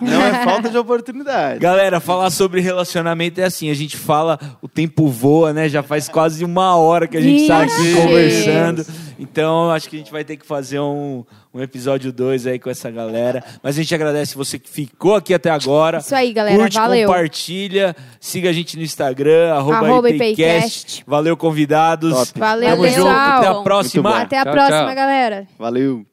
não 0.00 0.24
é 0.24 0.44
falta 0.44 0.68
de 0.68 0.78
oportunidade. 0.78 1.58
Galera, 1.60 2.00
falar 2.00 2.30
sobre 2.30 2.60
relacionamento 2.60 3.40
é 3.40 3.44
assim, 3.44 3.70
a 3.70 3.74
gente 3.74 3.96
fala, 3.96 4.38
o 4.62 4.68
tempo 4.68 5.08
voa, 5.08 5.52
né? 5.52 5.68
Já 5.68 5.82
faz 5.82 6.08
quase 6.08 6.44
uma 6.44 6.76
hora 6.76 7.06
que 7.06 7.16
a 7.16 7.20
gente 7.20 7.42
está 7.42 7.62
aqui 7.62 7.94
conversando. 7.94 8.84
Então, 9.18 9.70
acho 9.70 9.88
que 9.88 9.96
a 9.96 9.98
gente 9.98 10.12
vai 10.12 10.24
ter 10.24 10.36
que 10.36 10.46
fazer 10.46 10.78
um, 10.80 11.24
um 11.58 11.62
episódio 11.62 12.12
2 12.12 12.46
aí 12.46 12.58
com 12.58 12.70
essa 12.70 12.90
galera. 12.90 13.42
Mas 13.62 13.76
a 13.76 13.82
gente 13.82 13.94
agradece 13.94 14.36
você 14.36 14.58
que 14.58 14.68
ficou 14.68 15.16
aqui 15.16 15.34
até 15.34 15.50
agora. 15.50 15.98
Isso 15.98 16.14
aí, 16.14 16.32
galera. 16.32 16.58
Curte, 16.58 16.76
Valeu. 16.76 17.06
compartilha, 17.08 17.96
siga 18.20 18.50
a 18.50 18.52
gente 18.52 18.76
no 18.76 18.82
Instagram, 18.82 19.52
arroba, 19.54 19.76
Arroba 19.86 20.10
IPCast. 20.10 21.04
Valeu, 21.06 21.36
convidados. 21.36 22.12
Top. 22.14 22.38
Valeu, 22.38 22.70
Tamo 22.70 22.82
pessoal. 22.82 23.06
junto, 23.06 23.18
até 23.18 23.46
a 23.46 23.54
próxima. 23.62 24.18
Até 24.18 24.38
a 24.38 24.44
Tchau, 24.44 24.52
próxima, 24.52 24.86
tchau. 24.86 24.94
galera. 24.94 25.46
Valeu. 25.58 26.07